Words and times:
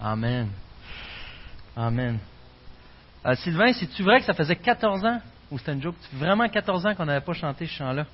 Amen. 0.00 0.48
Amen. 1.76 2.18
Euh, 3.24 3.34
Sylvain, 3.36 3.72
c'est-tu 3.72 4.02
vrai 4.02 4.18
que 4.18 4.24
ça 4.24 4.34
faisait 4.34 4.56
14 4.56 5.04
ans, 5.04 5.20
ou 5.52 5.58
c'était 5.58 5.74
une 5.74 5.80
joke, 5.80 5.94
vraiment 6.14 6.48
14 6.48 6.84
ans 6.84 6.94
qu'on 6.96 7.04
n'avait 7.04 7.24
pas 7.24 7.32
chanté 7.32 7.66
ce 7.66 7.74
chant-là? 7.74 8.06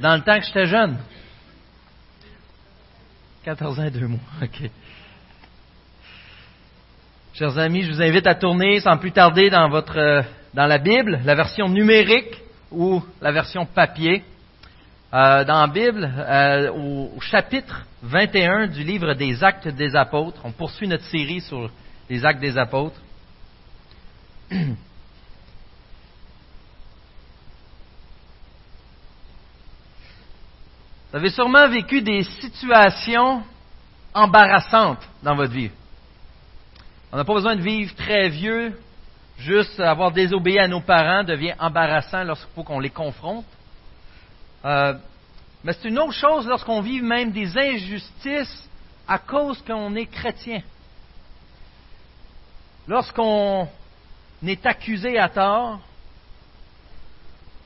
Dans 0.00 0.16
le 0.16 0.22
temps 0.22 0.36
que 0.40 0.44
j'étais 0.44 0.66
jeune? 0.66 0.98
14 3.44 3.78
ans 3.78 3.84
et 3.84 3.92
deux 3.92 4.08
mois, 4.08 4.18
ok. 4.42 4.70
Chers 7.34 7.56
amis, 7.58 7.82
je 7.84 7.92
vous 7.92 8.02
invite 8.02 8.26
à 8.26 8.34
tourner 8.34 8.80
sans 8.80 8.96
plus 8.96 9.12
tarder 9.12 9.50
dans, 9.50 9.68
votre, 9.68 9.98
euh, 9.98 10.22
dans 10.52 10.66
la 10.66 10.78
Bible, 10.78 11.20
la 11.24 11.36
version 11.36 11.68
numérique 11.68 12.42
ou 12.72 13.00
la 13.20 13.30
version 13.30 13.66
papier. 13.66 14.24
Euh, 15.14 15.44
dans 15.44 15.60
la 15.60 15.66
Bible, 15.68 16.04
euh, 16.04 16.72
au, 16.72 17.12
au, 17.16 17.20
chapitre 17.20 17.86
21 18.02 18.66
du 18.66 18.82
livre 18.82 19.14
des 19.14 19.44
Actes 19.44 19.68
des 19.68 19.94
Apôtres. 19.94 20.40
On 20.42 20.50
poursuit 20.50 20.88
notre 20.88 21.04
série 21.04 21.40
sur 21.40 21.70
les 22.10 22.24
Actes 22.24 22.40
des 22.40 22.58
Apôtres. 22.58 23.00
Vous 24.50 24.76
avez 31.12 31.30
sûrement 31.30 31.68
vécu 31.68 32.02
des 32.02 32.24
situations 32.24 33.44
embarrassantes 34.12 35.08
dans 35.22 35.36
votre 35.36 35.52
vie. 35.52 35.70
On 37.12 37.16
n'a 37.16 37.24
pas 37.24 37.34
besoin 37.34 37.54
de 37.54 37.62
vivre 37.62 37.94
très 37.94 38.28
vieux, 38.28 38.76
juste 39.38 39.78
avoir 39.78 40.10
désobéi 40.10 40.58
à 40.58 40.66
nos 40.66 40.80
parents 40.80 41.22
devient 41.22 41.54
embarrassant 41.60 42.24
lorsqu'il 42.24 42.52
faut 42.56 42.64
qu'on 42.64 42.80
les 42.80 42.90
confronte. 42.90 43.46
Euh, 44.64 44.94
mais 45.64 45.72
c'est 45.72 45.88
une 45.88 45.98
autre 45.98 46.12
chose 46.12 46.46
lorsqu'on 46.46 46.80
vit 46.80 47.00
même 47.00 47.32
des 47.32 47.56
injustices 47.58 48.68
à 49.08 49.18
cause 49.18 49.62
qu'on 49.62 49.94
est 49.94 50.06
chrétien. 50.06 50.62
Lorsqu'on 52.88 53.68
est 54.46 54.64
accusé 54.64 55.18
à 55.18 55.28
tort, 55.28 55.80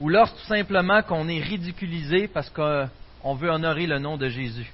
ou 0.00 0.08
lorsque 0.08 0.34
tout 0.36 0.46
simplement 0.46 1.02
qu'on 1.02 1.28
est 1.28 1.40
ridiculisé 1.40 2.26
parce 2.26 2.48
qu'on 2.48 3.34
veut 3.34 3.50
honorer 3.50 3.86
le 3.86 3.98
nom 3.98 4.16
de 4.16 4.28
Jésus. 4.28 4.72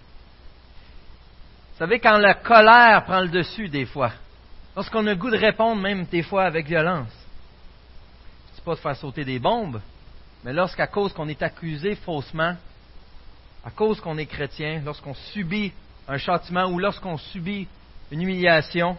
Vous 1.73 1.79
savez, 1.79 1.99
quand 1.99 2.17
la 2.17 2.35
colère 2.35 3.05
prend 3.05 3.21
le 3.21 3.29
dessus 3.29 3.69
des 3.69 3.87
fois, 3.87 4.13
lorsqu'on 4.75 5.07
a 5.07 5.11
le 5.11 5.17
goût 5.17 5.31
de 5.31 5.37
répondre 5.37 5.83
même 5.83 6.07
des 6.07 6.23
fois 6.23 6.45
avec 6.45 6.67
violence, 6.67 7.13
c'est 8.55 8.65
pas 8.65 8.75
de 8.75 8.81
faire 8.81 8.97
sauter 8.97 9.25
des 9.25 9.39
bombes, 9.39 9.81
mais 10.45 10.53
lorsqu'à 10.53 10.87
cause 10.87 11.13
qu'on 11.13 11.29
est 11.29 11.43
accusé 11.43 11.95
faussement, 11.97 12.57
à 13.65 13.71
cause 13.71 14.01
qu'on 14.01 14.19
est 14.19 14.27
chrétien, 14.27 14.81
lorsqu'on 14.85 15.15
subit 15.15 15.73
un 16.07 16.19
châtiment 16.19 16.67
ou 16.67 16.79
lorsqu'on 16.79 17.19
subit 17.19 17.67
une 18.13 18.23
humiliation, 18.23 18.97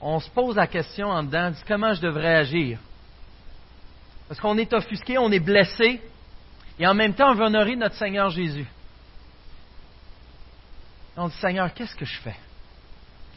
on 0.00 0.18
se 0.20 0.28
pose 0.30 0.56
la 0.56 0.66
question 0.66 1.08
en 1.08 1.22
dedans, 1.22 1.52
comment 1.66 1.94
je 1.94 2.00
devrais 2.00 2.34
agir? 2.34 2.78
Parce 4.28 4.40
qu'on 4.40 4.58
est 4.58 4.72
offusqué, 4.72 5.16
on 5.18 5.30
est 5.30 5.40
blessé, 5.40 6.00
et 6.78 6.86
en 6.86 6.94
même 6.94 7.14
temps, 7.14 7.30
on 7.30 7.34
veut 7.34 7.44
honorer 7.44 7.76
notre 7.76 7.96
Seigneur 7.96 8.30
Jésus. 8.30 8.66
On 11.16 11.28
dit, 11.28 11.36
Seigneur, 11.36 11.72
qu'est-ce 11.74 11.96
que 11.96 12.04
je 12.04 12.18
fais? 12.20 12.36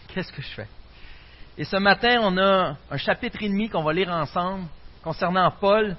Qu'est-ce 0.09 0.31
que 0.31 0.41
je 0.41 0.49
fais? 0.49 0.67
Et 1.57 1.63
ce 1.63 1.77
matin, 1.77 2.19
on 2.21 2.37
a 2.37 2.75
un 2.89 2.97
chapitre 2.97 3.41
et 3.41 3.49
demi 3.49 3.69
qu'on 3.69 3.83
va 3.83 3.93
lire 3.93 4.09
ensemble 4.09 4.65
concernant 5.03 5.49
Paul, 5.51 5.95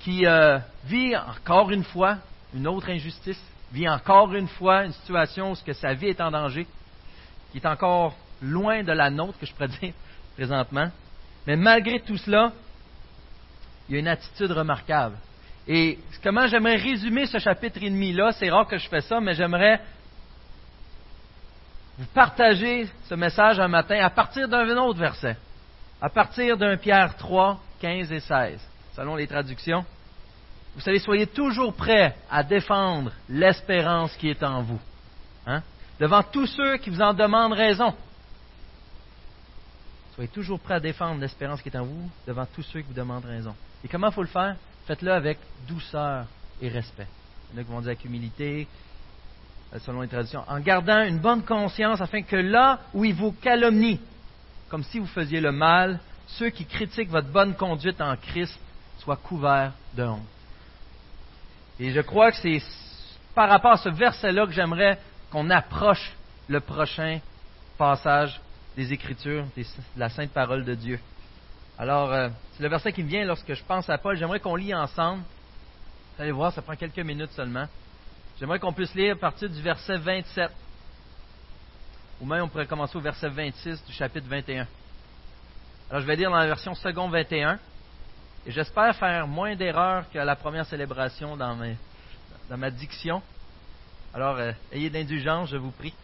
qui 0.00 0.26
euh, 0.26 0.58
vit 0.84 1.14
encore 1.16 1.70
une 1.70 1.84
fois 1.84 2.18
une 2.54 2.66
autre 2.66 2.90
injustice, 2.90 3.40
vit 3.72 3.88
encore 3.88 4.34
une 4.34 4.48
fois 4.48 4.84
une 4.84 4.92
situation 4.92 5.52
où 5.52 5.56
que 5.64 5.72
sa 5.72 5.94
vie 5.94 6.08
est 6.08 6.20
en 6.20 6.30
danger, 6.30 6.66
qui 7.52 7.58
est 7.58 7.66
encore 7.66 8.14
loin 8.42 8.82
de 8.82 8.92
la 8.92 9.10
nôtre, 9.10 9.38
que 9.38 9.46
je 9.46 9.52
pourrais 9.52 9.68
dire 9.80 9.92
présentement. 10.34 10.90
Mais 11.46 11.56
malgré 11.56 12.00
tout 12.00 12.16
cela, 12.16 12.52
il 13.88 13.94
y 13.94 13.96
a 13.96 14.00
une 14.00 14.08
attitude 14.08 14.50
remarquable. 14.50 15.16
Et 15.68 15.98
comment 16.22 16.46
j'aimerais 16.46 16.76
résumer 16.76 17.26
ce 17.26 17.38
chapitre 17.38 17.78
et 17.82 17.90
demi-là, 17.90 18.32
c'est 18.32 18.50
rare 18.50 18.66
que 18.66 18.78
je 18.78 18.88
fais 18.88 19.02
ça, 19.02 19.20
mais 19.20 19.34
j'aimerais 19.34 19.80
vous 21.98 22.06
partager 22.06 22.88
ce 23.04 23.14
message 23.14 23.60
un 23.60 23.68
matin 23.68 23.98
à 24.02 24.10
partir 24.10 24.48
d'un 24.48 24.76
autre 24.78 24.98
verset, 24.98 25.36
à 26.00 26.08
partir 26.08 26.56
d'un 26.56 26.76
Pierre 26.78 27.14
3, 27.16 27.60
15 27.80 28.12
et 28.12 28.20
16 28.20 28.69
selon 28.94 29.16
les 29.16 29.26
traductions. 29.26 29.84
Vous 30.74 30.80
savez, 30.80 30.98
soyez 30.98 31.26
toujours 31.26 31.74
prêts 31.74 32.14
à 32.30 32.42
défendre 32.42 33.12
l'espérance 33.28 34.14
qui 34.16 34.28
est 34.28 34.42
en 34.42 34.62
vous. 34.62 34.80
Hein? 35.46 35.62
Devant 35.98 36.22
tous 36.22 36.46
ceux 36.46 36.76
qui 36.78 36.90
vous 36.90 37.00
en 37.00 37.12
demandent 37.12 37.52
raison. 37.52 37.94
Soyez 40.14 40.28
toujours 40.28 40.60
prêts 40.60 40.74
à 40.74 40.80
défendre 40.80 41.20
l'espérance 41.20 41.60
qui 41.62 41.68
est 41.68 41.76
en 41.76 41.84
vous 41.84 42.10
devant 42.26 42.46
tous 42.46 42.62
ceux 42.62 42.80
qui 42.80 42.88
vous 42.88 42.94
demandent 42.94 43.24
raison. 43.24 43.54
Et 43.84 43.88
comment 43.88 44.08
il 44.08 44.12
faut 44.12 44.22
le 44.22 44.28
faire? 44.28 44.56
Faites-le 44.86 45.12
avec 45.12 45.38
douceur 45.66 46.26
et 46.60 46.68
respect. 46.68 47.06
Il 47.52 47.56
y 47.56 47.58
en 47.58 47.62
a 47.62 47.64
qui 47.64 47.70
vont 47.70 47.80
dire 47.80 47.88
avec 47.88 48.04
humilité, 48.04 48.68
euh, 49.72 49.78
selon 49.80 50.02
les 50.02 50.08
traditions, 50.08 50.44
en 50.46 50.60
gardant 50.60 51.02
une 51.02 51.18
bonne 51.18 51.42
conscience 51.42 52.00
afin 52.00 52.22
que 52.22 52.36
là 52.36 52.80
où 52.92 53.04
ils 53.04 53.14
vous 53.14 53.32
calomnient, 53.32 53.98
comme 54.68 54.84
si 54.84 54.98
vous 54.98 55.06
faisiez 55.06 55.40
le 55.40 55.52
mal, 55.52 56.00
ceux 56.26 56.50
qui 56.50 56.64
critiquent 56.64 57.10
votre 57.10 57.28
bonne 57.28 57.54
conduite 57.54 58.00
en 58.00 58.16
Christ 58.16 58.58
soit 59.00 59.16
couvert 59.16 59.72
de 59.94 60.04
honte. 60.04 60.20
Et 61.78 61.90
je 61.92 62.00
crois 62.00 62.30
que 62.30 62.36
c'est 62.36 62.62
par 63.34 63.48
rapport 63.48 63.72
à 63.72 63.76
ce 63.78 63.88
verset-là 63.88 64.46
que 64.46 64.52
j'aimerais 64.52 64.98
qu'on 65.30 65.48
approche 65.50 66.12
le 66.48 66.60
prochain 66.60 67.20
passage 67.78 68.40
des 68.76 68.92
Écritures, 68.92 69.44
de 69.56 69.64
la 69.96 70.08
sainte 70.10 70.30
parole 70.32 70.64
de 70.64 70.74
Dieu. 70.74 71.00
Alors, 71.78 72.12
euh, 72.12 72.28
c'est 72.52 72.62
le 72.62 72.68
verset 72.68 72.92
qui 72.92 73.02
me 73.02 73.08
vient 73.08 73.24
lorsque 73.24 73.54
je 73.54 73.64
pense 73.64 73.88
à 73.88 73.96
Paul. 73.96 74.16
J'aimerais 74.16 74.40
qu'on 74.40 74.56
lit 74.56 74.74
ensemble. 74.74 75.22
Vous 76.16 76.22
allez 76.22 76.32
voir, 76.32 76.52
ça 76.52 76.60
prend 76.60 76.76
quelques 76.76 76.98
minutes 76.98 77.32
seulement. 77.32 77.66
J'aimerais 78.38 78.58
qu'on 78.58 78.72
puisse 78.72 78.94
lire 78.94 79.14
à 79.14 79.18
partir 79.18 79.48
du 79.48 79.62
verset 79.62 79.96
27. 79.96 80.50
Ou 82.20 82.26
même 82.26 82.44
on 82.44 82.48
pourrait 82.48 82.66
commencer 82.66 82.96
au 82.96 83.00
verset 83.00 83.30
26 83.30 83.84
du 83.86 83.92
chapitre 83.92 84.26
21. 84.28 84.66
Alors 85.88 86.02
je 86.02 86.06
vais 86.06 86.16
lire 86.16 86.30
dans 86.30 86.36
la 86.36 86.46
version 86.46 86.74
second 86.74 87.08
21. 87.08 87.58
Et 88.46 88.52
j'espère 88.52 88.96
faire 88.96 89.26
moins 89.26 89.54
d'erreurs 89.54 90.08
qu'à 90.10 90.24
la 90.24 90.34
première 90.34 90.64
célébration 90.64 91.36
dans, 91.36 91.56
ma 92.56 92.70
diction. 92.70 93.22
Alors, 94.14 94.36
euh, 94.36 94.52
ayez 94.72 94.88
d'indulgence, 94.88 95.50
je 95.50 95.58
vous 95.58 95.70
prie. 95.72 95.94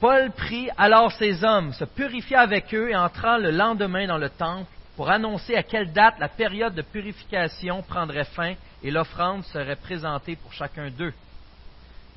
Paul 0.00 0.30
prit 0.32 0.68
alors 0.76 1.12
ces 1.12 1.44
hommes, 1.44 1.72
se 1.72 1.84
purifia 1.84 2.40
avec 2.40 2.74
eux 2.74 2.90
et 2.90 2.96
entra 2.96 3.38
le 3.38 3.50
lendemain 3.50 4.06
dans 4.06 4.18
le 4.18 4.28
temple 4.28 4.70
pour 4.96 5.08
annoncer 5.08 5.54
à 5.54 5.62
quelle 5.62 5.92
date 5.92 6.18
la 6.18 6.28
période 6.28 6.74
de 6.74 6.82
purification 6.82 7.82
prendrait 7.82 8.24
fin 8.24 8.54
et 8.82 8.90
l'offrande 8.90 9.44
serait 9.44 9.76
présentée 9.76 10.36
pour 10.36 10.52
chacun 10.52 10.90
d'eux. 10.90 11.14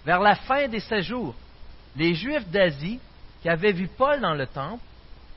Vers 0.06 0.20
la 0.20 0.36
fin 0.36 0.68
des 0.68 0.80
séjours, 0.80 1.36
les 1.96 2.16
Juifs 2.16 2.50
d'Asie, 2.50 3.00
qui 3.42 3.50
avaient 3.50 3.72
vu 3.72 3.88
Paul 3.88 4.20
dans 4.20 4.34
le 4.34 4.48
temple, 4.48 4.84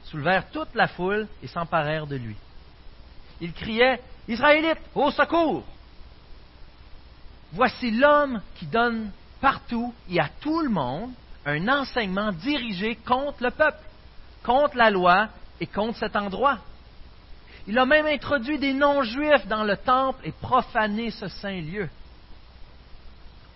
soulevèrent 0.04 0.50
toute 0.50 0.74
la 0.74 0.88
foule 0.88 1.28
et 1.42 1.46
s'emparèrent 1.46 2.06
de 2.06 2.16
lui 2.16 2.36
il 3.42 3.52
criait 3.52 4.00
Israélites, 4.28 4.80
au 4.94 5.10
secours 5.10 5.64
Voici 7.52 7.90
l'homme 7.90 8.40
qui 8.54 8.66
donne 8.66 9.10
partout 9.40 9.92
et 10.08 10.20
à 10.20 10.30
tout 10.40 10.60
le 10.60 10.70
monde 10.70 11.10
un 11.44 11.68
enseignement 11.68 12.30
dirigé 12.32 12.96
contre 13.04 13.42
le 13.42 13.50
peuple, 13.50 13.84
contre 14.44 14.76
la 14.76 14.90
loi 14.90 15.28
et 15.60 15.66
contre 15.66 15.98
cet 15.98 16.14
endroit. 16.14 16.58
Il 17.66 17.78
a 17.78 17.84
même 17.84 18.06
introduit 18.06 18.58
des 18.58 18.72
non-juifs 18.72 19.46
dans 19.48 19.64
le 19.64 19.76
temple 19.76 20.20
et 20.24 20.32
profané 20.32 21.10
ce 21.10 21.28
saint 21.28 21.60
lieu. 21.60 21.88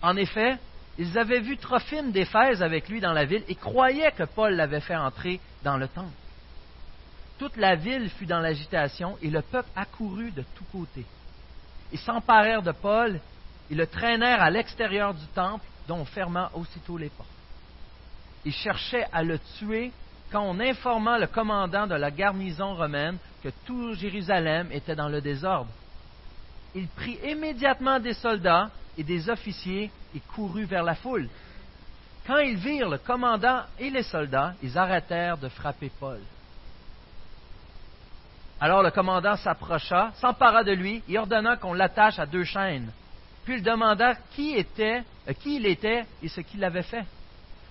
En 0.01 0.15
effet, 0.17 0.57
ils 0.99 1.17
avaient 1.17 1.39
vu 1.39 1.57
Trophime 1.57 2.11
d'Éphèse 2.11 2.61
avec 2.61 2.89
lui 2.89 2.99
dans 2.99 3.13
la 3.13 3.25
ville 3.25 3.43
et 3.47 3.55
croyaient 3.55 4.11
que 4.11 4.23
Paul 4.23 4.53
l'avait 4.53 4.81
fait 4.81 4.95
entrer 4.95 5.39
dans 5.63 5.77
le 5.77 5.87
temple. 5.87 6.11
Toute 7.37 7.57
la 7.57 7.75
ville 7.75 8.09
fut 8.09 8.25
dans 8.25 8.39
l'agitation 8.39 9.17
et 9.21 9.29
le 9.29 9.41
peuple 9.41 9.69
accourut 9.75 10.31
de 10.31 10.43
tous 10.55 10.63
côtés. 10.71 11.05
Ils 11.91 11.99
s'emparèrent 11.99 12.63
de 12.63 12.71
Paul 12.71 13.19
et 13.69 13.75
le 13.75 13.85
traînèrent 13.85 14.41
à 14.41 14.49
l'extérieur 14.49 15.13
du 15.13 15.25
temple, 15.27 15.65
dont 15.87 15.99
on 15.99 16.05
ferma 16.05 16.51
aussitôt 16.53 16.97
les 16.97 17.09
portes. 17.09 17.29
Ils 18.43 18.53
cherchaient 18.53 19.07
à 19.11 19.23
le 19.23 19.39
tuer 19.59 19.91
quand 20.31 20.41
on 20.41 20.59
informa 20.59 21.19
le 21.19 21.27
commandant 21.27 21.87
de 21.87 21.95
la 21.95 22.11
garnison 22.11 22.75
romaine 22.75 23.17
que 23.43 23.49
tout 23.65 23.93
Jérusalem 23.93 24.69
était 24.71 24.95
dans 24.95 25.09
le 25.09 25.21
désordre. 25.21 25.71
Il 26.75 26.87
prit 26.87 27.19
immédiatement 27.23 27.99
des 27.99 28.13
soldats 28.13 28.69
et 28.97 29.03
des 29.03 29.29
officiers 29.29 29.91
et 30.15 30.19
courut 30.33 30.65
vers 30.65 30.83
la 30.83 30.95
foule. 30.95 31.29
Quand 32.25 32.39
ils 32.39 32.57
virent 32.57 32.89
le 32.89 32.97
commandant 32.97 33.61
et 33.79 33.89
les 33.89 34.03
soldats, 34.03 34.53
ils 34.61 34.77
arrêtèrent 34.77 35.37
de 35.37 35.49
frapper 35.49 35.91
Paul. 35.99 36.19
Alors 38.59 38.81
le 38.81 38.89
commandant 38.89 39.35
s'approcha, 39.35 40.11
s'empara 40.15 40.63
de 40.63 40.71
lui 40.71 41.03
et 41.07 41.17
ordonna 41.19 41.57
qu'on 41.57 41.73
l'attache 41.73 42.17
à 42.17 42.25
deux 42.25 42.43
chaînes. 42.43 42.91
puis 43.45 43.57
il 43.57 43.63
demanda 43.63 44.15
qui, 44.31 44.55
était, 44.55 45.03
euh, 45.27 45.33
qui 45.33 45.57
il 45.57 45.65
était 45.67 46.05
et 46.23 46.27
ce 46.27 46.41
qu'il 46.41 46.63
avait 46.63 46.83
fait. 46.83 47.05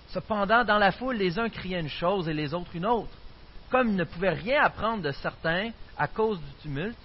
Cependant, 0.09 0.63
dans 0.63 0.77
la 0.77 0.93
foule, 0.93 1.17
les 1.17 1.37
uns 1.37 1.49
criaient 1.49 1.81
une 1.81 1.89
chose 1.89 2.29
et 2.29 2.33
les 2.33 2.53
autres 2.53 2.73
une 2.73 2.85
autre. 2.85 3.11
Comme 3.69 3.89
il 3.89 3.95
ne 3.95 4.05
pouvait 4.05 4.29
rien 4.29 4.63
apprendre 4.63 5.03
de 5.03 5.11
certains 5.11 5.71
à 5.97 6.07
cause 6.07 6.39
du 6.39 6.51
tumulte, 6.61 6.97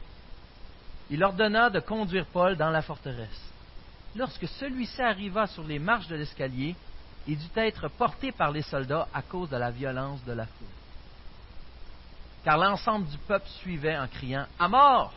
il 1.11 1.23
ordonna 1.25 1.69
de 1.69 1.81
conduire 1.81 2.27
Paul 2.27 2.57
dans 2.57 2.71
la 2.71 2.83
forteresse. 2.83 3.53
Lorsque 4.15 4.47
celui-ci 4.47 5.03
arriva 5.03 5.49
sur 5.49 5.65
les 5.65 5.81
marches 5.81 6.07
de 6.07 6.17
l'escalier, 6.17 6.77
il 7.27 7.37
dut 7.37 7.51
être 7.57 7.89
porté 7.89 8.31
par 8.31 8.53
les 8.53 8.63
soldats 8.63 9.09
à 9.13 9.23
cause 9.23 9.51
de 9.51 9.57
la 9.57 9.71
violence 9.71 10.25
de 10.25 10.33
la 10.33 10.47
foule. 10.47 10.82
Car 12.45 12.59
l'ensemble 12.59 13.07
du 13.07 13.19
peuple 13.19 13.49
suivait 13.61 13.97
en 13.97 14.09
criant 14.09 14.47
À 14.59 14.69
mort 14.69 15.13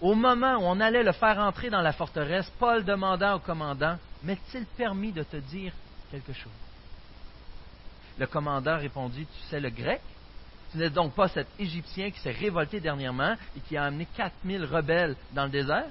Au 0.00 0.14
moment 0.14 0.56
où 0.56 0.62
on 0.62 0.80
allait 0.80 1.02
le 1.02 1.12
faire 1.12 1.38
entrer 1.38 1.70
dans 1.70 1.80
la 1.80 1.92
forteresse, 1.92 2.50
Paul 2.58 2.84
demanda 2.84 3.36
au 3.36 3.40
commandant 3.40 3.96
M'est-il 4.22 4.66
permis 4.66 5.12
de 5.12 5.22
te 5.22 5.36
dire 5.36 5.72
quelque 6.10 6.32
chose? 6.32 6.52
Le 8.18 8.26
commandant 8.26 8.76
répondit 8.78 9.26
Tu 9.26 9.48
sais 9.48 9.60
le 9.60 9.70
grec? 9.70 10.00
Tu 10.70 10.78
n'es 10.78 10.90
donc 10.90 11.14
pas 11.14 11.26
cet 11.28 11.48
Égyptien 11.58 12.10
qui 12.10 12.20
s'est 12.20 12.30
révolté 12.30 12.78
dernièrement 12.78 13.34
et 13.56 13.60
qui 13.60 13.76
a 13.76 13.84
amené 13.84 14.06
4000 14.16 14.64
rebelles 14.66 15.16
dans 15.32 15.44
le 15.44 15.50
désert? 15.50 15.88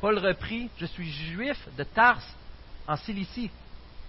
Paul 0.00 0.18
reprit, 0.18 0.70
Je 0.78 0.86
suis 0.86 1.10
juif 1.10 1.58
de 1.76 1.82
Tars, 1.84 2.22
en 2.86 2.96
Cilicie, 2.96 3.50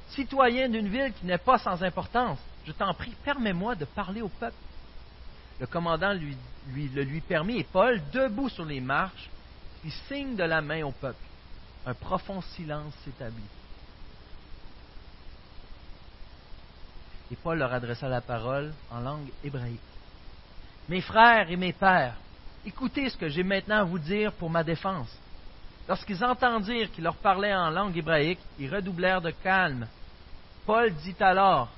citoyen 0.09 0.69
d'une 0.69 0.87
ville 0.87 1.11
qui 1.13 1.25
n'est 1.25 1.37
pas 1.37 1.57
sans 1.57 1.83
importance. 1.83 2.39
Je 2.65 2.71
t'en 2.71 2.93
prie, 2.93 3.13
permets-moi 3.25 3.75
de 3.75 3.85
parler 3.85 4.21
au 4.21 4.29
peuple. 4.29 4.55
Le 5.59 5.67
commandant 5.67 6.13
lui, 6.13 6.37
le 6.73 7.03
lui 7.03 7.21
permit, 7.21 7.59
et 7.59 7.63
Paul, 7.63 8.01
debout 8.11 8.49
sur 8.49 8.65
les 8.65 8.79
marches, 8.79 9.29
fit 9.81 9.91
signe 10.07 10.35
de 10.35 10.43
la 10.43 10.61
main 10.61 10.83
au 10.83 10.91
peuple. 10.91 11.23
Un 11.85 11.93
profond 11.93 12.41
silence 12.41 12.93
s'établit. 13.03 13.43
Et 17.31 17.35
Paul 17.35 17.57
leur 17.57 17.73
adressa 17.73 18.07
la 18.07 18.21
parole 18.21 18.73
en 18.91 18.99
langue 18.99 19.29
hébraïque. 19.43 19.79
Mes 20.87 21.01
frères 21.01 21.49
et 21.49 21.57
mes 21.57 21.73
pères, 21.73 22.15
écoutez 22.65 23.09
ce 23.09 23.17
que 23.17 23.27
j'ai 23.27 23.43
maintenant 23.43 23.79
à 23.79 23.83
vous 23.83 23.99
dire 23.99 24.31
pour 24.33 24.49
ma 24.49 24.63
défense. 24.63 25.13
Lorsqu'ils 25.87 26.23
entendirent 26.23 26.91
qu'il 26.91 27.03
leur 27.03 27.15
parlait 27.15 27.53
en 27.53 27.69
langue 27.69 27.97
hébraïque, 27.97 28.39
ils 28.59 28.73
redoublèrent 28.73 29.21
de 29.21 29.31
calme. 29.31 29.87
Paul 30.65 30.93
dit 30.93 31.15
alors, 31.19 31.69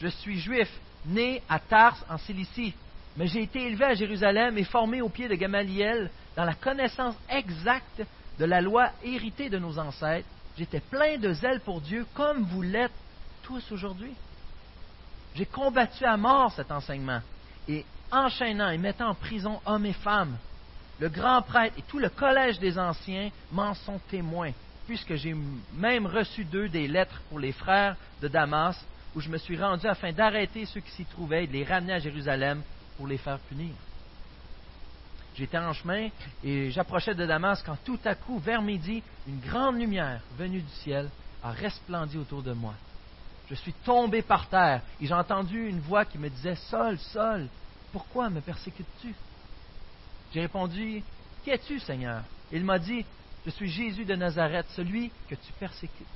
Je 0.00 0.08
suis 0.08 0.40
juif, 0.40 0.68
né 1.06 1.42
à 1.48 1.58
Tars 1.58 2.04
en 2.08 2.18
Cilicie, 2.18 2.74
mais 3.16 3.26
j'ai 3.26 3.42
été 3.42 3.66
élevé 3.66 3.84
à 3.84 3.94
Jérusalem 3.94 4.58
et 4.58 4.64
formé 4.64 5.00
au 5.00 5.08
pied 5.08 5.28
de 5.28 5.34
Gamaliel 5.34 6.10
dans 6.36 6.44
la 6.44 6.54
connaissance 6.54 7.14
exacte 7.28 8.02
de 8.38 8.44
la 8.44 8.60
loi 8.60 8.90
héritée 9.02 9.48
de 9.48 9.58
nos 9.58 9.78
ancêtres. 9.78 10.28
J'étais 10.58 10.80
plein 10.80 11.18
de 11.18 11.32
zèle 11.32 11.60
pour 11.60 11.80
Dieu 11.80 12.06
comme 12.14 12.42
vous 12.44 12.62
l'êtes 12.62 12.92
tous 13.42 13.72
aujourd'hui. 13.72 14.12
J'ai 15.34 15.46
combattu 15.46 16.04
à 16.04 16.16
mort 16.16 16.52
cet 16.52 16.70
enseignement 16.70 17.20
et 17.68 17.84
enchaînant 18.10 18.70
et 18.70 18.78
mettant 18.78 19.10
en 19.10 19.14
prison 19.14 19.60
hommes 19.66 19.86
et 19.86 19.92
femmes. 19.92 20.36
Le 20.98 21.08
grand 21.08 21.42
prêtre 21.42 21.74
et 21.78 21.82
tout 21.82 21.98
le 21.98 22.08
collège 22.08 22.58
des 22.58 22.78
anciens 22.78 23.30
m'en 23.52 23.74
sont 23.74 24.00
témoins, 24.10 24.52
puisque 24.86 25.14
j'ai 25.16 25.34
même 25.74 26.06
reçu 26.06 26.44
d'eux 26.44 26.68
des 26.68 26.88
lettres 26.88 27.20
pour 27.28 27.38
les 27.38 27.52
frères 27.52 27.96
de 28.22 28.28
Damas, 28.28 28.82
où 29.16 29.20
je 29.20 29.30
me 29.30 29.38
suis 29.38 29.58
rendu 29.58 29.86
afin 29.86 30.12
d'arrêter 30.12 30.66
ceux 30.66 30.80
qui 30.80 30.90
s'y 30.90 31.06
trouvaient 31.06 31.44
et 31.44 31.46
de 31.46 31.54
les 31.54 31.64
ramener 31.64 31.94
à 31.94 31.98
Jérusalem 31.98 32.62
pour 32.98 33.06
les 33.06 33.16
faire 33.16 33.38
punir. 33.38 33.72
J'étais 35.34 35.56
en 35.56 35.72
chemin 35.72 36.10
et 36.44 36.70
j'approchais 36.70 37.14
de 37.14 37.24
Damas 37.24 37.62
quand 37.64 37.78
tout 37.82 37.98
à 38.04 38.14
coup, 38.14 38.38
vers 38.38 38.60
midi, 38.60 39.02
une 39.26 39.40
grande 39.40 39.78
lumière 39.78 40.20
venue 40.36 40.60
du 40.60 40.70
ciel 40.82 41.08
a 41.42 41.50
resplendi 41.50 42.18
autour 42.18 42.42
de 42.42 42.52
moi. 42.52 42.74
Je 43.48 43.54
suis 43.54 43.72
tombé 43.72 44.20
par 44.20 44.48
terre 44.48 44.82
et 45.00 45.06
j'ai 45.06 45.14
entendu 45.14 45.66
une 45.66 45.80
voix 45.80 46.04
qui 46.04 46.18
me 46.18 46.28
disait 46.28 46.56
Saul, 46.56 46.98
Saul, 46.98 47.48
pourquoi 47.92 48.28
me 48.28 48.42
persécutes-tu? 48.42 49.14
J'ai 50.34 50.40
répondu, 50.42 51.02
Qui 51.42 51.50
es-tu, 51.50 51.80
Seigneur? 51.80 52.22
Il 52.52 52.64
m'a 52.64 52.78
dit, 52.78 53.04
Je 53.46 53.50
suis 53.50 53.70
Jésus 53.70 54.04
de 54.04 54.14
Nazareth, 54.14 54.66
celui 54.74 55.10
que 55.28 55.36
tu 55.36 55.52
persécutes. 55.58 56.06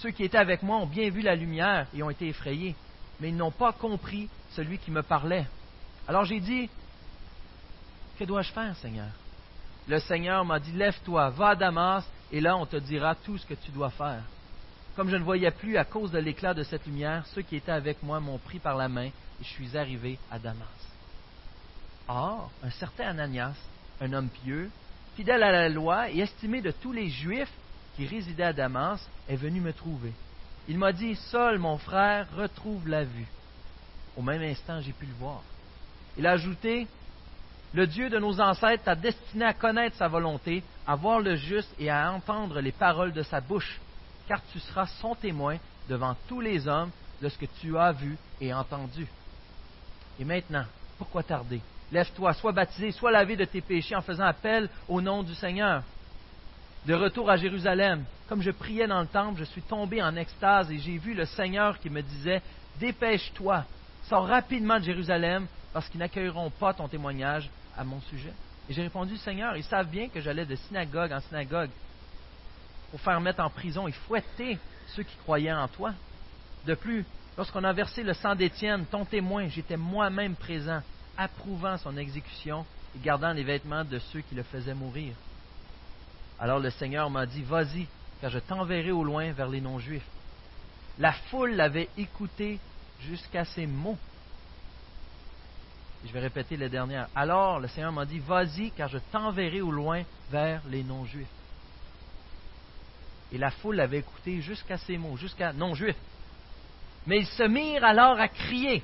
Ceux 0.00 0.10
qui 0.10 0.22
étaient 0.22 0.38
avec 0.38 0.62
moi 0.62 0.76
ont 0.76 0.86
bien 0.86 1.10
vu 1.10 1.22
la 1.22 1.34
lumière 1.34 1.86
et 1.92 2.02
ont 2.02 2.10
été 2.10 2.28
effrayés, 2.28 2.76
mais 3.20 3.30
ils 3.30 3.36
n'ont 3.36 3.50
pas 3.50 3.72
compris 3.72 4.28
celui 4.50 4.78
qui 4.78 4.92
me 4.92 5.02
parlait. 5.02 5.46
Alors 6.06 6.24
j'ai 6.24 6.38
dit, 6.38 6.70
Que 8.18 8.24
dois-je 8.24 8.52
faire, 8.52 8.76
Seigneur? 8.76 9.10
Le 9.88 9.98
Seigneur 9.98 10.44
m'a 10.44 10.60
dit, 10.60 10.72
Lève-toi, 10.72 11.30
va 11.30 11.48
à 11.48 11.56
Damas, 11.56 12.04
et 12.30 12.40
là 12.40 12.56
on 12.56 12.64
te 12.64 12.76
dira 12.76 13.16
tout 13.16 13.38
ce 13.38 13.46
que 13.46 13.54
tu 13.54 13.72
dois 13.72 13.90
faire. 13.90 14.22
Comme 14.94 15.10
je 15.10 15.16
ne 15.16 15.24
voyais 15.24 15.50
plus 15.50 15.76
à 15.76 15.84
cause 15.84 16.12
de 16.12 16.18
l'éclat 16.18 16.54
de 16.54 16.62
cette 16.62 16.86
lumière, 16.86 17.26
ceux 17.34 17.42
qui 17.42 17.56
étaient 17.56 17.72
avec 17.72 18.02
moi 18.02 18.20
m'ont 18.20 18.38
pris 18.38 18.60
par 18.60 18.76
la 18.76 18.88
main 18.88 19.06
et 19.06 19.12
je 19.42 19.48
suis 19.48 19.76
arrivé 19.76 20.18
à 20.30 20.38
Damas. 20.38 20.66
Or, 22.06 22.50
un 22.62 22.70
certain 22.70 23.08
Ananias, 23.08 23.56
un 24.00 24.12
homme 24.12 24.28
pieux, 24.28 24.70
fidèle 25.16 25.42
à 25.42 25.50
la 25.50 25.68
loi 25.68 26.10
et 26.10 26.20
estimé 26.20 26.60
de 26.60 26.70
tous 26.70 26.92
les 26.92 27.08
Juifs 27.08 27.52
qui 27.98 28.06
résidaient 28.06 28.44
à 28.44 28.52
Damas, 28.52 29.04
est 29.28 29.34
venu 29.34 29.60
me 29.60 29.72
trouver. 29.72 30.12
Il 30.68 30.78
m'a 30.78 30.92
dit, 30.92 31.16
Seul 31.16 31.58
mon 31.58 31.78
frère 31.78 32.28
retrouve 32.36 32.86
la 32.86 33.02
vue. 33.02 33.26
Au 34.16 34.22
même 34.22 34.42
instant, 34.42 34.80
j'ai 34.80 34.92
pu 34.92 35.04
le 35.04 35.14
voir. 35.14 35.42
Il 36.16 36.24
a 36.24 36.32
ajouté, 36.32 36.86
Le 37.74 37.88
Dieu 37.88 38.08
de 38.08 38.20
nos 38.20 38.40
ancêtres 38.40 38.84
t'a 38.84 38.94
destiné 38.94 39.46
à 39.46 39.52
connaître 39.52 39.96
sa 39.96 40.06
volonté, 40.06 40.62
à 40.86 40.94
voir 40.94 41.18
le 41.18 41.34
juste 41.34 41.74
et 41.80 41.90
à 41.90 42.12
entendre 42.12 42.60
les 42.60 42.70
paroles 42.70 43.12
de 43.12 43.24
sa 43.24 43.40
bouche, 43.40 43.80
car 44.28 44.40
tu 44.52 44.60
seras 44.60 44.86
son 45.00 45.16
témoin 45.16 45.56
devant 45.88 46.14
tous 46.28 46.40
les 46.40 46.68
hommes 46.68 46.92
de 47.20 47.28
ce 47.28 47.36
que 47.36 47.46
tu 47.60 47.76
as 47.76 47.90
vu 47.90 48.16
et 48.40 48.54
entendu. 48.54 49.08
Et 50.20 50.24
maintenant, 50.24 50.64
pourquoi 50.98 51.24
tarder? 51.24 51.60
Lève-toi, 51.90 52.32
sois 52.34 52.52
baptisé, 52.52 52.92
sois 52.92 53.10
lavé 53.10 53.34
de 53.34 53.44
tes 53.44 53.60
péchés 53.60 53.96
en 53.96 54.02
faisant 54.02 54.24
appel 54.24 54.70
au 54.86 55.00
nom 55.00 55.24
du 55.24 55.34
Seigneur. 55.34 55.82
De 56.88 56.94
retour 56.94 57.28
à 57.28 57.36
Jérusalem, 57.36 58.02
comme 58.30 58.40
je 58.40 58.50
priais 58.50 58.86
dans 58.86 59.02
le 59.02 59.06
temple, 59.06 59.40
je 59.40 59.44
suis 59.44 59.60
tombé 59.60 60.02
en 60.02 60.16
extase 60.16 60.70
et 60.70 60.78
j'ai 60.78 60.96
vu 60.96 61.12
le 61.12 61.26
Seigneur 61.26 61.78
qui 61.78 61.90
me 61.90 62.00
disait 62.00 62.40
Dépêche-toi, 62.80 63.66
sors 64.04 64.26
rapidement 64.26 64.78
de 64.78 64.84
Jérusalem, 64.84 65.46
parce 65.74 65.86
qu'ils 65.90 66.00
n'accueilleront 66.00 66.48
pas 66.48 66.72
ton 66.72 66.88
témoignage 66.88 67.50
à 67.76 67.84
mon 67.84 68.00
sujet. 68.00 68.32
Et 68.70 68.72
j'ai 68.72 68.80
répondu 68.80 69.18
Seigneur, 69.18 69.54
ils 69.54 69.64
savent 69.64 69.90
bien 69.90 70.08
que 70.08 70.22
j'allais 70.22 70.46
de 70.46 70.56
synagogue 70.56 71.12
en 71.12 71.20
synagogue 71.20 71.68
pour 72.90 73.02
faire 73.02 73.20
mettre 73.20 73.40
en 73.40 73.50
prison 73.50 73.86
et 73.86 73.92
fouetter 73.92 74.56
ceux 74.96 75.02
qui 75.02 75.16
croyaient 75.18 75.52
en 75.52 75.68
toi. 75.68 75.92
De 76.64 76.74
plus, 76.74 77.04
lorsqu'on 77.36 77.64
a 77.64 77.72
versé 77.74 78.02
le 78.02 78.14
sang 78.14 78.34
d'Étienne, 78.34 78.86
ton 78.86 79.04
témoin, 79.04 79.46
j'étais 79.48 79.76
moi-même 79.76 80.36
présent 80.36 80.80
approuvant 81.18 81.76
son 81.76 81.98
exécution 81.98 82.64
et 82.96 83.04
gardant 83.04 83.34
les 83.34 83.44
vêtements 83.44 83.84
de 83.84 83.98
ceux 83.98 84.22
qui 84.22 84.34
le 84.34 84.42
faisaient 84.42 84.72
mourir. 84.72 85.12
Alors 86.40 86.58
le 86.58 86.70
Seigneur 86.70 87.10
m'a 87.10 87.26
dit, 87.26 87.42
Vas-y, 87.42 87.86
car 88.20 88.30
je 88.30 88.38
t'enverrai 88.38 88.90
au 88.90 89.04
loin 89.04 89.32
vers 89.32 89.48
les 89.48 89.60
non-juifs. 89.60 90.06
La 90.98 91.12
foule 91.12 91.54
l'avait 91.54 91.88
écouté 91.96 92.58
jusqu'à 93.00 93.44
ces 93.44 93.66
mots. 93.66 93.98
je 96.04 96.12
vais 96.12 96.20
répéter 96.20 96.56
le 96.56 96.68
dernier. 96.68 97.04
Alors 97.14 97.60
le 97.60 97.68
Seigneur 97.68 97.92
m'a 97.92 98.04
dit, 98.04 98.18
Vas-y, 98.20 98.70
car 98.72 98.88
je 98.88 98.98
t'enverrai 99.10 99.60
au 99.60 99.70
loin 99.70 100.02
vers 100.30 100.62
les 100.68 100.82
non-juifs. 100.82 101.26
Et 103.32 103.38
la 103.38 103.50
foule 103.50 103.76
l'avait 103.76 103.98
écouté 103.98 104.40
jusqu'à 104.40 104.78
ces 104.78 104.96
mots, 104.96 105.16
jusqu'à 105.16 105.52
non-juifs. 105.52 105.96
Mais 107.06 107.18
ils 107.20 107.26
se 107.26 107.42
mirent 107.42 107.84
alors 107.84 108.18
à 108.18 108.28
crier 108.28 108.82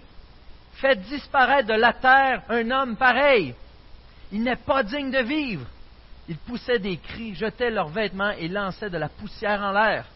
Faites 0.74 1.02
disparaître 1.02 1.68
de 1.68 1.74
la 1.74 1.92
terre 1.92 2.42
un 2.48 2.70
homme 2.70 2.96
pareil. 2.96 3.54
Il 4.32 4.42
n'est 4.42 4.56
pas 4.56 4.82
digne 4.82 5.10
de 5.10 5.22
vivre. 5.22 5.66
Ils 6.28 6.38
poussaient 6.38 6.78
des 6.78 6.96
cris, 6.96 7.34
jetaient 7.34 7.70
leurs 7.70 7.88
vêtements 7.88 8.30
et 8.30 8.48
lançaient 8.48 8.90
de 8.90 8.96
la 8.96 9.08
poussière 9.08 9.60
en 9.60 9.72
l'air. 9.72 10.06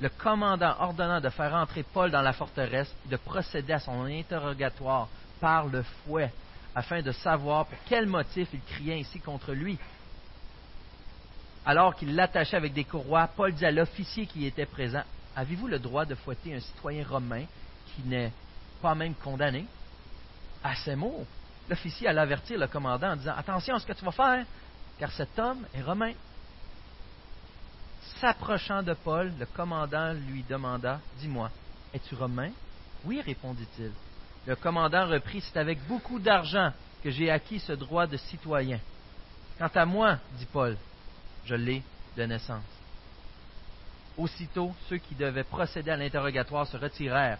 Le 0.00 0.08
commandant 0.08 0.76
ordonna 0.78 1.20
de 1.20 1.28
faire 1.28 1.54
entrer 1.54 1.82
Paul 1.82 2.10
dans 2.10 2.22
la 2.22 2.32
forteresse 2.32 2.94
et 3.06 3.10
de 3.10 3.16
procéder 3.16 3.72
à 3.72 3.80
son 3.80 4.04
interrogatoire 4.04 5.08
par 5.40 5.66
le 5.66 5.82
fouet, 5.82 6.32
afin 6.74 7.02
de 7.02 7.12
savoir 7.12 7.66
pour 7.66 7.78
quel 7.86 8.06
motif 8.06 8.48
il 8.52 8.60
criait 8.62 9.00
ainsi 9.00 9.20
contre 9.20 9.52
lui. 9.52 9.78
Alors 11.66 11.94
qu'il 11.94 12.14
l'attachait 12.14 12.56
avec 12.56 12.72
des 12.72 12.84
courroies, 12.84 13.28
Paul 13.36 13.52
dit 13.52 13.66
à 13.66 13.70
l'officier 13.70 14.26
qui 14.26 14.46
était 14.46 14.66
présent 14.66 15.02
Avez-vous 15.36 15.68
le 15.68 15.78
droit 15.78 16.04
de 16.04 16.14
fouetter 16.14 16.54
un 16.54 16.60
citoyen 16.60 17.04
romain 17.06 17.44
qui 17.94 18.02
n'est 18.08 18.32
pas 18.80 18.94
même 18.94 19.14
condamné 19.14 19.66
à 20.62 20.74
ces 20.76 20.96
mots, 20.96 21.24
l'officier 21.68 22.08
allait 22.08 22.20
avertir 22.20 22.58
le 22.58 22.66
commandant 22.66 23.12
en 23.12 23.16
disant 23.16 23.34
Attention 23.36 23.74
à 23.74 23.78
ce 23.78 23.86
que 23.86 23.92
tu 23.92 24.04
vas 24.04 24.12
faire, 24.12 24.44
car 25.00 25.10
cet 25.12 25.38
homme 25.38 25.66
est 25.74 25.80
romain. 25.80 26.12
S'approchant 28.20 28.82
de 28.82 28.92
Paul, 28.92 29.32
le 29.38 29.46
commandant 29.46 30.12
lui 30.12 30.42
demanda 30.42 31.00
Dis-moi, 31.18 31.50
es-tu 31.94 32.14
romain? 32.14 32.50
Oui, 33.04 33.22
répondit-il. 33.22 33.92
Le 34.46 34.56
commandant 34.56 35.06
reprit 35.06 35.40
C'est 35.40 35.58
avec 35.58 35.82
beaucoup 35.86 36.18
d'argent 36.18 36.70
que 37.02 37.10
j'ai 37.10 37.30
acquis 37.30 37.60
ce 37.60 37.72
droit 37.72 38.06
de 38.06 38.18
citoyen. 38.18 38.78
Quant 39.58 39.70
à 39.74 39.86
moi, 39.86 40.18
dit 40.36 40.46
Paul, 40.52 40.76
je 41.46 41.54
l'ai 41.54 41.82
de 42.18 42.24
naissance. 42.24 42.62
Aussitôt, 44.18 44.74
ceux 44.90 44.98
qui 44.98 45.14
devaient 45.14 45.44
procéder 45.44 45.92
à 45.92 45.96
l'interrogatoire 45.96 46.66
se 46.66 46.76
retirèrent, 46.76 47.38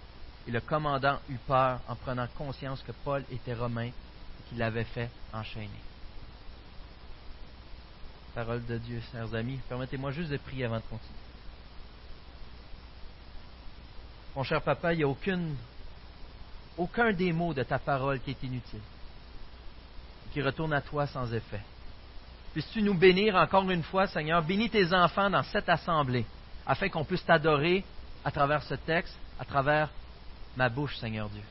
et 0.48 0.50
le 0.50 0.60
commandant 0.60 1.18
eut 1.28 1.40
peur 1.46 1.80
en 1.88 1.94
prenant 1.94 2.26
conscience 2.38 2.82
que 2.82 2.92
Paul 3.04 3.22
était 3.30 3.52
romain 3.52 3.88
et 3.88 4.48
qu'il 4.48 4.58
l'avait 4.58 4.84
fait 4.84 5.10
enchaîner. 5.34 5.89
Parole 8.34 8.64
de 8.64 8.78
Dieu, 8.78 9.02
chers 9.10 9.34
amis, 9.34 9.58
permettez-moi 9.68 10.12
juste 10.12 10.30
de 10.30 10.36
prier 10.36 10.64
avant 10.64 10.76
de 10.76 10.82
continuer. 10.82 11.18
Mon 14.36 14.44
cher 14.44 14.62
papa, 14.62 14.94
il 14.94 14.98
n'y 14.98 15.02
a 15.02 15.08
aucune, 15.08 15.56
aucun 16.78 17.12
des 17.12 17.32
mots 17.32 17.52
de 17.52 17.64
ta 17.64 17.80
parole 17.80 18.20
qui 18.20 18.30
est 18.30 18.42
inutile, 18.44 18.80
qui 20.32 20.40
retourne 20.40 20.72
à 20.72 20.80
toi 20.80 21.08
sans 21.08 21.32
effet. 21.32 21.60
Puisses-tu 22.52 22.82
nous 22.82 22.94
bénir 22.94 23.34
encore 23.34 23.68
une 23.68 23.82
fois, 23.82 24.06
Seigneur, 24.06 24.42
bénis 24.42 24.70
tes 24.70 24.92
enfants 24.92 25.30
dans 25.30 25.42
cette 25.42 25.68
assemblée 25.68 26.24
afin 26.66 26.88
qu'on 26.88 27.04
puisse 27.04 27.24
t'adorer 27.24 27.84
à 28.24 28.30
travers 28.30 28.62
ce 28.62 28.74
texte, 28.74 29.16
à 29.40 29.44
travers 29.44 29.90
ma 30.56 30.68
bouche, 30.68 30.96
Seigneur 30.98 31.28
Dieu. 31.28 31.42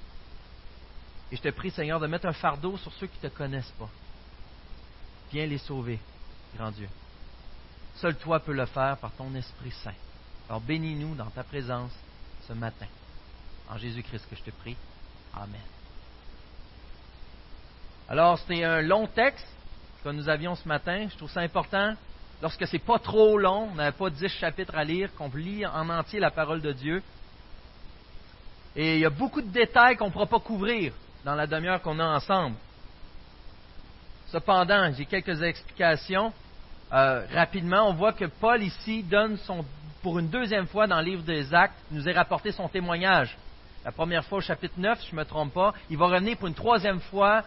Et 1.32 1.36
je 1.36 1.42
te 1.42 1.50
prie, 1.50 1.72
Seigneur, 1.72 2.00
de 2.00 2.08
mettre 2.08 2.26
un 2.26 2.34
fardeau 2.34 2.78
sur 2.78 2.94
ceux 2.94 3.08
qui 3.08 3.18
ne 3.22 3.30
te 3.30 3.36
connaissent 3.36 3.74
pas. 3.78 3.90
Viens 5.32 5.46
les 5.46 5.58
sauver, 5.58 6.00
grand 6.56 6.72
Dieu. 6.72 6.88
Seul 7.96 8.16
toi 8.16 8.40
peux 8.40 8.54
le 8.54 8.66
faire 8.66 8.98
par 8.98 9.12
ton 9.12 9.34
Esprit 9.36 9.72
Saint. 9.84 9.94
Alors 10.48 10.62
bénis-nous 10.62 11.16
dans 11.16 11.30
ta 11.30 11.44
présence 11.44 11.92
ce 12.48 12.54
matin. 12.54 12.88
En 13.70 13.78
Jésus-Christ 13.78 14.26
que 14.30 14.36
je 14.36 14.44
te 14.44 14.52
prie. 14.52 14.76
Amen. 15.36 15.62
Alors, 18.10 18.40
c'était 18.40 18.64
un 18.64 18.82
long 18.82 19.06
texte 19.06 19.48
que 20.04 20.10
nous 20.10 20.28
avions 20.28 20.56
ce 20.56 20.68
matin. 20.68 21.08
Je 21.12 21.16
trouve 21.16 21.30
ça 21.30 21.42
important 21.42 21.94
lorsque 22.42 22.66
c'est 22.68 22.80
pas 22.80 22.98
trop 22.98 23.38
long, 23.38 23.70
on 23.72 23.76
n'avait 23.76 23.96
pas 23.96 24.10
dix 24.10 24.30
chapitres 24.30 24.76
à 24.76 24.84
lire, 24.84 25.14
qu'on 25.16 25.30
lit 25.30 25.66
en 25.66 25.90
entier 25.90 26.20
la 26.20 26.32
parole 26.32 26.62
de 26.62 26.72
Dieu. 26.72 27.04
Et 28.76 28.96
il 28.96 29.00
y 29.02 29.06
a 29.06 29.10
beaucoup 29.10 29.42
de 29.42 29.50
détails 29.50 29.98
qu'on 29.98 30.08
ne 30.08 30.12
pourra 30.12 30.26
pas 30.26 30.40
couvrir 30.40 30.94
dans 31.24 31.36
la 31.36 31.46
demi-heure 31.46 31.82
qu'on 31.82 32.00
a 32.00 32.16
ensemble. 32.16 32.56
Cependant, 34.32 34.92
j'ai 34.94 35.06
quelques 35.06 35.42
explications. 35.42 36.34
Euh, 36.92 37.26
rapidement, 37.34 37.90
on 37.90 37.94
voit 37.94 38.14
que 38.14 38.26
Paul 38.26 38.62
ici 38.64 39.04
donne 39.04 39.38
son, 39.38 39.66
pour 40.02 40.20
une 40.20 40.30
deuxième 40.30 40.68
fois 40.68 40.88
dans 40.88 41.00
le 41.00 41.06
livre 41.06 41.24
des 41.24 41.54
Actes, 41.54 41.78
nous 41.92 42.08
a 42.08 42.14
rapporté 42.14 42.52
son 42.52 42.68
témoignage. 42.68 43.38
La 43.86 43.92
première 43.92 44.26
fois 44.26 44.40
au 44.40 44.42
chapitre 44.42 44.76
9, 44.78 45.00
si 45.02 45.10
je 45.10 45.16
ne 45.16 45.20
me 45.20 45.26
trompe 45.26 45.54
pas. 45.54 45.74
Il 45.90 45.98
va 45.98 46.08
revenir 46.08 46.38
pour 46.38 46.48
une 46.48 46.54
troisième 46.54 47.00
fois 47.00 47.44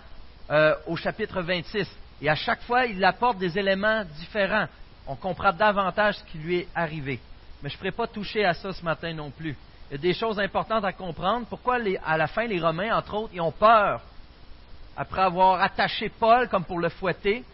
euh, 0.51 0.75
au 0.87 0.97
chapitre 0.97 1.43
26. 1.43 1.89
Et 2.21 2.29
à 2.29 2.35
chaque 2.35 2.62
fois, 2.62 2.87
il 2.87 3.05
apporte 3.05 3.39
des 3.39 3.59
éléments 3.59 4.05
différents 4.19 4.67
on 5.07 5.17
comprend 5.17 5.53
davantage 5.53 6.17
ce 6.17 6.25
qui 6.25 6.39
lui 6.39 6.59
est 6.59 6.69
arrivé. 6.75 7.21
Mais 7.62 7.69
je 7.69 7.75
ne 7.75 7.79
ferai 7.79 7.91
pas 7.91 8.07
toucher 8.07 8.45
à 8.45 8.55
ça 8.55 8.73
ce 8.73 8.85
matin 8.85 9.12
non 9.12 9.31
plus. 9.31 9.57
Il 9.91 9.93
y 9.93 9.95
a 9.97 9.99
des 9.99 10.15
choses 10.15 10.39
importantes 10.39 10.85
à 10.85 10.93
comprendre. 10.93 11.47
Pourquoi, 11.49 11.79
à 12.05 12.17
la 12.17 12.27
fin, 12.27 12.47
les 12.47 12.61
Romains, 12.61 12.97
entre 12.97 13.15
autres, 13.15 13.31
ils 13.35 13.41
ont 13.41 13.53
peur, 13.53 14.01
après 14.97 15.23
avoir 15.23 15.61
attaché 15.61 16.09
Paul 16.09 16.49
comme 16.49 16.65
pour 16.65 16.79
le 16.79 16.89
fouetter, 16.89 17.45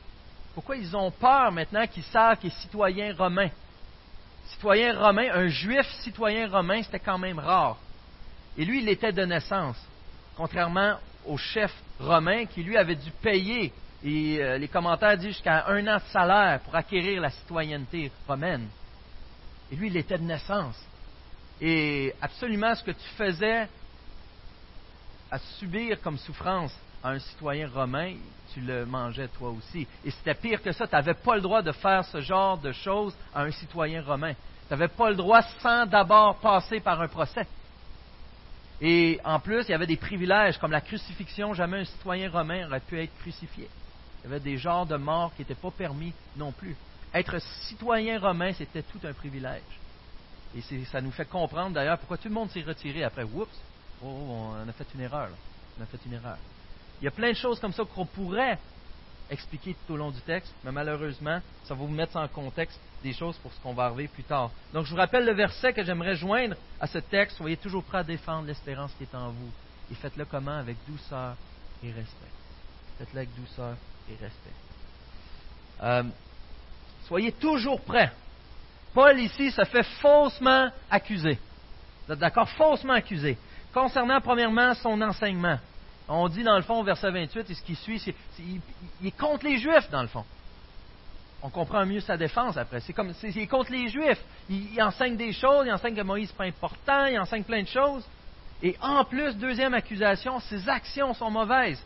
pourquoi 0.54 0.76
ils 0.76 0.96
ont 0.96 1.10
peur 1.10 1.52
maintenant 1.52 1.86
qu'ils 1.86 2.04
savent 2.04 2.38
qu'il 2.38 2.50
est 2.50 2.60
citoyen 2.60 3.14
romain? 3.16 3.48
Citoyen 4.46 4.98
romain, 4.98 5.28
un 5.32 5.48
juif 5.48 5.86
citoyen 6.00 6.48
romain, 6.48 6.82
c'était 6.82 6.98
quand 6.98 7.18
même 7.18 7.38
rare. 7.38 7.76
Et 8.56 8.64
lui, 8.64 8.82
il 8.82 8.88
était 8.88 9.12
de 9.12 9.24
naissance, 9.24 9.76
contrairement 10.36 10.96
au 11.26 11.36
chef 11.36 11.72
romain 12.00 12.46
qui, 12.46 12.62
lui, 12.62 12.76
avait 12.76 12.96
dû 12.96 13.10
payer 13.22 13.72
et 14.04 14.38
euh, 14.40 14.58
les 14.58 14.68
commentaires 14.68 15.16
disent 15.16 15.28
jusqu'à 15.28 15.66
un 15.68 15.86
an 15.88 15.96
de 15.96 16.12
salaire 16.12 16.60
pour 16.60 16.74
acquérir 16.74 17.20
la 17.20 17.30
citoyenneté 17.30 18.12
romaine. 18.26 18.68
Et 19.72 19.76
lui, 19.76 19.88
il 19.88 19.96
était 19.96 20.18
de 20.18 20.22
naissance. 20.22 20.76
Et 21.60 22.14
absolument 22.22 22.74
ce 22.76 22.84
que 22.84 22.92
tu 22.92 23.08
faisais 23.16 23.68
à 25.30 25.38
subir 25.58 26.00
comme 26.00 26.18
souffrance 26.18 26.72
à 27.02 27.10
un 27.10 27.18
citoyen 27.18 27.68
romain, 27.68 28.14
tu 28.52 28.60
le 28.60 28.86
mangeais 28.86 29.28
toi 29.28 29.50
aussi. 29.50 29.86
Et 30.04 30.10
c'était 30.10 30.34
pire 30.34 30.62
que 30.62 30.72
ça, 30.72 30.86
tu 30.86 30.94
n'avais 30.94 31.14
pas 31.14 31.36
le 31.36 31.42
droit 31.42 31.62
de 31.62 31.72
faire 31.72 32.04
ce 32.04 32.20
genre 32.20 32.58
de 32.58 32.72
choses 32.72 33.14
à 33.34 33.42
un 33.42 33.50
citoyen 33.50 34.02
romain. 34.02 34.32
Tu 34.32 34.74
n'avais 34.74 34.88
pas 34.88 35.10
le 35.10 35.16
droit 35.16 35.42
sans 35.60 35.86
d'abord 35.86 36.36
passer 36.36 36.80
par 36.80 37.00
un 37.00 37.08
procès. 37.08 37.46
Et 38.80 39.20
en 39.24 39.40
plus, 39.40 39.64
il 39.64 39.70
y 39.70 39.74
avait 39.74 39.86
des 39.86 39.96
privilèges 39.96 40.58
comme 40.58 40.70
la 40.70 40.80
crucifixion. 40.80 41.52
Jamais 41.54 41.80
un 41.80 41.84
citoyen 41.84 42.30
romain 42.30 42.66
aurait 42.66 42.80
pu 42.80 43.00
être 43.00 43.16
crucifié. 43.18 43.68
Il 44.20 44.24
y 44.24 44.32
avait 44.32 44.40
des 44.40 44.56
genres 44.56 44.86
de 44.86 44.96
morts 44.96 45.32
qui 45.34 45.42
n'étaient 45.42 45.54
pas 45.54 45.70
permis 45.70 46.12
non 46.36 46.52
plus. 46.52 46.76
Être 47.12 47.40
citoyen 47.68 48.18
romain, 48.20 48.52
c'était 48.52 48.82
tout 48.82 49.00
un 49.04 49.12
privilège. 49.12 49.62
Et 50.56 50.62
ça 50.86 51.00
nous 51.00 51.10
fait 51.10 51.28
comprendre 51.28 51.74
d'ailleurs 51.74 51.98
pourquoi 51.98 52.16
tout 52.16 52.28
le 52.28 52.34
monde 52.34 52.50
s'est 52.50 52.62
retiré 52.62 53.04
après. 53.04 53.24
Oups, 53.24 53.48
oh, 54.02 54.52
on 54.64 54.68
a 54.68 54.72
fait 54.72 54.86
une 54.94 55.00
erreur. 55.00 55.28
On 55.78 55.82
a 55.82 55.86
fait 55.86 55.98
une 56.06 56.14
erreur. 56.14 56.38
Il 57.00 57.04
y 57.04 57.08
a 57.08 57.12
plein 57.12 57.30
de 57.30 57.36
choses 57.36 57.60
comme 57.60 57.72
ça 57.72 57.84
qu'on 57.84 58.06
pourrait 58.06 58.58
expliquer 59.30 59.76
tout 59.86 59.94
au 59.94 59.96
long 59.96 60.10
du 60.10 60.20
texte, 60.22 60.52
mais 60.64 60.72
malheureusement, 60.72 61.40
ça 61.64 61.74
va 61.74 61.80
vous 61.80 61.88
mettre 61.88 62.16
en 62.16 62.26
contexte 62.28 62.80
des 63.02 63.12
choses 63.12 63.36
pour 63.38 63.52
ce 63.52 63.60
qu'on 63.60 63.74
va 63.74 63.84
arriver 63.84 64.08
plus 64.08 64.24
tard. 64.24 64.50
Donc 64.72 64.86
je 64.86 64.90
vous 64.90 64.96
rappelle 64.96 65.24
le 65.24 65.34
verset 65.34 65.72
que 65.72 65.84
j'aimerais 65.84 66.16
joindre 66.16 66.56
à 66.80 66.86
ce 66.86 66.98
texte. 66.98 67.36
Soyez 67.36 67.56
toujours 67.56 67.84
prêts 67.84 67.98
à 67.98 68.04
défendre 68.04 68.46
l'espérance 68.46 68.92
qui 68.96 69.04
est 69.04 69.14
en 69.14 69.30
vous. 69.30 69.50
Et 69.92 69.94
faites-le 69.94 70.24
comment? 70.24 70.56
Avec 70.58 70.76
douceur 70.86 71.36
et 71.82 71.92
respect. 71.92 72.32
Faites-le 72.98 73.18
avec 73.18 73.34
douceur 73.36 73.76
et 74.10 74.12
respect. 74.12 74.54
Euh, 75.82 76.02
soyez 77.06 77.32
toujours 77.32 77.80
prêts. 77.80 78.10
Paul 78.94 79.18
ici 79.20 79.50
se 79.50 79.64
fait 79.64 79.84
faussement 80.00 80.70
accuser. 80.90 81.38
Vous 82.06 82.14
êtes 82.14 82.18
d'accord? 82.18 82.48
Faussement 82.50 82.94
accusé. 82.94 83.36
Concernant 83.72 84.20
premièrement 84.20 84.74
son 84.74 85.00
enseignement. 85.02 85.58
On 86.08 86.28
dit 86.28 86.42
dans 86.42 86.56
le 86.56 86.62
fond, 86.62 86.82
verset 86.82 87.10
28, 87.10 87.50
et 87.50 87.54
ce 87.54 87.62
qui 87.62 87.74
suit, 87.74 87.98
c'est, 87.98 88.14
il, 88.38 89.06
est 89.06 89.16
contre 89.16 89.44
les 89.44 89.58
Juifs, 89.58 89.90
dans 89.90 90.00
le 90.00 90.08
fond. 90.08 90.24
On 91.42 91.50
comprend 91.50 91.84
mieux 91.84 92.00
sa 92.00 92.16
défense 92.16 92.56
après. 92.56 92.80
C'est 92.80 92.94
comme, 92.94 93.12
c'est, 93.14 93.28
il 93.28 93.38
est 93.38 93.46
contre 93.46 93.70
les 93.70 93.88
Juifs. 93.88 94.20
Il, 94.48 94.72
il, 94.72 94.82
enseigne 94.82 95.16
des 95.16 95.32
choses, 95.32 95.66
il 95.66 95.72
enseigne 95.72 95.94
que 95.94 96.00
Moïse 96.00 96.30
n'est 96.30 96.36
pas 96.36 96.44
important, 96.44 97.04
il 97.06 97.18
enseigne 97.18 97.44
plein 97.44 97.62
de 97.62 97.68
choses. 97.68 98.04
Et 98.62 98.74
en 98.80 99.04
plus, 99.04 99.36
deuxième 99.36 99.74
accusation, 99.74 100.40
ses 100.40 100.68
actions 100.68 101.12
sont 101.12 101.30
mauvaises. 101.30 101.80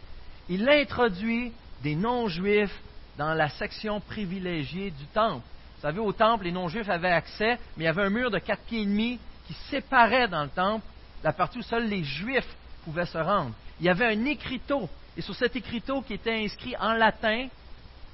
Il 0.49 0.69
introduit 0.69 1.53
des 1.83 1.97
non-juifs 1.97 2.81
dans 3.19 3.35
la 3.35 3.49
section 3.49 4.01
privilégiée 4.01 4.91
du 4.93 5.05
temple. 5.07 5.45
Vous 5.77 5.83
savez, 5.83 5.99
au 5.99 6.13
temple, 6.13 6.45
les 6.45 6.53
non-juifs 6.53 6.89
avaient 6.89 7.11
accès, 7.11 7.59
mais 7.77 7.85
il 7.85 7.87
y 7.87 7.89
avait 7.89 8.05
un 8.05 8.11
mur 8.11 8.31
de 8.31 8.39
quatre 8.39 8.63
pieds 8.63 8.83
et 8.83 8.87
demi 8.87 9.19
qui 9.49 9.55
séparait 9.69 10.29
dans 10.29 10.45
le 10.45 10.49
temple 10.49 10.87
la 11.23 11.33
partie 11.33 11.59
où 11.59 11.63
seuls 11.63 11.89
les 11.89 12.05
juifs 12.05 12.57
pouvaient 12.85 13.07
se 13.07 13.19
rendre. 13.19 13.53
Il 13.81 13.87
y 13.87 13.89
avait 13.89 14.07
un 14.07 14.25
écriteau, 14.25 14.89
et 15.17 15.23
sur 15.23 15.35
cet 15.35 15.57
écriteau 15.57 16.03
qui 16.03 16.15
était 16.15 16.45
inscrit 16.45 16.77
en 16.77 16.95
latin, 16.95 17.49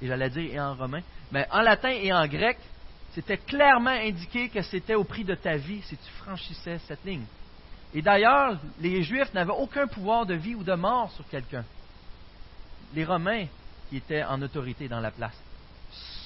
et 0.01 0.07
j'allais 0.07 0.29
dire 0.29 0.53
et 0.53 0.59
en 0.59 0.75
romain, 0.75 1.01
mais 1.31 1.47
en 1.51 1.61
latin 1.61 1.89
et 1.89 2.13
en 2.13 2.25
grec, 2.27 2.57
c'était 3.13 3.37
clairement 3.37 3.89
indiqué 3.89 4.49
que 4.49 4.61
c'était 4.61 4.95
au 4.95 5.03
prix 5.03 5.23
de 5.23 5.35
ta 5.35 5.57
vie 5.57 5.81
si 5.83 5.97
tu 5.97 6.11
franchissais 6.23 6.79
cette 6.87 7.03
ligne. 7.03 7.25
Et 7.93 8.01
d'ailleurs, 8.01 8.57
les 8.79 9.01
Juifs 9.03 9.33
n'avaient 9.33 9.51
aucun 9.51 9.87
pouvoir 9.87 10.25
de 10.25 10.35
vie 10.35 10.53
ou 10.53 10.63
de 10.63 10.73
mort 10.73 11.11
sur 11.11 11.27
quelqu'un. 11.27 11.65
Les 12.93 13.03
Romains 13.03 13.47
qui 13.89 13.97
était 13.97 14.23
en 14.23 14.41
autorité 14.41 14.87
dans 14.87 14.99
la 14.99 15.09
place. 15.09 15.35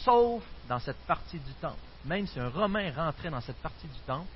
Sauf 0.04 0.44
dans 0.68 0.80
cette 0.80 1.00
partie 1.08 1.40
du 1.40 1.54
temple. 1.62 1.80
Même 2.06 2.28
si 2.28 2.38
un 2.40 2.50
Romain 2.50 2.92
rentrait 2.94 3.30
dans 3.30 3.40
cette 3.40 3.62
partie 3.62 3.88
du 3.88 4.00
temple, 4.06 4.28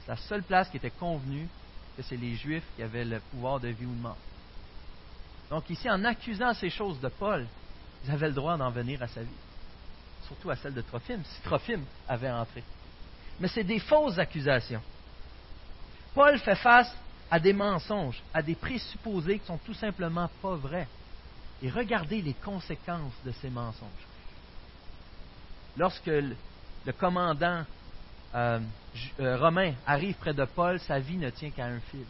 c'est 0.00 0.12
la 0.12 0.16
seule 0.16 0.44
place 0.44 0.68
qui 0.68 0.76
était 0.76 0.90
convenue 0.90 1.48
que 1.96 2.02
c'est 2.02 2.16
les 2.16 2.34
Juifs 2.36 2.64
qui 2.76 2.82
avaient 2.82 3.04
le 3.04 3.20
pouvoir 3.30 3.60
de 3.60 3.68
vie 3.68 3.86
ou 3.86 3.94
de 3.94 4.00
mort. 4.00 4.16
Donc 5.50 5.68
ici, 5.70 5.88
en 5.90 6.04
accusant 6.04 6.54
ces 6.54 6.70
choses 6.70 7.00
de 7.00 7.08
Paul, 7.08 7.46
ils 8.04 8.10
avaient 8.10 8.28
le 8.28 8.34
droit 8.34 8.56
d'en 8.56 8.70
venir 8.70 9.02
à 9.02 9.08
sa 9.08 9.22
vie. 9.22 9.28
Surtout 10.26 10.50
à 10.50 10.56
celle 10.56 10.74
de 10.74 10.80
Trophime, 10.80 11.22
si 11.24 11.42
Trophime 11.42 11.84
avait 12.08 12.30
entré. 12.30 12.62
Mais 13.38 13.48
c'est 13.48 13.64
des 13.64 13.78
fausses 13.78 14.18
accusations. 14.18 14.82
Paul 16.14 16.38
fait 16.38 16.56
face 16.56 16.94
à 17.30 17.40
des 17.40 17.52
mensonges, 17.52 18.22
à 18.32 18.42
des 18.42 18.54
présupposés 18.54 19.38
qui 19.38 19.46
sont 19.46 19.58
tout 19.58 19.74
simplement 19.74 20.28
pas 20.40 20.54
vrais 20.54 20.88
et 21.62 21.70
regardez 21.70 22.20
les 22.20 22.34
conséquences 22.34 23.14
de 23.24 23.32
ces 23.32 23.48
mensonges. 23.48 23.88
Lorsque 25.76 26.06
le, 26.06 26.34
commandant 26.98 27.64
euh, 28.34 28.58
euh, 29.20 29.36
romain 29.36 29.74
arrive 29.86 30.14
près 30.16 30.34
de 30.34 30.44
Paul, 30.44 30.80
sa 30.80 30.98
vie 30.98 31.16
ne 31.16 31.30
tient 31.30 31.50
qu'à 31.50 31.66
un 31.66 31.80
fil. 31.80 32.04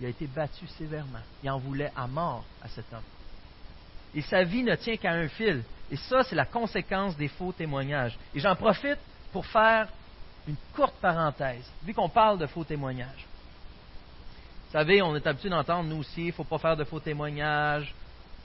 Il 0.00 0.06
a 0.06 0.08
été 0.08 0.26
battu 0.26 0.66
sévèrement. 0.66 1.20
Il 1.42 1.50
en 1.50 1.58
voulait 1.58 1.92
à 1.96 2.06
mort 2.06 2.44
à 2.62 2.68
cet 2.68 2.92
homme. 2.92 3.02
Et 4.14 4.22
sa 4.22 4.42
vie 4.42 4.62
ne 4.62 4.74
tient 4.74 4.96
qu'à 4.96 5.12
un 5.12 5.28
fil. 5.28 5.62
Et 5.90 5.96
ça, 5.96 6.22
c'est 6.24 6.34
la 6.34 6.46
conséquence 6.46 7.16
des 7.16 7.28
faux 7.28 7.52
témoignages. 7.52 8.18
Et 8.34 8.40
j'en 8.40 8.56
profite 8.56 8.98
pour 9.32 9.46
faire 9.46 9.88
une 10.46 10.56
courte 10.74 10.94
parenthèse, 11.00 11.64
vu 11.84 11.94
qu'on 11.94 12.08
parle 12.08 12.38
de 12.38 12.46
faux 12.46 12.64
témoignages. 12.64 13.26
Vous 14.66 14.72
savez, 14.72 15.02
on 15.02 15.14
est 15.16 15.26
habitué 15.26 15.48
d'entendre, 15.48 15.88
nous 15.88 16.00
aussi, 16.00 16.22
il 16.22 16.26
ne 16.26 16.32
faut 16.32 16.44
pas 16.44 16.58
faire 16.58 16.76
de 16.76 16.84
faux 16.84 17.00
témoignages, 17.00 17.94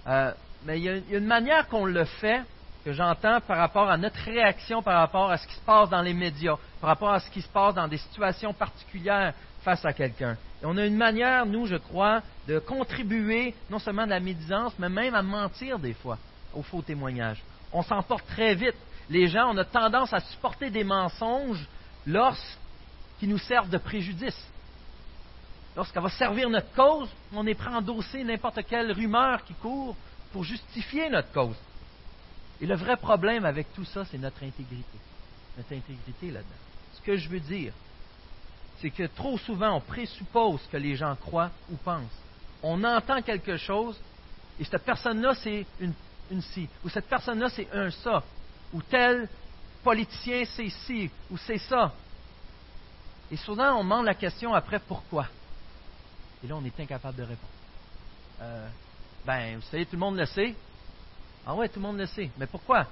euh, 0.07 0.31
mais 0.65 0.79
il 0.79 0.83
y, 0.83 0.89
a, 0.89 1.17
une 1.17 1.25
manière 1.25 1.67
qu'on 1.67 1.85
le 1.85 2.05
fait 2.05 2.41
que 2.83 2.93
j'entends 2.93 3.41
par 3.41 3.57
rapport 3.57 3.89
à 3.89 3.98
notre 3.98 4.19
réaction, 4.24 4.81
par 4.81 5.00
rapport 5.00 5.31
à 5.31 5.38
ce 5.38 5.48
qui 5.48 5.55
se 5.55 5.62
passe 5.62 5.89
dans 5.89 6.01
les 6.01 6.13
médias, 6.13 6.55
par 6.79 6.89
rapport 6.89 7.12
à 7.12 7.19
ce 7.19 7.29
qui 7.29 7.41
se 7.41 7.50
passe 7.50 7.75
dans 7.75 7.88
des 7.88 7.98
situations 7.98 8.53
particulières 8.53 9.33
face 9.62 9.83
à 9.86 9.93
quelqu'un. 9.93 10.38
Et 10.62 10.65
on 10.65 10.77
a 10.77 10.86
une 10.86 10.98
manière, 10.98 11.45
nous, 11.45 11.65
je 11.65 11.75
crois, 11.75 12.21
de 12.48 12.59
contribuer 12.59 13.53
non 13.69 13.79
seulement 13.79 14.03
à 14.03 14.07
la 14.07 14.19
médisance, 14.19 14.74
mais 14.79 14.89
même 14.89 15.15
à 15.15 15.21
mentir 15.21 15.79
des 15.79 15.93
fois 15.93 16.17
aux 16.53 16.63
faux 16.63 16.81
témoignages. 16.81 17.41
On 17.71 17.83
s'emporte 17.83 18.25
très 18.27 18.55
vite. 18.55 18.75
Les 19.09 19.27
gens, 19.27 19.51
on 19.53 19.57
a 19.57 19.65
tendance 19.65 20.13
à 20.13 20.19
supporter 20.19 20.69
des 20.69 20.83
mensonges 20.83 21.65
lorsqu'ils 22.05 23.29
nous 23.29 23.38
servent 23.38 23.69
de 23.69 23.77
préjudice. 23.77 24.48
Lorsqu'elle 25.75 26.03
va 26.03 26.09
servir 26.09 26.50
notre 26.50 26.71
cause, 26.74 27.09
on 27.33 27.45
est 27.45 27.55
prêt 27.55 27.71
à 27.71 27.77
endosser 27.77 28.24
n'importe 28.24 28.59
quelle 28.67 28.91
rumeur 28.91 29.43
qui 29.43 29.53
court 29.53 29.95
pour 30.31 30.43
justifier 30.43 31.09
notre 31.09 31.31
cause. 31.31 31.55
Et 32.61 32.65
le 32.65 32.75
vrai 32.75 32.97
problème 32.97 33.45
avec 33.45 33.73
tout 33.73 33.85
ça, 33.85 34.05
c'est 34.05 34.17
notre 34.17 34.43
intégrité. 34.43 34.97
Notre 35.57 35.73
intégrité 35.73 36.31
là-dedans. 36.31 36.49
Ce 36.93 37.01
que 37.01 37.15
je 37.15 37.29
veux 37.29 37.39
dire, 37.39 37.73
c'est 38.81 38.89
que 38.89 39.03
trop 39.03 39.37
souvent, 39.37 39.75
on 39.75 39.81
présuppose 39.81 40.61
que 40.71 40.77
les 40.77 40.95
gens 40.95 41.15
croient 41.15 41.51
ou 41.71 41.75
pensent. 41.77 42.23
On 42.61 42.83
entend 42.83 43.21
quelque 43.21 43.57
chose, 43.57 43.99
et 44.59 44.65
cette 44.65 44.83
personne-là, 44.83 45.33
c'est 45.35 45.65
une, 45.79 45.93
une 46.31 46.41
ci, 46.41 46.67
ou 46.83 46.89
cette 46.89 47.07
personne-là, 47.07 47.49
c'est 47.49 47.67
un 47.73 47.89
ça, 47.91 48.23
ou 48.73 48.81
tel 48.81 49.27
politicien, 49.83 50.43
c'est 50.45 50.69
ci, 50.69 51.09
ou 51.29 51.37
c'est 51.37 51.57
ça. 51.57 51.93
Et 53.31 53.37
souvent, 53.37 53.75
on 53.75 53.83
demande 53.83 54.05
la 54.05 54.15
question 54.15 54.53
après 54.53 54.79
pourquoi? 54.79 55.27
Et 56.43 56.47
là, 56.47 56.55
on 56.55 56.65
est 56.65 56.79
incapable 56.79 57.17
de 57.17 57.23
répondre. 57.23 57.53
Euh, 58.41 58.67
ben, 59.25 59.57
vous 59.57 59.65
savez, 59.69 59.85
tout 59.85 59.95
le 59.95 59.99
monde 59.99 60.17
le 60.17 60.25
sait. 60.25 60.55
Ah 61.50 61.56
ouais, 61.56 61.68
tout 61.68 61.79
le 61.79 61.88
monde 61.88 61.98
le 61.98 62.06
sait. 62.06 62.29
Mais 62.38 62.46
pourquoi? 62.46 62.86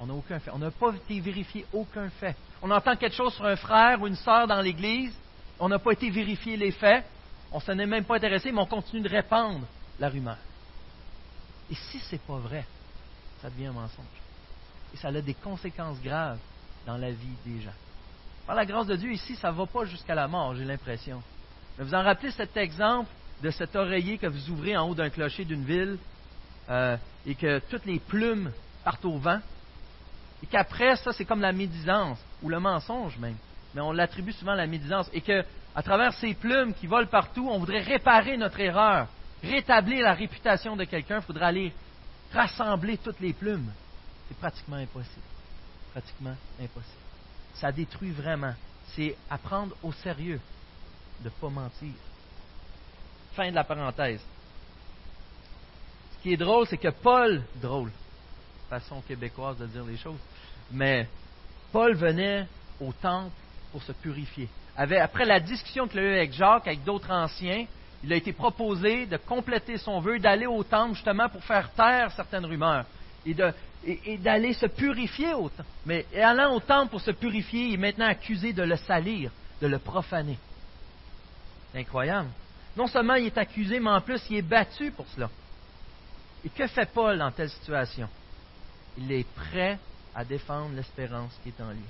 On 0.00 0.06
n'a 0.06 0.14
aucun 0.14 0.40
fait. 0.40 0.50
On 0.50 0.58
n'a 0.58 0.72
pas 0.72 0.92
été 0.92 1.20
vérifié 1.20 1.64
aucun 1.72 2.10
fait. 2.10 2.34
On 2.60 2.68
entend 2.72 2.96
quelque 2.96 3.14
chose 3.14 3.32
sur 3.34 3.44
un 3.44 3.54
frère 3.54 4.02
ou 4.02 4.08
une 4.08 4.16
sœur 4.16 4.48
dans 4.48 4.60
l'Église. 4.60 5.16
On 5.60 5.68
n'a 5.68 5.78
pas 5.78 5.92
été 5.92 6.10
vérifié 6.10 6.56
les 6.56 6.72
faits. 6.72 7.04
On 7.52 7.58
ne 7.58 7.62
s'en 7.62 7.78
est 7.78 7.86
même 7.86 8.02
pas 8.02 8.16
intéressé, 8.16 8.50
mais 8.50 8.60
on 8.60 8.66
continue 8.66 9.02
de 9.02 9.08
répandre 9.08 9.64
la 10.00 10.08
rumeur. 10.08 10.38
Et 11.70 11.76
si 11.76 12.00
ce 12.00 12.16
n'est 12.16 12.20
pas 12.26 12.38
vrai, 12.38 12.64
ça 13.40 13.48
devient 13.48 13.66
un 13.66 13.72
mensonge. 13.72 14.06
Et 14.92 14.96
ça 14.96 15.08
a 15.08 15.20
des 15.20 15.34
conséquences 15.34 16.02
graves 16.02 16.40
dans 16.84 16.96
la 16.96 17.12
vie 17.12 17.36
des 17.46 17.60
gens. 17.60 17.70
Par 18.44 18.56
la 18.56 18.66
grâce 18.66 18.88
de 18.88 18.96
Dieu, 18.96 19.12
ici, 19.12 19.36
ça 19.36 19.52
ne 19.52 19.56
va 19.56 19.66
pas 19.66 19.84
jusqu'à 19.84 20.16
la 20.16 20.26
mort, 20.26 20.56
j'ai 20.56 20.64
l'impression. 20.64 21.22
Mais 21.78 21.84
vous 21.84 21.94
en 21.94 22.02
rappelez 22.02 22.32
cet 22.32 22.56
exemple 22.56 23.08
de 23.40 23.50
cet 23.52 23.76
oreiller 23.76 24.18
que 24.18 24.26
vous 24.26 24.50
ouvrez 24.50 24.76
en 24.76 24.88
haut 24.88 24.96
d'un 24.96 25.10
clocher 25.10 25.44
d'une 25.44 25.64
ville 25.64 25.96
euh, 26.70 26.96
et 27.26 27.34
que 27.34 27.60
toutes 27.70 27.86
les 27.86 27.98
plumes 27.98 28.52
partent 28.84 29.04
au 29.04 29.18
vent? 29.18 29.40
Et 30.42 30.46
qu'après, 30.46 30.96
ça, 30.96 31.12
c'est 31.12 31.24
comme 31.24 31.40
la 31.40 31.52
médisance, 31.52 32.18
ou 32.42 32.48
le 32.48 32.58
mensonge 32.58 33.16
même. 33.18 33.36
Mais 33.74 33.80
on 33.80 33.92
l'attribue 33.92 34.32
souvent 34.32 34.52
à 34.52 34.56
la 34.56 34.66
médisance. 34.66 35.08
Et 35.12 35.20
que, 35.20 35.44
à 35.74 35.82
travers 35.82 36.12
ces 36.14 36.34
plumes 36.34 36.74
qui 36.74 36.86
volent 36.86 37.06
partout, 37.06 37.48
on 37.48 37.58
voudrait 37.58 37.80
réparer 37.80 38.36
notre 38.36 38.60
erreur, 38.60 39.06
rétablir 39.42 40.02
la 40.02 40.14
réputation 40.14 40.76
de 40.76 40.84
quelqu'un. 40.84 41.18
Il 41.18 41.22
faudrait 41.22 41.46
aller 41.46 41.72
rassembler 42.32 42.98
toutes 42.98 43.20
les 43.20 43.32
plumes. 43.32 43.70
C'est 44.28 44.36
pratiquement 44.36 44.76
impossible. 44.76 45.22
Pratiquement 45.92 46.36
impossible. 46.60 47.02
Ça 47.54 47.70
détruit 47.70 48.10
vraiment. 48.10 48.54
C'est 48.94 49.16
à 49.30 49.38
prendre 49.38 49.74
au 49.82 49.92
sérieux 49.92 50.40
de 51.20 51.26
ne 51.26 51.30
pas 51.30 51.48
mentir. 51.48 51.94
Fin 53.34 53.50
de 53.50 53.54
la 53.54 53.64
parenthèse. 53.64 54.20
Ce 56.22 56.28
qui 56.28 56.34
est 56.34 56.36
drôle, 56.36 56.68
c'est 56.68 56.76
que 56.76 56.90
Paul, 57.02 57.42
drôle, 57.60 57.90
façon 58.70 59.00
québécoise 59.00 59.58
de 59.58 59.66
dire 59.66 59.82
les 59.82 59.96
choses, 59.96 60.20
mais 60.70 61.08
Paul 61.72 61.96
venait 61.96 62.46
au 62.80 62.92
temple 62.92 63.32
pour 63.72 63.82
se 63.82 63.90
purifier. 63.90 64.48
après 64.76 65.24
la 65.24 65.40
discussion 65.40 65.88
qu'il 65.88 65.98
a 65.98 66.02
eue 66.04 66.16
avec 66.18 66.32
Jacques, 66.32 66.68
avec 66.68 66.84
d'autres 66.84 67.10
anciens, 67.10 67.66
il 68.04 68.12
a 68.12 68.14
été 68.14 68.32
proposé 68.32 69.06
de 69.06 69.16
compléter 69.16 69.78
son 69.78 69.98
vœu, 69.98 70.20
d'aller 70.20 70.46
au 70.46 70.62
temple 70.62 70.94
justement 70.94 71.28
pour 71.28 71.42
faire 71.42 71.72
taire 71.72 72.12
certaines 72.12 72.46
rumeurs 72.46 72.84
et, 73.26 73.34
d'aller 74.18 74.52
se 74.52 74.66
purifier 74.66 75.34
au 75.34 75.48
temple. 75.48 75.68
Mais 75.86 76.06
allant 76.14 76.54
au 76.54 76.60
temple 76.60 76.92
pour 76.92 77.00
se 77.00 77.10
purifier, 77.10 77.70
il 77.70 77.74
est 77.74 77.78
maintenant 77.78 78.06
accusé 78.06 78.52
de 78.52 78.62
le 78.62 78.76
salir, 78.76 79.32
de 79.60 79.66
le 79.66 79.80
profaner. 79.80 80.38
Incroyable. 81.74 82.28
Non 82.76 82.86
seulement 82.86 83.14
il 83.14 83.26
est 83.26 83.38
accusé, 83.38 83.80
mais 83.80 83.90
en 83.90 84.00
plus 84.00 84.22
il 84.30 84.36
est 84.36 84.42
battu 84.42 84.92
pour 84.92 85.08
cela. 85.08 85.28
Et 86.44 86.48
que 86.48 86.66
fait 86.66 86.90
Paul 86.92 87.18
dans 87.18 87.30
telle 87.30 87.50
situation? 87.50 88.08
Il 88.98 89.10
est 89.12 89.26
prêt 89.34 89.78
à 90.14 90.24
défendre 90.24 90.74
l'espérance 90.74 91.32
qui 91.42 91.50
est 91.50 91.60
en 91.60 91.70
lui. 91.70 91.84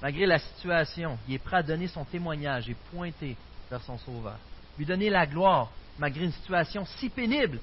Malgré 0.00 0.26
la 0.26 0.38
situation, 0.38 1.18
il 1.28 1.34
est 1.34 1.38
prêt 1.38 1.58
à 1.58 1.62
donner 1.62 1.88
son 1.88 2.04
témoignage 2.04 2.68
et 2.68 2.76
pointer 2.92 3.36
vers 3.70 3.82
son 3.82 3.98
Sauveur. 3.98 4.38
Lui 4.78 4.86
donner 4.86 5.10
la 5.10 5.26
gloire, 5.26 5.70
malgré 5.98 6.24
une 6.24 6.32
situation 6.32 6.84
si 6.98 7.08
pénible. 7.08 7.60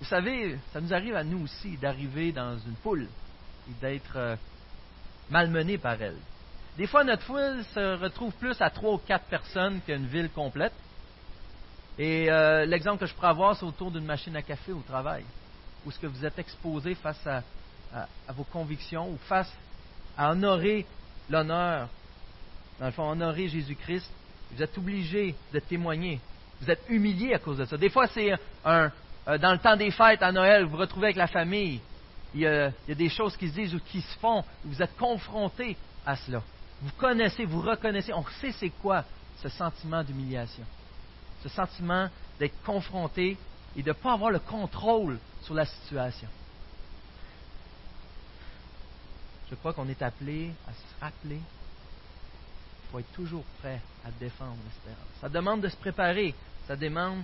Vous 0.00 0.06
savez, 0.06 0.58
ça 0.72 0.80
nous 0.80 0.94
arrive 0.94 1.16
à 1.16 1.24
nous 1.24 1.42
aussi 1.42 1.76
d'arriver 1.76 2.32
dans 2.32 2.56
une 2.58 2.76
foule 2.76 3.08
et 3.68 3.80
d'être 3.80 4.16
euh, 4.16 4.36
malmené 5.28 5.76
par 5.76 6.00
elle. 6.00 6.16
Des 6.76 6.86
fois, 6.86 7.02
notre 7.02 7.24
foule 7.24 7.64
se 7.74 8.00
retrouve 8.00 8.32
plus 8.34 8.60
à 8.62 8.70
trois 8.70 8.94
ou 8.94 8.98
quatre 8.98 9.26
personnes 9.26 9.80
qu'une 9.80 10.06
ville 10.06 10.30
complète. 10.30 10.72
Et 11.98 12.30
euh, 12.30 12.64
l'exemple 12.64 13.00
que 13.00 13.06
je 13.06 13.14
pourrais 13.14 13.28
avoir, 13.28 13.56
c'est 13.56 13.64
autour 13.64 13.90
d'une 13.90 14.04
machine 14.04 14.34
à 14.36 14.42
café 14.42 14.72
au 14.72 14.82
travail, 14.86 15.24
où 15.84 15.90
ce 15.90 15.98
que 15.98 16.06
vous 16.06 16.24
êtes 16.24 16.38
exposé 16.38 16.94
face 16.94 17.26
à, 17.26 17.42
vos 18.32 18.44
convictions 18.44 19.08
ou 19.10 19.16
face 19.28 19.52
à 20.16 20.30
honorer 20.30 20.86
l'honneur, 21.28 21.88
dans 22.78 22.86
le 22.86 22.92
fond, 22.92 23.10
honorer 23.10 23.48
Jésus-Christ. 23.48 24.08
Vous 24.52 24.62
êtes 24.62 24.76
obligé 24.78 25.34
de 25.52 25.58
témoigner. 25.58 26.20
Vous 26.60 26.70
êtes 26.70 26.82
humilié 26.88 27.34
à 27.34 27.38
cause 27.38 27.58
de 27.58 27.64
ça. 27.64 27.76
Des 27.76 27.90
fois, 27.90 28.06
c'est 28.06 28.32
un, 28.64 28.90
dans 29.26 29.52
le 29.52 29.58
temps 29.58 29.76
des 29.76 29.90
fêtes 29.90 30.22
à 30.22 30.32
Noël, 30.32 30.64
vous 30.64 30.70
vous 30.70 30.76
retrouvez 30.76 31.06
avec 31.06 31.16
la 31.16 31.26
famille. 31.26 31.80
Il 32.34 32.40
y, 32.40 32.46
a, 32.46 32.68
il 32.68 32.90
y 32.90 32.92
a 32.92 32.94
des 32.94 33.08
choses 33.08 33.36
qui 33.36 33.48
se 33.48 33.54
disent 33.54 33.74
ou 33.74 33.80
qui 33.80 34.00
se 34.00 34.18
font. 34.18 34.44
Vous 34.64 34.82
êtes 34.82 34.96
confronté 34.96 35.76
à 36.06 36.16
cela. 36.16 36.42
Vous 36.80 36.92
connaissez, 36.96 37.44
vous 37.44 37.60
reconnaissez, 37.60 38.12
on 38.12 38.24
sait 38.40 38.52
c'est 38.52 38.70
quoi 38.70 39.04
ce 39.42 39.48
sentiment 39.48 40.02
d'humiliation, 40.02 40.64
ce 41.42 41.48
sentiment 41.48 42.08
d'être 42.38 42.60
confronté 42.62 43.36
et 43.76 43.82
de 43.82 43.88
ne 43.88 43.92
pas 43.92 44.12
avoir 44.12 44.30
le 44.30 44.38
contrôle 44.38 45.18
sur 45.42 45.54
la 45.54 45.64
situation. 45.66 46.28
Je 49.50 49.54
crois 49.54 49.72
qu'on 49.72 49.88
est 49.88 50.02
appelé 50.02 50.52
à 50.66 50.72
se 50.72 51.00
rappeler 51.00 51.36
qu'il 51.36 52.90
faut 52.92 52.98
être 52.98 53.12
toujours 53.12 53.44
prêt 53.60 53.80
à 54.04 54.10
défendre 54.18 54.56
l'espérance. 54.64 55.08
Ça 55.20 55.28
demande 55.28 55.62
de 55.62 55.68
se 55.68 55.76
préparer, 55.76 56.34
ça 56.66 56.76
demande 56.76 57.22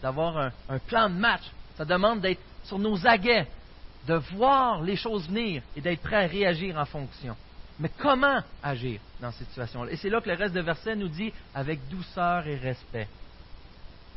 d'avoir 0.00 0.38
un, 0.38 0.52
un, 0.68 0.78
plan 0.78 1.08
de 1.08 1.14
match, 1.14 1.42
ça 1.76 1.84
demande 1.84 2.20
d'être 2.20 2.40
sur 2.64 2.78
nos 2.78 3.06
aguets, 3.06 3.48
de 4.06 4.14
voir 4.14 4.82
les 4.82 4.96
choses 4.96 5.26
venir 5.28 5.62
et 5.76 5.80
d'être 5.80 6.02
prêt 6.02 6.24
à 6.24 6.28
réagir 6.28 6.76
en 6.78 6.84
fonction. 6.84 7.36
Mais 7.78 7.90
comment 7.98 8.40
agir 8.62 9.00
dans 9.20 9.32
cette 9.32 9.48
situation-là? 9.48 9.90
Et 9.92 9.96
c'est 9.96 10.08
là 10.08 10.20
que 10.20 10.28
le 10.28 10.36
reste 10.36 10.54
de 10.54 10.60
verset 10.60 10.94
nous 10.94 11.08
dit 11.08 11.32
avec 11.54 11.88
douceur 11.88 12.46
et 12.46 12.56
respect. 12.56 13.08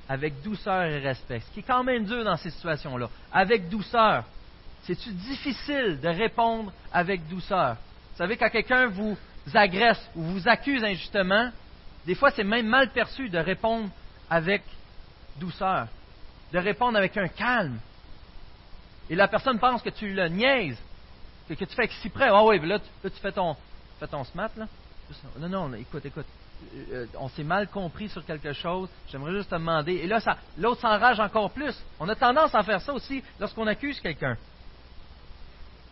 Avec 0.07 0.41
douceur 0.41 0.83
et 0.83 0.99
respect. 0.99 1.39
Ce 1.39 1.51
qui 1.51 1.59
est 1.61 1.63
quand 1.63 1.83
même 1.83 2.05
dur 2.05 2.23
dans 2.23 2.37
ces 2.37 2.51
situations-là. 2.51 3.09
Avec 3.31 3.67
douceur. 3.69 4.25
C'est-tu 4.83 5.11
difficile 5.11 5.99
de 5.99 6.07
répondre 6.07 6.71
avec 6.93 7.27
douceur? 7.27 7.75
Vous 8.11 8.17
savez, 8.17 8.37
quand 8.37 8.49
quelqu'un 8.49 8.87
vous 8.87 9.17
agresse 9.53 10.01
ou 10.15 10.21
vous 10.21 10.47
accuse 10.47 10.83
injustement, 10.83 11.51
des 12.05 12.15
fois 12.15 12.31
c'est 12.31 12.43
même 12.43 12.67
mal 12.67 12.89
perçu 12.91 13.27
de 13.29 13.37
répondre 13.37 13.89
avec 14.29 14.63
douceur, 15.37 15.87
de 16.53 16.59
répondre 16.59 16.97
avec 16.97 17.17
un 17.17 17.27
calme. 17.27 17.79
Et 19.09 19.15
la 19.15 19.27
personne 19.27 19.59
pense 19.59 19.81
que 19.81 19.89
tu 19.89 20.13
le 20.13 20.27
niaises, 20.27 20.77
que, 21.47 21.65
tu 21.65 21.75
fais 21.75 21.85
exprès. 21.85 22.29
Ah 22.29 22.43
oui, 22.43 22.59
là, 22.65 22.79
tu, 22.79 23.09
fais 23.21 23.31
ton, 23.31 23.55
là. 24.01 24.67
Non, 25.39 25.49
non, 25.49 25.73
écoute, 25.73 26.05
écoute. 26.05 26.25
Euh, 26.73 26.85
euh, 26.91 27.05
on 27.19 27.29
s'est 27.29 27.43
mal 27.43 27.67
compris 27.67 28.09
sur 28.09 28.25
quelque 28.25 28.51
chose. 28.53 28.89
J'aimerais 29.09 29.33
juste 29.33 29.49
te 29.49 29.55
demander. 29.55 29.93
Et 29.93 30.07
là, 30.07 30.19
l'autre 30.57 30.81
s'enrage 30.81 31.19
encore 31.19 31.51
plus. 31.51 31.75
On 31.99 32.09
a 32.09 32.15
tendance 32.15 32.53
à 32.55 32.63
faire 32.63 32.81
ça 32.81 32.93
aussi 32.93 33.23
lorsqu'on 33.39 33.67
accuse 33.67 33.99
quelqu'un. 33.99 34.35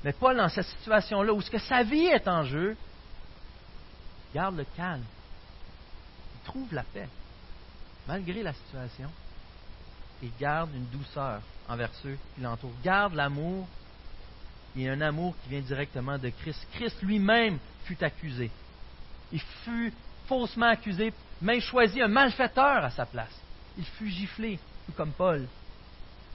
Mais 0.03 0.13
Paul, 0.13 0.37
dans 0.37 0.49
cette 0.49 0.65
situation-là, 0.65 1.33
où 1.33 1.41
ce 1.41 1.49
que 1.49 1.59
sa 1.59 1.83
vie 1.83 2.05
est 2.05 2.27
en 2.27 2.43
jeu, 2.43 2.75
garde 4.33 4.57
le 4.57 4.65
calme. 4.75 5.03
Il 6.35 6.45
trouve 6.45 6.73
la 6.73 6.83
paix, 6.83 7.09
malgré 8.07 8.43
la 8.43 8.53
situation. 8.53 9.09
Et 10.23 10.29
garde 10.39 10.73
une 10.73 10.85
douceur 10.85 11.41
envers 11.67 11.93
ceux 12.01 12.17
qui 12.35 12.41
l'entourent. 12.41 12.73
Garde 12.83 13.13
l'amour 13.13 13.67
il 14.75 14.83
y 14.83 14.89
a 14.89 14.93
un 14.93 15.01
amour 15.01 15.33
qui 15.43 15.49
vient 15.49 15.61
directement 15.61 16.17
de 16.17 16.29
Christ. 16.29 16.67
Christ 16.73 17.01
lui-même 17.01 17.57
fut 17.85 18.03
accusé. 18.03 18.51
Il 19.31 19.41
fut 19.63 19.93
faussement 20.27 20.67
accusé, 20.67 21.13
mais 21.41 21.59
choisit 21.59 22.01
un 22.01 22.07
malfaiteur 22.07 22.83
à 22.83 22.89
sa 22.89 23.05
place. 23.05 23.41
Il 23.77 23.85
fut 23.85 24.09
giflé, 24.09 24.59
tout 24.85 24.91
comme 24.93 25.11
Paul. 25.11 25.47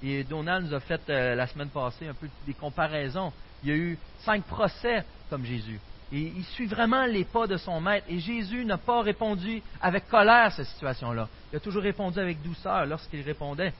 Et 0.03 0.25
Donald 0.25 0.67
nous 0.67 0.75
a 0.75 0.81
fait 0.81 1.01
euh, 1.11 1.35
la 1.35 1.47
semaine 1.47 1.69
passée 1.69 2.09
un 2.09 2.15
peu 2.15 2.29
des 2.47 2.55
comparaisons. 2.55 3.33
Il 3.63 3.69
y 3.69 3.73
a 3.73 3.77
eu 3.77 3.99
cinq 4.25 4.45
procès 4.45 5.05
comme 5.29 5.45
Jésus. 5.45 5.79
Et 6.13 6.33
il 6.37 6.45
suit 6.45 6.67
vraiment 6.67 7.05
les 7.05 7.25
pas 7.25 7.47
de 7.47 7.57
son 7.57 7.81
maître. 7.81 8.07
Et 8.09 8.19
Jésus 8.19 8.65
n'a 8.65 8.79
pas 8.79 9.03
répondu 9.03 9.63
avec 9.81 10.09
colère 10.09 10.47
à 10.47 10.51
cette 10.51 10.67
situation-là. 10.67 11.29
Il 11.53 11.57
a 11.57 11.61
toujours 11.61 11.83
répondu 11.83 12.19
avec 12.19 12.43
douceur 12.43 12.87
lorsqu'il 12.87 13.21
répondait. 13.21 13.73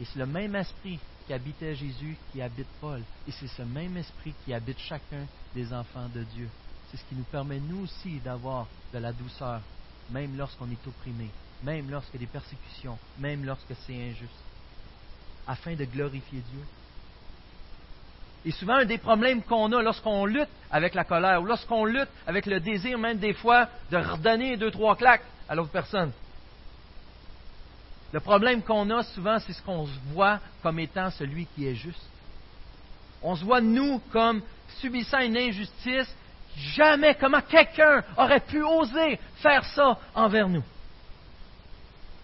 Et 0.00 0.04
c'est 0.04 0.18
le 0.18 0.26
même 0.26 0.54
esprit 0.56 0.98
habitait 1.32 1.74
Jésus 1.74 2.16
qui 2.30 2.42
habite 2.42 2.66
Paul. 2.80 3.00
Et 3.28 3.32
c'est 3.32 3.48
ce 3.48 3.62
même 3.62 3.96
esprit 3.96 4.34
qui 4.44 4.52
habite 4.52 4.78
chacun 4.78 5.26
des 5.54 5.72
enfants 5.72 6.08
de 6.14 6.22
Dieu. 6.22 6.48
C'est 6.90 6.96
ce 6.96 7.04
qui 7.04 7.14
nous 7.14 7.24
permet, 7.24 7.58
nous 7.60 7.84
aussi, 7.84 8.18
d'avoir 8.20 8.66
de 8.92 8.98
la 8.98 9.12
douceur, 9.12 9.60
même 10.10 10.36
lorsqu'on 10.36 10.70
est 10.70 10.86
opprimé, 10.86 11.28
même 11.62 11.90
lorsqu'il 11.90 12.20
y 12.20 12.24
a 12.24 12.26
des 12.26 12.32
persécutions, 12.32 12.98
même 13.18 13.44
lorsque 13.44 13.74
c'est 13.86 13.94
injuste, 13.94 14.30
afin 15.46 15.74
de 15.74 15.84
glorifier 15.84 16.40
Dieu. 16.40 16.64
Et 18.44 18.50
souvent, 18.50 18.74
un 18.74 18.84
des 18.84 18.98
problèmes 18.98 19.42
qu'on 19.42 19.72
a 19.72 19.82
lorsqu'on 19.82 20.26
lutte 20.26 20.48
avec 20.70 20.94
la 20.94 21.04
colère, 21.04 21.40
ou 21.40 21.46
lorsqu'on 21.46 21.84
lutte 21.84 22.08
avec 22.26 22.46
le 22.46 22.60
désir, 22.60 22.98
même 22.98 23.18
des 23.18 23.34
fois, 23.34 23.68
de 23.90 23.96
redonner 23.96 24.56
deux, 24.56 24.70
trois 24.70 24.96
claques 24.96 25.24
à 25.48 25.54
l'autre 25.54 25.70
personne, 25.70 26.12
le 28.12 28.20
problème 28.20 28.62
qu'on 28.62 28.90
a 28.90 29.02
souvent, 29.02 29.38
c'est 29.38 29.52
ce 29.52 29.62
qu'on 29.62 29.86
se 29.86 29.98
voit 30.12 30.38
comme 30.62 30.78
étant 30.78 31.10
celui 31.10 31.46
qui 31.46 31.66
est 31.66 31.74
juste. 31.74 32.02
On 33.22 33.36
se 33.36 33.44
voit, 33.44 33.60
nous, 33.60 34.00
comme 34.10 34.42
subissant 34.80 35.20
une 35.20 35.36
injustice. 35.36 36.14
Jamais, 36.74 37.14
comment 37.14 37.40
quelqu'un 37.40 38.02
aurait 38.18 38.40
pu 38.40 38.62
oser 38.62 39.18
faire 39.36 39.64
ça 39.64 39.98
envers 40.14 40.48
nous? 40.48 40.64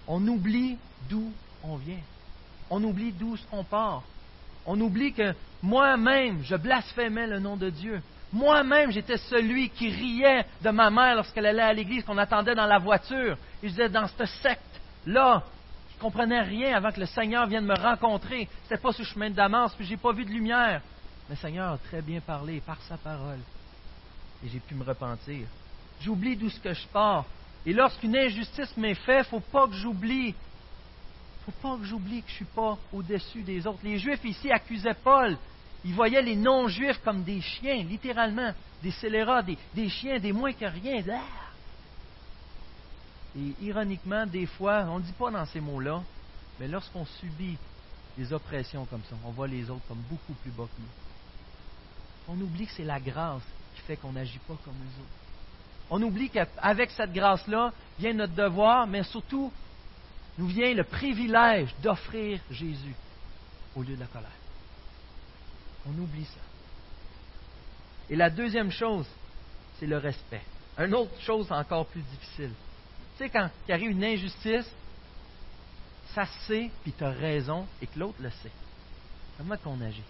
On 0.06 0.26
oublie 0.26 0.76
d'où 1.08 1.32
on 1.62 1.76
vient. 1.76 2.00
On 2.68 2.82
oublie 2.84 3.12
d'où 3.12 3.36
qu'on 3.50 3.64
part. 3.64 4.02
On 4.66 4.78
oublie 4.80 5.14
que 5.14 5.34
moi-même, 5.62 6.42
je 6.44 6.56
blasphémais 6.56 7.26
le 7.26 7.38
nom 7.38 7.56
de 7.56 7.70
Dieu. 7.70 8.02
Moi-même, 8.30 8.90
j'étais 8.90 9.16
celui 9.16 9.70
qui 9.70 9.88
riait 9.88 10.44
de 10.62 10.68
ma 10.68 10.90
mère 10.90 11.16
lorsqu'elle 11.16 11.46
allait 11.46 11.62
à 11.62 11.72
l'église, 11.72 12.04
qu'on 12.04 12.18
attendait 12.18 12.54
dans 12.54 12.66
la 12.66 12.78
voiture. 12.78 13.38
Et 13.62 13.68
je 13.68 13.72
disais, 13.72 13.88
dans 13.88 14.06
cette 14.06 14.26
secte-là, 14.26 15.42
je 15.98 16.04
ne 16.04 16.10
comprenais 16.10 16.42
rien 16.42 16.76
avant 16.76 16.92
que 16.92 17.00
le 17.00 17.06
Seigneur 17.06 17.48
vienne 17.48 17.64
me 17.64 17.74
rencontrer. 17.74 18.48
Ce 18.68 18.70
n'était 18.70 18.80
pas 18.80 18.92
sur 18.92 19.02
le 19.02 19.08
chemin 19.08 19.30
de 19.30 19.34
Damas, 19.34 19.74
puis 19.74 19.84
je 19.84 19.90
n'ai 19.90 19.96
pas 19.96 20.12
vu 20.12 20.24
de 20.24 20.30
lumière. 20.30 20.80
Mais 21.28 21.34
le 21.34 21.40
Seigneur 21.40 21.72
a 21.72 21.78
très 21.78 22.02
bien 22.02 22.20
parlé 22.20 22.60
par 22.60 22.80
sa 22.82 22.96
parole. 22.96 23.40
Et 24.44 24.48
j'ai 24.48 24.60
pu 24.60 24.76
me 24.76 24.84
repentir. 24.84 25.48
J'oublie 26.00 26.36
d'où 26.36 26.50
ce 26.50 26.60
que 26.60 26.72
je 26.72 26.86
pars. 26.86 27.24
Et 27.66 27.72
lorsqu'une 27.72 28.16
injustice 28.16 28.76
m'est 28.76 28.94
faite, 28.94 29.26
faut 29.26 29.40
pas 29.40 29.66
que 29.66 29.74
j'oublie. 29.74 30.36
Faut 31.44 31.68
pas 31.68 31.76
que 31.76 31.84
j'oublie 31.84 32.22
que 32.22 32.28
je 32.28 32.34
ne 32.34 32.36
suis 32.36 32.54
pas 32.54 32.78
au-dessus 32.92 33.42
des 33.42 33.66
autres. 33.66 33.80
Les 33.82 33.98
Juifs 33.98 34.24
ici 34.24 34.52
accusaient 34.52 34.94
Paul. 34.94 35.36
Ils 35.84 35.94
voyaient 35.94 36.22
les 36.22 36.36
non-Juifs 36.36 37.00
comme 37.04 37.24
des 37.24 37.40
chiens, 37.40 37.82
littéralement. 37.82 38.52
Des 38.84 38.92
scélérats, 38.92 39.42
des, 39.42 39.58
des 39.74 39.88
chiens, 39.88 40.20
des 40.20 40.32
moins 40.32 40.52
que 40.52 40.64
rien. 40.64 41.02
Ah! 41.10 41.47
Et 43.36 43.54
ironiquement, 43.62 44.26
des 44.26 44.46
fois, 44.46 44.84
on 44.88 44.98
ne 44.98 45.04
dit 45.04 45.12
pas 45.12 45.30
dans 45.30 45.44
ces 45.46 45.60
mots-là, 45.60 46.02
mais 46.58 46.68
lorsqu'on 46.68 47.04
subit 47.04 47.56
des 48.16 48.32
oppressions 48.32 48.84
comme 48.86 49.02
ça, 49.08 49.16
on 49.24 49.30
voit 49.30 49.46
les 49.46 49.70
autres 49.70 49.86
comme 49.86 50.02
beaucoup 50.10 50.32
plus 50.42 50.50
bas 50.50 50.64
que 50.64 50.80
nous. 50.80 52.34
On 52.34 52.40
oublie 52.40 52.66
que 52.66 52.72
c'est 52.72 52.84
la 52.84 53.00
grâce 53.00 53.42
qui 53.74 53.82
fait 53.82 53.96
qu'on 53.96 54.12
n'agit 54.12 54.40
pas 54.40 54.56
comme 54.64 54.74
les 54.74 55.00
autres. 55.02 55.18
On 55.90 56.02
oublie 56.02 56.28
qu'avec 56.28 56.90
cette 56.90 57.12
grâce-là 57.12 57.72
vient 57.98 58.12
notre 58.12 58.34
devoir, 58.34 58.86
mais 58.86 59.02
surtout, 59.04 59.52
nous 60.36 60.46
vient 60.46 60.74
le 60.74 60.84
privilège 60.84 61.74
d'offrir 61.82 62.40
Jésus 62.50 62.94
au 63.74 63.82
lieu 63.82 63.94
de 63.94 64.00
la 64.00 64.06
colère. 64.06 64.30
On 65.86 65.98
oublie 65.98 66.24
ça. 66.24 66.40
Et 68.10 68.16
la 68.16 68.30
deuxième 68.30 68.70
chose, 68.70 69.06
c'est 69.78 69.86
le 69.86 69.98
respect. 69.98 70.42
Une 70.78 70.94
autre 70.94 71.18
chose 71.20 71.50
encore 71.50 71.86
plus 71.86 72.02
difficile. 72.02 72.52
Tu 73.18 73.24
sais, 73.24 73.30
quand 73.30 73.50
il 73.66 73.74
arrive 73.74 73.90
une 73.90 74.04
injustice, 74.04 74.70
ça 76.14 76.24
sait, 76.46 76.70
puis 76.84 76.92
tu 76.96 77.02
as 77.02 77.10
raison, 77.10 77.66
et 77.82 77.88
que 77.88 77.98
l'autre 77.98 78.18
le 78.20 78.30
sait. 78.30 78.52
Comment 79.36 79.56
qu'on 79.56 79.80
agit? 79.80 80.04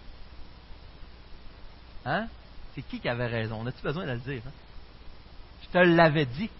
Hein? 2.05 2.27
C'est 2.75 2.83
qui 2.83 2.99
qui 2.99 3.09
avait 3.09 3.25
raison? 3.25 3.57
On 3.61 3.65
a-tu 3.65 3.81
besoin 3.81 4.05
de 4.05 4.11
le 4.11 4.19
dire? 4.19 4.43
Hein? 4.45 4.51
Je 5.63 5.67
te 5.69 5.77
l'avais 5.79 6.27
dit. 6.27 6.51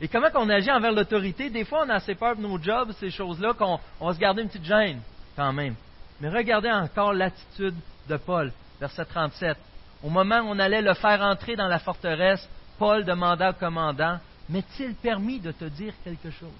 Et 0.00 0.08
comment 0.08 0.30
qu'on 0.30 0.48
agit 0.48 0.70
envers 0.70 0.92
l'autorité? 0.92 1.50
Des 1.50 1.66
fois, 1.66 1.84
on 1.84 1.90
a 1.90 1.96
assez 1.96 2.14
peur 2.14 2.34
de 2.34 2.40
nos 2.40 2.58
jobs, 2.58 2.90
ces 2.98 3.10
choses-là, 3.10 3.52
qu'on 3.52 3.78
va 4.00 4.14
se 4.14 4.18
garder 4.18 4.42
une 4.42 4.48
petite 4.48 4.64
gêne, 4.64 5.02
quand 5.36 5.52
même. 5.52 5.74
Mais 6.20 6.30
regardez 6.30 6.70
encore 6.70 7.12
l'attitude 7.12 7.76
de 8.08 8.16
Paul, 8.16 8.50
verset 8.80 9.04
37. 9.04 9.58
Au 10.02 10.08
moment 10.08 10.40
où 10.40 10.48
on 10.48 10.58
allait 10.58 10.82
le 10.82 10.94
faire 10.94 11.20
entrer 11.20 11.54
dans 11.54 11.68
la 11.68 11.78
forteresse, 11.78 12.48
Paul 12.78 13.04
demanda 13.04 13.50
au 13.50 13.54
commandant 13.54 14.18
M'est-il 14.48 14.94
permis 14.94 15.40
de 15.40 15.52
te 15.52 15.64
dire 15.64 15.94
quelque 16.04 16.30
chose? 16.30 16.50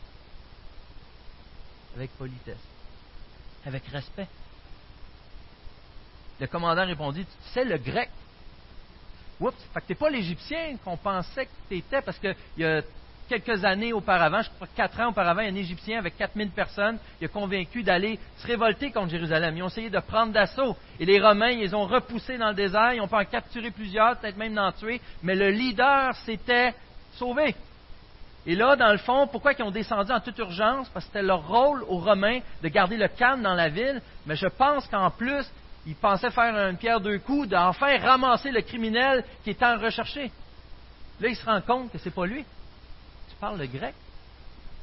Avec 1.97 2.11
politesse, 2.13 2.57
avec 3.67 3.87
respect. 3.87 4.27
Le 6.41 6.47
commandant 6.47 6.87
répondit 6.87 7.25
Tu 7.25 7.49
sais 7.53 7.65
le 7.65 7.79
grec? 7.79 8.11
Oups, 9.41 9.55
fait 9.73 9.89
n'es 9.89 9.95
pas 9.95 10.11
l'Égyptien 10.11 10.77
qu'on 10.85 10.97
pensait 10.97 11.47
que 11.47 11.51
tu 11.69 11.77
étais, 11.77 12.01
parce 12.01 12.19
qu'il 12.19 12.35
y 12.57 12.65
a 12.65 12.83
quelques 13.29 13.65
années 13.65 13.93
auparavant, 13.93 14.43
je 14.43 14.51
crois 14.51 14.69
quatre 14.75 15.01
ans 15.01 15.09
auparavant, 15.09 15.41
un 15.41 15.55
Égyptien 15.55 15.99
avec 15.99 16.17
4000 16.17 16.51
personnes, 16.51 16.99
il 17.21 17.25
a 17.25 17.29
convaincu 17.29 17.83
d'aller 17.83 18.19
se 18.39 18.47
révolter 18.47 18.91
contre 18.93 19.11
Jérusalem. 19.11 19.57
Ils 19.57 19.63
ont 19.63 19.69
essayé 19.69 19.91
de 19.91 19.99
prendre 19.99 20.33
d'assaut. 20.33 20.77
Et 21.01 21.05
les 21.05 21.21
Romains, 21.21 21.51
ils 21.51 21.61
les 21.61 21.75
ont 21.75 21.87
repoussés 21.87 22.39
dans 22.39 22.49
le 22.49 22.55
désert, 22.55 22.95
ils 22.95 23.01
ont 23.01 23.09
pu 23.09 23.15
en 23.15 23.25
capturer 23.25 23.71
plusieurs, 23.71 24.19
peut-être 24.19 24.37
même 24.37 24.59
en 24.59 24.73
tuer, 24.73 25.01
mais 25.23 25.35
le 25.35 25.51
leader 25.51 26.15
s'était 26.25 26.75
sauvé. 27.15 27.55
Et 28.47 28.55
là, 28.55 28.77
dans 28.77 28.93
le 28.93 28.99
fond, 28.99 29.27
pourquoi 29.27 29.53
ils 29.55 29.63
ont 29.63 29.71
descendu 29.71 30.13
en 30.13 30.21
toute 30.21 30.37
urgence? 30.39 30.89
Parce 30.91 31.07
que 31.07 31.13
c'était 31.13 31.23
leur 31.23 31.47
rôle 31.47 31.83
aux 31.85 31.99
Romains 31.99 32.41
de 32.63 32.69
garder 32.69 32.97
le 32.97 33.09
calme 33.09 33.43
dans 33.43 33.55
la 33.55 33.71
ville, 33.71 34.03
mais 34.27 34.37
je 34.37 34.47
pense 34.47 34.87
qu'en 34.89 35.11
plus, 35.11 35.47
ils 35.87 35.95
pensaient 35.95 36.31
faire 36.31 36.55
une 36.69 36.77
pierre 36.77 37.01
deux 37.01 37.19
coups, 37.19 37.49
d'enfin 37.49 37.99
ramasser 37.99 38.51
le 38.51 38.61
criminel 38.61 39.25
qui 39.43 39.51
est 39.51 39.63
en 39.63 39.79
recherché. 39.79 40.31
Là, 41.21 41.29
ils 41.29 41.37
se 41.37 41.45
rendent 41.45 41.65
compte 41.65 41.91
que 41.91 41.99
ce 41.99 42.07
n'est 42.07 42.15
pas 42.15 42.27
lui. 42.27 42.45
Tu 43.31 43.37
parles 43.37 43.59
le 43.59 43.67
grec? 43.67 43.95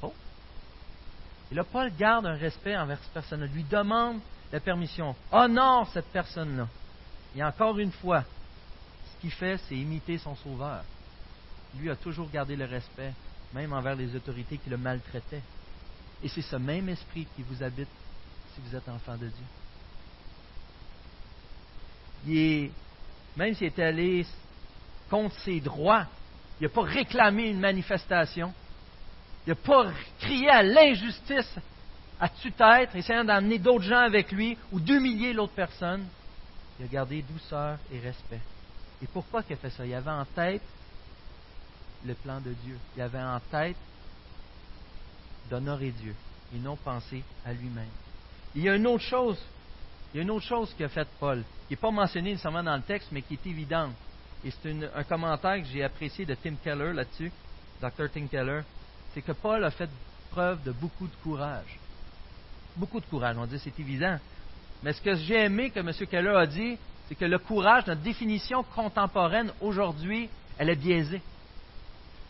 Oh. 0.02 0.14
Et 1.52 1.56
là, 1.56 1.64
Paul 1.64 1.92
garde 1.96 2.26
un 2.26 2.36
respect 2.36 2.76
envers 2.76 2.98
cette 3.00 3.14
personne-là, 3.14 3.46
lui 3.48 3.64
demande 3.64 4.20
la 4.52 4.60
permission, 4.60 5.16
honore 5.32 5.88
cette 5.94 6.12
personne-là. 6.12 6.68
Et 7.36 7.44
encore 7.44 7.78
une 7.78 7.92
fois, 7.92 8.24
ce 8.24 9.22
qu'il 9.22 9.32
fait, 9.32 9.58
c'est 9.68 9.76
imiter 9.76 10.18
son 10.18 10.36
sauveur. 10.36 10.84
Lui 11.80 11.92
a 11.92 11.96
toujours 11.96 12.30
gardé 12.30 12.56
le 12.56 12.66
respect 12.66 13.14
même 13.54 13.74
envers 13.74 13.96
les 13.96 14.16
autorités 14.16 14.58
qui 14.58 14.70
le 14.70 14.78
maltraitaient. 14.78 15.44
Et 16.24 16.30
c'est 16.30 16.42
ce 16.42 16.56
même 16.56 16.90
esprit 16.90 17.28
qui 17.36 17.44
vous 17.44 17.64
habite 17.64 17.90
si 18.54 18.62
vous 18.62 18.76
êtes 18.76 18.88
enfant 18.90 19.14
de 19.14 19.28
Dieu. 19.28 19.46
Il 22.28 22.38
est, 22.38 22.72
même 23.36 23.56
s'il 23.56 23.68
est 23.68 23.80
allé 23.80 24.26
contre 25.10 25.38
ses 25.40 25.60
droits, 25.60 26.06
il 26.60 26.64
n'a 26.64 26.70
pas 26.70 26.84
réclamé 26.84 27.50
une 27.50 27.60
manifestation, 27.60 28.54
il 29.46 29.50
n'a 29.50 29.56
pas 29.56 29.92
crié 30.20 30.50
à 30.50 30.62
l'injustice 30.62 31.56
à 32.20 32.30
tue-tête, 32.30 32.94
essayant 32.94 33.24
d'amener 33.24 33.58
d'autres 33.58 33.84
gens 33.84 34.04
avec 34.06 34.32
lui 34.32 34.56
ou 34.72 34.80
d'humilier 34.80 35.34
l'autre 35.34 35.54
personne. 35.56 36.06
Il 36.80 36.86
a 36.86 36.88
gardé 36.88 37.24
douceur 37.24 37.80
et 37.92 38.00
respect. 38.00 38.40
Et 39.02 39.08
pourquoi 39.08 39.42
il 39.50 39.54
a 39.54 39.56
fait 39.56 39.72
ça 39.72 39.86
Il 39.86 39.94
avait 39.94 40.12
en 40.12 40.26
tête 40.26 40.62
le 42.06 42.14
plan 42.14 42.40
de 42.40 42.52
Dieu. 42.52 42.78
Il 42.96 43.02
avait 43.02 43.22
en 43.22 43.40
tête 43.52 43.78
d'honorer 45.50 45.92
Dieu 45.92 46.16
et 46.56 46.60
non 46.60 46.76
penser 46.76 47.24
à 47.46 47.54
lui-même. 47.54 47.90
Il 48.56 48.64
y 48.64 48.70
a 48.70 48.76
une 48.76 48.88
autre 48.88 49.04
chose, 49.04 49.38
il 50.14 50.18
y 50.18 50.20
a 50.20 50.24
une 50.24 50.32
autre 50.32 50.46
chose 50.46 50.74
qu'a 50.78 50.90
fait 50.90 51.08
Paul, 51.20 51.44
qui 51.68 51.74
n'est 51.74 51.78
pas 51.78 51.92
mentionnée 51.92 52.32
nécessairement 52.32 52.64
dans 52.64 52.76
le 52.76 52.82
texte, 52.82 53.10
mais 53.12 53.22
qui 53.22 53.34
est 53.36 53.48
évidente. 53.48 53.94
Et 54.44 54.52
c'est 54.52 54.76
un 54.96 55.04
commentaire 55.04 55.58
que 55.58 55.68
j'ai 55.68 55.84
apprécié 55.84 56.26
de 56.26 56.36
Tim 56.36 56.56
Keller 56.64 56.94
là-dessus, 56.94 57.32
Dr. 57.82 58.10
Tim 58.14 58.28
Keller, 58.28 58.62
c'est 59.14 59.22
que 59.22 59.32
Paul 59.32 59.64
a 59.64 59.72
fait 59.72 59.90
preuve 60.32 60.64
de 60.64 60.72
beaucoup 60.72 61.08
de 61.08 61.16
courage. 61.24 61.80
Beaucoup 62.76 63.00
de 63.00 63.06
courage, 63.06 63.36
on 63.38 63.46
dit 63.46 63.60
c'est 63.60 63.78
évident. 63.80 64.18
Mais 64.84 64.94
ce 64.94 65.02
que 65.02 65.16
j'ai 65.16 65.46
aimé 65.46 65.70
que 65.70 65.80
M. 65.80 65.92
Keller 66.10 66.36
a 66.36 66.46
dit, 66.46 66.78
c'est 67.08 67.16
que 67.16 67.26
le 67.26 67.38
courage, 67.38 67.86
notre 67.88 68.02
définition 68.02 68.64
contemporaine 68.64 69.52
aujourd'hui, 69.62 70.30
elle 70.58 70.70
est 70.70 70.76
biaisée. 70.76 71.22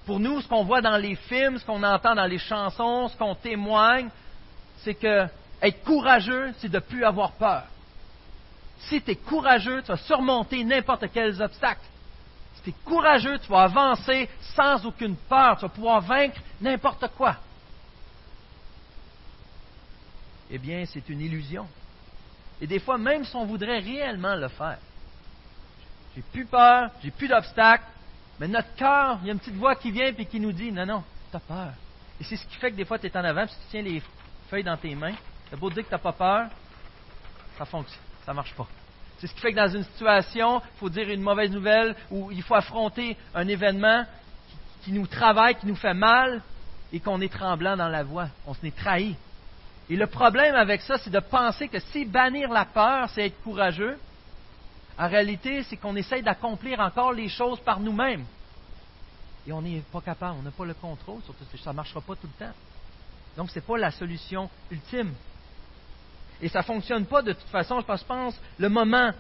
Pour 0.06 0.20
nous, 0.20 0.42
ce 0.42 0.48
qu'on 0.48 0.64
voit 0.64 0.82
dans 0.82 0.98
les 0.98 1.16
films, 1.16 1.58
ce 1.58 1.66
qu'on 1.66 1.84
entend 1.84 2.16
dans 2.16 2.26
les 2.26 2.40
chansons, 2.40 3.08
ce 3.08 3.18
qu'on 3.18 3.36
témoigne, 3.36 4.10
c'est 4.84 4.96
que 4.96 5.28
être 5.62 5.84
courageux, 5.84 6.54
c'est 6.58 6.70
de 6.70 6.76
ne 6.76 6.80
plus 6.80 7.04
avoir 7.04 7.32
peur. 7.34 7.64
Si 8.80 9.02
tu 9.02 9.12
es 9.12 9.16
courageux, 9.16 9.82
tu 9.84 9.90
vas 9.90 9.98
surmonter 9.98 10.64
n'importe 10.64 11.06
quels 11.14 11.40
obstacles. 11.42 11.86
Si 12.56 12.64
tu 12.64 12.70
es 12.72 12.76
courageux, 12.84 13.38
tu 13.38 13.48
vas 13.52 13.62
avancer 13.64 14.28
sans 14.56 14.84
aucune 14.86 15.16
peur. 15.16 15.58
Tu 15.58 15.62
vas 15.62 15.70
pouvoir 15.70 16.02
vaincre 16.02 16.40
n'importe 16.60 17.08
quoi. 17.16 17.36
eh 20.52 20.58
bien, 20.58 20.84
c'est 20.86 21.08
une 21.08 21.22
illusion. 21.22 21.66
Et 22.60 22.68
des 22.68 22.80
fois, 22.80 22.98
même 22.98 23.24
si 23.24 23.36
on 23.36 23.46
voudrait 23.46 23.80
réellement 23.80 24.36
le 24.36 24.50
faire, 24.50 24.78
j'ai 26.14 26.22
plus 26.22 26.46
peur, 26.46 26.92
j'ai 27.02 27.10
plus 27.10 27.30
d'obstacles, 27.30 27.86
mais 28.42 28.48
notre 28.48 28.74
cœur, 28.74 29.20
il 29.22 29.28
y 29.28 29.30
a 29.30 29.34
une 29.34 29.40
petite 29.40 29.54
voix 29.54 29.76
qui 29.76 29.92
vient 29.92 30.08
et 30.18 30.26
qui 30.26 30.40
nous 30.40 30.52
dit 30.52 30.72
Non, 30.72 30.84
non, 30.84 31.04
tu 31.30 31.38
as 31.38 31.40
peur. 31.40 31.74
Et 32.20 32.24
c'est 32.24 32.36
ce 32.36 32.48
qui 32.48 32.56
fait 32.56 32.72
que 32.72 32.76
des 32.76 32.86
fois, 32.86 32.98
tu 32.98 33.06
es 33.06 33.16
en 33.16 33.24
avant, 33.24 33.46
si 33.46 33.54
tu 33.54 33.62
tiens 33.70 33.84
les 33.84 34.02
feuilles 34.50 34.64
dans 34.64 34.78
tes 34.78 34.96
mains, 34.96 35.14
c'est 35.48 35.60
beau 35.60 35.70
dire 35.70 35.84
que 35.84 35.90
tu 35.90 35.94
n'as 35.94 36.00
pas 36.00 36.12
peur, 36.12 36.48
ça 37.56 37.66
fonctionne, 37.66 38.02
ça 38.26 38.32
ne 38.32 38.38
marche 38.38 38.56
pas. 38.56 38.66
C'est 39.20 39.28
ce 39.28 39.36
qui 39.36 39.42
fait 39.42 39.52
que 39.52 39.58
dans 39.58 39.68
une 39.68 39.84
situation, 39.84 40.60
il 40.60 40.80
faut 40.80 40.90
dire 40.90 41.08
une 41.12 41.22
mauvaise 41.22 41.52
nouvelle, 41.52 41.96
ou 42.10 42.32
il 42.32 42.42
faut 42.42 42.56
affronter 42.56 43.16
un 43.36 43.48
événement 43.48 44.06
qui 44.84 44.92
nous 44.92 45.06
travaille, 45.06 45.54
qui 45.54 45.68
nous 45.68 45.76
fait 45.76 45.94
mal, 45.94 46.42
et 46.92 47.00
qu'on 47.00 47.22
est 47.22 47.32
tremblant 47.32 47.78
dans 47.78 47.90
la 47.90 48.02
voix. 48.02 48.30
On 48.48 48.56
se 48.56 48.64
n'est 48.64 48.72
trahi. 48.72 49.16
Et 49.88 49.96
le 49.96 50.08
problème 50.08 50.56
avec 50.56 50.82
ça, 50.82 50.98
c'est 50.98 51.12
de 51.12 51.20
penser 51.20 51.68
que 51.68 51.78
si 51.78 52.06
bannir 52.06 52.50
la 52.50 52.66
peur, 52.66 53.08
c'est 53.12 53.28
être 53.28 53.40
courageux, 53.44 54.00
en 55.02 55.08
réalité, 55.08 55.64
c'est 55.64 55.78
qu'on 55.78 55.96
essaye 55.96 56.22
d'accomplir 56.22 56.80
encore 56.80 57.12
les 57.12 57.28
choses 57.28 57.60
par 57.62 57.80
nous-mêmes. 57.80 58.24
Et 59.48 59.52
on 59.52 59.60
n'est 59.60 59.80
pas 59.92 60.00
capable, 60.00 60.38
on 60.38 60.44
n'a 60.44 60.52
pas 60.52 60.64
le 60.64 60.76
contrôle, 60.76 61.24
surtout 61.24 61.44
ça 61.58 61.72
ne 61.72 61.76
marchera 61.78 62.02
pas 62.02 62.16
tout 62.16 62.28
le 62.28 62.46
temps. 62.46 62.54
Donc, 63.36 63.50
ce 63.50 63.56
n'est 63.56 63.66
pas 63.66 63.80
la 63.80 63.90
solution 63.90 64.48
ultime. 64.70 65.12
Et 66.40 66.50
ça 66.50 66.60
ne 66.60 66.66
fonctionne 66.66 67.08
pas 67.08 67.24
de 67.24 67.34
toute 67.34 67.48
façon. 67.48 67.80
Je 67.82 68.04
pense, 68.06 68.36
je 68.60 68.62
le 68.62 68.70
moment 68.70 69.12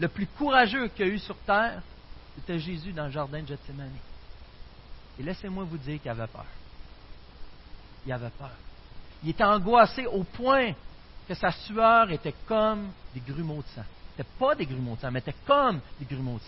le 0.00 0.08
plus 0.08 0.26
courageux 0.28 0.88
qu'il 0.88 1.06
y 1.06 1.10
a 1.10 1.12
eu 1.12 1.18
sur 1.18 1.36
terre, 1.40 1.82
c'était 2.36 2.58
Jésus 2.58 2.94
dans 2.94 3.04
le 3.04 3.10
jardin 3.10 3.42
de 3.42 3.48
Gethsemane. 3.48 3.92
Et 5.20 5.22
laissez-moi 5.22 5.64
vous 5.64 5.76
dire 5.76 6.00
qu'il 6.00 6.10
avait 6.10 6.26
peur. 6.26 6.46
Il 8.06 8.12
avait 8.14 8.30
peur. 8.30 8.52
Il 9.22 9.28
était 9.28 9.44
angoissé 9.44 10.06
au 10.06 10.22
point 10.24 10.72
que 11.28 11.34
sa 11.34 11.52
sueur 11.52 12.10
était 12.12 12.34
comme 12.46 12.92
des 13.12 13.20
grumeaux 13.20 13.60
de 13.60 13.68
sang. 13.74 13.84
C'était 14.18 14.30
pas 14.36 14.56
des 14.56 14.66
grumeaux 14.66 14.98
de 15.00 15.08
mais 15.10 15.22
comme 15.46 15.80
des 16.00 16.04
grumeaux. 16.04 16.40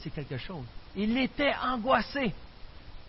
C'est 0.00 0.10
quelque 0.10 0.36
chose. 0.36 0.66
Il 0.94 1.16
était 1.16 1.54
angoissé. 1.62 2.34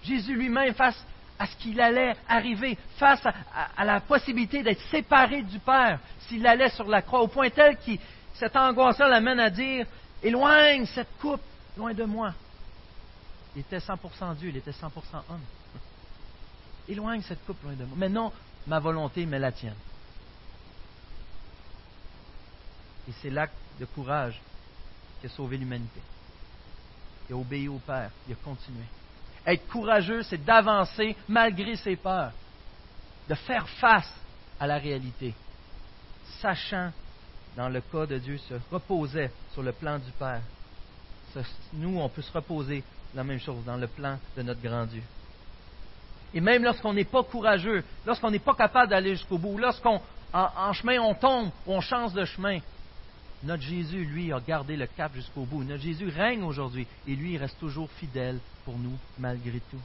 Jésus 0.02 0.34
lui-même, 0.36 0.74
face 0.74 1.04
à 1.38 1.46
ce 1.48 1.56
qu'il 1.58 1.82
allait 1.82 2.16
arriver, 2.30 2.78
face 2.98 3.22
à, 3.76 3.84
la 3.84 4.00
possibilité 4.00 4.64
d'être 4.64 4.82
séparé 4.90 5.42
du 5.42 5.60
Père, 5.60 6.00
s'il 6.20 6.48
allait 6.48 6.70
sur 6.70 6.88
la 6.88 7.02
croix, 7.02 7.22
au 7.22 7.28
point 7.28 7.50
tel 7.50 7.76
que 7.76 7.92
cette 8.36 8.56
angoisse 8.56 9.00
l'amène 9.00 9.42
à 9.42 9.50
dire 9.50 9.88
Éloigne 10.22 10.86
cette 10.86 11.18
coupe, 11.20 11.42
loin 11.76 11.94
de 11.94 12.06
moi. 12.06 12.34
Il 13.58 13.60
était 13.60 13.80
100% 13.80 14.38
Dieu, 14.38 14.50
il 14.50 14.58
était 14.58 14.72
100% 14.72 14.86
homme. 15.30 15.42
Éloigne 16.88 17.22
cette 17.24 17.46
coupe 17.46 17.62
loin 17.62 17.74
de 17.74 17.84
moi. 17.84 17.98
Mais 17.98 18.08
non, 18.08 18.32
ma 18.68 18.80
volonté, 18.80 19.26
mais 19.26 19.40
la 19.40 19.52
tienne. 19.52 19.76
Et 23.08 23.12
c'est 23.22 23.30
l'acte 23.30 23.56
de 23.80 23.86
courage 23.86 24.40
qui 25.20 25.28
a 25.28 25.30
sauvé 25.30 25.58
l'humanité. 25.58 26.02
Il 27.30 27.34
a 27.34 27.38
obéi 27.38 27.68
au 27.68 27.80
Père, 27.80 28.12
il 28.28 28.34
a 28.34 28.38
continué. 28.44 28.84
Être 29.46 29.68
courageux, 29.68 30.24
c'est 30.24 30.44
d'avancer 30.44 31.16
malgré 31.28 31.76
ses 31.76 31.96
peurs, 31.96 32.32
de 33.28 33.36
faire 33.36 33.68
face 33.70 34.14
à 34.60 34.68
la 34.68 34.78
réalité, 34.78 35.34
sachant, 36.42 36.92
dans 37.56 37.70
le 37.70 37.82
cas 37.82 38.06
de 38.06 38.18
Dieu, 38.18 38.38
se 38.38 38.56
reposer 38.72 39.30
sur 39.52 39.64
le 39.64 39.72
plan 39.72 40.00
du 40.00 40.12
Père. 40.12 40.42
Nous, 41.74 42.00
on 42.00 42.10
peut 42.10 42.22
se 42.22 42.32
reposer 42.32 42.84
la 43.16 43.24
même 43.24 43.40
chose 43.40 43.64
dans 43.66 43.78
le 43.78 43.88
plan 43.88 44.18
de 44.36 44.42
notre 44.44 44.62
grand 44.62 44.86
Dieu. 44.86 45.04
Et 46.34 46.42
même 46.42 46.64
lorsqu'on 46.64 46.94
n'est 46.94 47.04
pas 47.04 47.24
courageux, 47.24 47.84
lorsqu'on 48.06 48.32
n'est 48.32 48.40
pas 48.40 48.56
capable 48.56 48.90
d'aller 48.90 49.16
jusqu'au 49.16 49.38
bout, 49.38 49.58
lorsqu'on 49.58 50.02
en, 50.34 50.74
chemin 50.74 51.00
on 51.00 51.14
tombe 51.14 51.52
on 51.68 51.80
change 51.80 52.14
de 52.14 52.26
chemin, 52.26 52.60
notre 53.44 53.64
Jésus, 53.64 54.06
lui, 54.06 54.32
a 54.32 54.40
gardé 54.40 54.78
le 54.78 54.88
cap 54.88 55.14
jusqu'au 55.14 55.44
bout. 55.46 55.64
Notre 55.64 55.84
Jésus 55.84 56.08
règne 56.08 56.44
aujourd'hui 56.44 56.88
et 57.08 57.16
lui, 57.16 57.34
il 57.34 57.38
reste 57.38 57.60
toujours 57.60 57.92
fidèle 57.92 58.40
pour 58.64 58.78
nous 58.78 58.98
malgré 59.20 59.60
tout. 59.70 59.82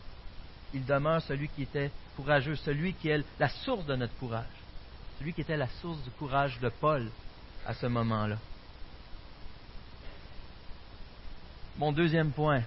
Il 0.75 0.85
demeure 0.85 1.23
celui 1.23 1.49
qui 1.49 1.63
était 1.63 1.91
courageux, 2.17 2.57
celui 2.57 2.95
qui 2.95 3.09
est 3.09 3.25
la 3.41 3.49
source 3.49 3.85
de 3.87 3.97
notre 3.97 4.15
courage, 4.19 4.45
celui 5.19 5.33
qui 5.33 5.41
était 5.41 5.57
la 5.57 5.69
source 5.81 6.03
du 6.05 6.11
courage 6.11 6.59
de 6.61 6.69
Paul 6.69 7.11
à 7.67 7.75
ce 7.75 7.87
moment-là. 7.87 8.37
Mon 11.79 11.93
deuxième 11.93 12.33
point, 12.33 12.63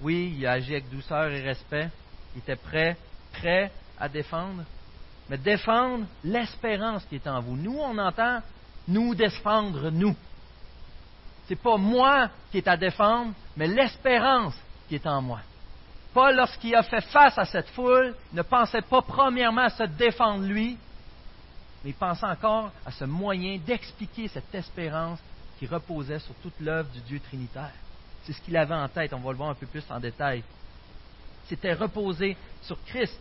oui, 0.00 0.34
il 0.36 0.46
a 0.46 0.52
agi 0.52 0.72
avec 0.72 0.90
douceur 0.90 1.30
et 1.30 1.40
respect. 1.40 1.88
Il 2.34 2.40
était 2.40 2.56
prêt, 2.56 2.96
prêt 3.32 3.70
à 3.98 4.08
défendre. 4.08 4.64
Mais 5.28 5.38
défendre 5.38 6.04
l'espérance 6.24 7.04
qui 7.06 7.16
est 7.16 7.26
en 7.26 7.40
vous. 7.40 7.56
Nous, 7.56 7.78
on 7.78 7.96
entend 7.98 8.40
nous 8.88 9.14
défendre 9.14 9.90
nous. 9.90 10.16
Ce 11.46 11.50
n'est 11.50 11.60
pas 11.60 11.76
moi 11.76 12.28
qui 12.50 12.58
est 12.58 12.68
à 12.68 12.76
défendre, 12.76 13.32
mais 13.56 13.66
l'espérance 13.66 14.54
qui 14.88 14.96
est 14.96 15.06
en 15.06 15.22
moi. 15.22 15.40
Paul, 16.12 16.36
lorsqu'il 16.36 16.74
a 16.74 16.82
fait 16.82 17.00
face 17.00 17.38
à 17.38 17.44
cette 17.44 17.70
foule, 17.70 18.14
ne 18.32 18.42
pensait 18.42 18.82
pas 18.82 19.02
premièrement 19.02 19.62
à 19.62 19.70
se 19.70 19.84
défendre 19.84 20.44
lui, 20.44 20.76
mais 21.82 21.90
il 21.90 21.94
pensait 21.94 22.26
encore 22.26 22.70
à 22.84 22.90
ce 22.90 23.04
moyen 23.04 23.58
d'expliquer 23.58 24.28
cette 24.28 24.54
espérance 24.54 25.18
qui 25.58 25.66
reposait 25.66 26.18
sur 26.18 26.34
toute 26.36 26.60
l'œuvre 26.60 26.90
du 26.90 27.00
Dieu 27.00 27.20
trinitaire. 27.20 27.72
C'est 28.24 28.32
ce 28.32 28.40
qu'il 28.42 28.56
avait 28.56 28.74
en 28.74 28.88
tête. 28.88 29.12
On 29.14 29.18
va 29.18 29.30
le 29.30 29.36
voir 29.36 29.50
un 29.50 29.54
peu 29.54 29.66
plus 29.66 29.84
en 29.90 29.98
détail. 29.98 30.44
C'était 31.48 31.72
reposer 31.72 32.36
sur 32.62 32.82
Christ. 32.84 33.18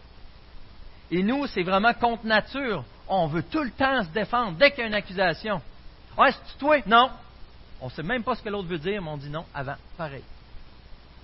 Et 1.11 1.21
nous, 1.21 1.45
c'est 1.47 1.63
vraiment 1.63 1.93
contre 1.93 2.25
nature. 2.25 2.85
On 3.07 3.27
veut 3.27 3.43
tout 3.43 3.63
le 3.63 3.71
temps 3.71 4.03
se 4.03 4.09
défendre 4.09 4.57
dès 4.57 4.71
qu'il 4.71 4.79
y 4.79 4.83
a 4.83 4.87
une 4.87 4.93
accusation. 4.93 5.61
Ah, 6.17 6.29
c'est 6.31 6.57
toi? 6.57 6.77
Non. 6.85 7.09
On 7.81 7.87
ne 7.87 7.91
sait 7.91 8.03
même 8.03 8.23
pas 8.23 8.35
ce 8.35 8.41
que 8.41 8.49
l'autre 8.49 8.69
veut 8.69 8.77
dire, 8.77 9.01
mais 9.01 9.09
on 9.09 9.17
dit 9.17 9.29
non 9.29 9.45
avant. 9.53 9.75
Pareil. 9.97 10.23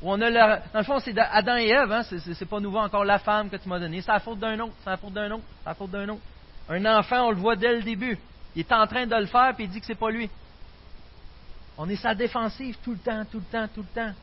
on 0.02 0.20
a 0.22 0.30
dans 0.30 0.80
le 0.80 0.84
fond, 0.84 1.00
c'est 1.00 1.18
Adam 1.18 1.56
et 1.56 1.70
Ève, 1.70 1.92
hein? 1.92 2.02
c'est 2.04 2.50
pas 2.50 2.60
nouveau 2.60 2.80
encore 2.80 3.06
la 3.06 3.20
femme 3.20 3.50
que 3.50 3.56
tu 3.56 3.70
m'as 3.70 3.80
donnée. 3.80 4.02
C'est 4.02 4.12
la 4.12 4.20
faute 4.20 4.40
d'un 4.40 4.60
autre, 4.60 4.74
c'est 4.84 4.90
la 4.90 4.98
faute 4.98 5.14
d'un 5.14 5.30
autre, 5.32 5.44
c'est 5.64 5.70
la 5.70 5.76
faute 5.76 5.92
d'un 5.92 6.10
autre. 6.10 6.22
Un 6.70 6.86
enfant, 6.86 7.28
on 7.28 7.32
le 7.32 7.38
voit 7.38 7.56
dès 7.56 7.74
le 7.74 7.84
début. 7.84 8.18
Il 8.56 8.62
est 8.62 8.72
en 8.74 8.88
train 8.88 9.06
de 9.06 9.16
le 9.16 9.28
faire, 9.28 9.54
puis 9.56 9.66
il 9.66 9.70
dit 9.70 9.80
que 9.80 9.86
c'est 9.86 9.96
pas 9.96 10.10
lui. 10.10 10.30
On 11.78 11.88
est 11.88 11.96
sa 11.96 12.14
défensive 12.14 12.76
tout 12.84 12.92
le 12.92 12.98
temps, 12.98 13.24
tout 13.32 13.40
le 13.40 13.46
temps, 13.46 13.68
tout 13.74 13.82
le 13.84 14.02
temps. 14.02 14.14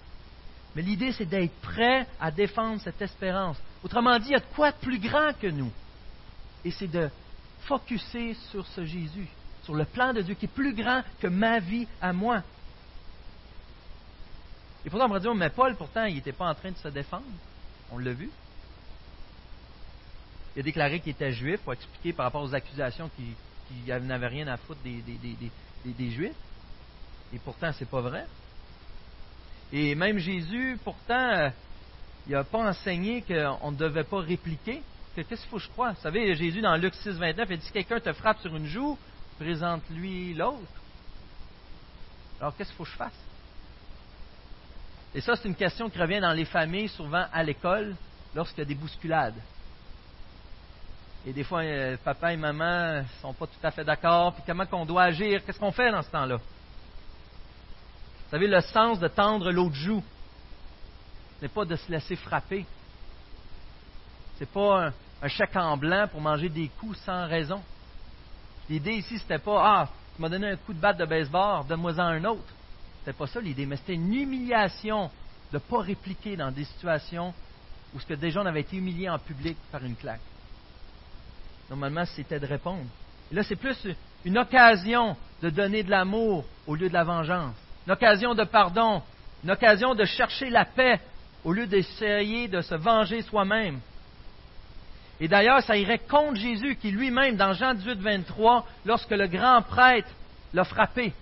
Mais 0.75 0.83
l'idée, 0.83 1.13
c'est 1.13 1.27
d'être 1.27 1.55
prêt 1.61 2.07
à 2.21 2.31
défendre 2.31 2.81
cette 2.81 3.01
espérance. 3.01 3.57
Autrement 3.83 4.19
dit, 4.19 4.29
il 4.29 4.33
y 4.33 4.37
a 4.37 4.41
de 4.41 4.55
quoi 4.55 4.73
de 4.73 4.77
plus 4.79 4.99
grand 4.99 5.33
que 5.39 5.47
nous. 5.47 5.71
Et 6.65 6.71
c'est 6.71 6.89
de 6.89 7.11
focuser 7.61 8.35
sur 8.51 8.67
ce 8.67 8.85
Jésus, 8.85 9.29
sur 9.63 9.75
le 9.75 9.85
plan 9.85 10.13
de 10.13 10.23
Dieu 10.23 10.35
qui 10.35 10.47
est 10.47 10.49
plus 10.49 10.75
grand 10.75 11.03
que 11.21 11.29
ma 11.29 11.61
vie 11.61 11.87
à 12.01 12.13
moi. 12.13 12.43
Et 14.85 14.91
pourtant, 14.91 15.07
on 15.07 15.13
va 15.13 15.21
dire, 15.21 15.35
mais 15.35 15.51
Paul, 15.51 15.77
pourtant, 15.77 16.05
il 16.05 16.17
n'était 16.17 16.33
pas 16.33 16.49
en 16.49 16.55
train 16.55 16.71
de 16.71 16.77
se 16.77 16.89
défendre. 16.89 17.25
On 17.91 17.99
l'a 17.99 18.13
vu. 18.13 18.31
Il 20.57 20.61
a 20.61 20.63
déclaré 20.63 21.01
qu'il 21.01 21.13
était 21.13 21.33
juif 21.33 21.61
pour 21.61 21.73
expliquer 21.73 22.13
par 22.13 22.27
rapport 22.27 22.43
aux 22.43 22.55
accusations 22.55 23.11
qu'il 23.17 24.07
n'avait 24.07 24.27
rien 24.27 24.47
à 24.49 24.57
foutre 24.57 24.81
des, 24.83 25.03
des 25.85 26.11
Juifs. 26.11 26.37
Et 27.33 27.39
pourtant, 27.39 27.73
ce 27.73 27.81
n'est 27.81 27.91
pas 27.91 28.01
vrai. 28.01 28.27
Et 29.73 29.95
même 29.95 30.19
Jésus, 30.19 30.79
pourtant, 30.85 31.31
euh, 31.31 31.51
il 32.27 32.33
n'a 32.33 32.45
pas 32.45 32.59
enseigné 32.59 33.23
qu'on 33.23 33.71
ne 33.71 33.77
devait 33.77 34.05
pas 34.05 34.21
répliquer. 34.21 34.83
Qu'est-ce 35.15 35.29
qu'il 35.29 35.51
faut 35.51 35.57
que 35.57 35.63
je 35.63 35.69
crois? 35.69 35.93
Vous 35.93 36.01
savez, 36.01 36.35
Jésus, 36.35 36.61
dans 36.61 36.77
Luc 36.77 36.95
6, 36.95 37.11
29, 37.11 37.49
il 37.51 37.59
dit 37.59 37.67
si 37.67 37.73
quelqu'un 37.73 38.01
te 38.01 38.13
frappe 38.13 38.41
sur 38.41 38.55
une 38.57 38.67
joue, 38.67 38.99
présente-lui 39.39 40.35
l'autre. 40.35 40.61
Alors, 42.41 42.57
qu'est-ce 42.57 42.71
qu'il 42.71 42.77
faut 42.77 42.85
que 42.85 42.91
je 42.91 42.97
fasse? 42.97 43.13
Et 45.15 45.21
ça, 45.21 45.37
c'est 45.37 45.47
une 45.49 45.55
question 45.55 45.89
qui 45.89 45.99
revient 45.99 46.21
dans 46.21 46.33
les 46.33 46.45
familles, 46.45 46.89
souvent 46.89 47.25
à 47.33 47.43
l'école, 47.43 47.95
lorsqu'il 48.35 48.59
y 48.59 48.63
a 48.63 48.65
des 48.65 48.75
bousculades. 48.75 49.41
Et 51.27 51.33
des 51.33 51.45
fois, 51.45 51.61
euh, 51.61 51.97
papa 52.05 52.33
et 52.33 52.37
maman 52.37 53.01
ne 53.01 53.05
sont 53.23 53.33
pas 53.33 53.47
tout 53.47 53.53
à 53.63 53.71
fait 53.71 53.85
d'accord. 53.85 54.35
Puis 54.35 54.43
comment 54.47 54.67
qu'on 54.67 54.85
doit 54.85 55.05
agir? 55.05 55.45
Qu'est-ce 55.45 55.59
qu'on 55.59 55.73
fait 55.73 55.91
dans 55.91 56.03
ce 56.03 56.11
temps-là? 56.11 56.39
Vous 58.35 58.41
savez, 58.41 58.51
le 58.51 58.61
sens 58.63 58.99
de 58.99 59.07
tendre 59.07 59.53
l'autre 59.53 59.77
joue, 59.77 60.03
ce 61.39 61.45
n'est 61.45 61.49
pas 61.49 61.65
de 61.65 61.77
se 61.77 61.89
laisser 61.89 62.17
frapper. 62.17 62.67
Ce 64.35 64.41
n'est 64.41 64.51
pas 64.51 64.91
un, 65.23 65.29
chèque 65.29 65.55
en 65.55 65.77
blanc 65.77 66.09
pour 66.11 66.21
manger 66.21 66.49
des 66.49 66.67
coups 66.67 66.99
sans 66.99 67.29
raison. 67.29 67.63
L'idée 68.69 68.95
ici, 68.95 69.21
c'était 69.21 69.39
pas 69.39 69.63
Ah, 69.65 69.89
tu 70.17 70.21
m'as 70.21 70.29
donné 70.29 70.51
un 70.51 70.57
coup 70.57 70.73
de 70.73 70.81
batte 70.81 70.97
de 70.97 71.05
baseball, 71.05 71.65
donne-moi-en 71.69 72.01
un 72.01 72.25
autre. 72.25 72.53
C'était 72.99 73.17
pas 73.17 73.29
ça 73.29 73.41
l'idée, 73.41 73.67
mais 73.67 73.77
c'était 73.77 73.95
une 73.95 74.13
humiliation 74.13 75.13
de 75.53 75.59
ne 75.59 75.59
pas 75.61 75.83
répliquer 75.83 76.35
dans 76.35 76.51
des 76.51 76.65
situations 76.65 77.33
où 77.95 78.01
ce 78.01 78.07
que 78.07 78.15
déjà 78.15 78.41
on 78.41 78.47
avait 78.47 78.63
été 78.63 78.79
humilié 78.79 79.09
en 79.09 79.21
public 79.21 79.57
par 79.71 79.85
une 79.85 79.95
claque. 79.95 80.19
Normalement, 81.71 82.05
c'était 82.05 82.41
de 82.41 82.47
répondre. 82.47 82.91
Et 83.31 83.37
là, 83.37 83.45
c'est 83.45 83.55
plus 83.55 83.87
une 84.25 84.39
occasion 84.39 85.17
de 85.41 85.51
donner 85.51 85.85
de 85.85 85.91
l'amour 85.91 86.45
au 86.67 86.75
lieu 86.75 86.89
de 86.89 86.95
la 86.95 87.05
vengeance 87.05 87.55
une 87.87 87.93
occasion 87.93 88.35
de 88.35 88.45
pardon, 88.45 89.03
une 89.43 89.51
occasion 89.51 89.95
de 89.95 90.05
chercher 90.05 90.51
la 90.51 90.65
paix 90.65 91.01
au 91.45 91.53
lieu 91.53 91.67
d'essayer 91.67 92.49
de 92.49 92.61
se 92.61 92.75
venger 92.75 93.23
soi-même. 93.23 93.81
Et 95.21 95.29
d'ailleurs, 95.29 95.63
ça 95.63 95.77
irait 95.77 95.99
contre 95.99 96.37
Jésus 96.37 96.77
qui 96.77 96.91
lui-même, 96.91 97.37
dans 97.37 97.53
Jean 97.53 97.75
18, 97.75 98.01
23, 98.01 98.67
lorsque 98.85 99.11
le 99.11 99.29
grand 99.29 99.63
prêtre 99.63 100.09
l'a 100.53 100.65
frappé, 100.65 101.13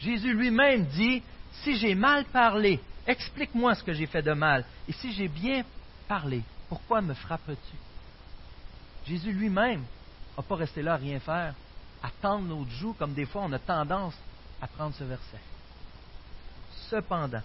Jésus 0.00 0.32
lui-même 0.32 0.86
dit, 0.86 1.22
si 1.62 1.76
j'ai 1.76 1.94
mal 1.94 2.24
parlé, 2.26 2.80
explique-moi 3.06 3.74
ce 3.74 3.82
que 3.82 3.92
j'ai 3.92 4.06
fait 4.06 4.22
de 4.22 4.32
mal. 4.32 4.64
Et 4.88 4.92
si 4.92 5.12
j'ai 5.12 5.28
bien 5.28 5.64
parlé, 6.08 6.42
pourquoi 6.68 7.02
me 7.02 7.14
frappes-tu 7.14 7.76
Jésus 9.06 9.32
lui-même 9.32 9.84
n'a 10.36 10.42
pas 10.42 10.56
resté 10.56 10.82
là 10.82 10.94
à 10.94 10.96
rien 10.96 11.20
faire, 11.20 11.54
à 12.02 12.08
tendre 12.20 12.46
notre 12.46 12.70
joue 12.70 12.94
comme 12.94 13.12
des 13.12 13.26
fois 13.26 13.42
on 13.44 13.52
a 13.52 13.58
tendance 13.58 14.14
à 14.60 14.66
prendre 14.66 14.94
ce 14.94 15.04
verset. 15.04 15.38
Cependant, 16.92 17.40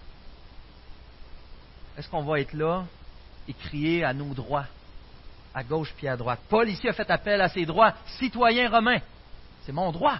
est-ce 1.96 2.06
qu'on 2.10 2.22
va 2.22 2.38
être 2.38 2.52
là 2.52 2.84
et 3.48 3.54
crier 3.54 4.04
à 4.04 4.12
nos 4.12 4.34
droits, 4.34 4.66
à 5.54 5.64
gauche 5.64 5.90
puis 5.96 6.06
à 6.06 6.18
droite? 6.18 6.40
Paul 6.50 6.68
ici 6.68 6.86
a 6.86 6.92
fait 6.92 7.10
appel 7.10 7.40
à 7.40 7.48
ses 7.48 7.64
droits, 7.64 7.94
citoyen 8.18 8.68
romain. 8.68 9.00
C'est 9.64 9.72
mon 9.72 9.90
droit. 9.90 10.16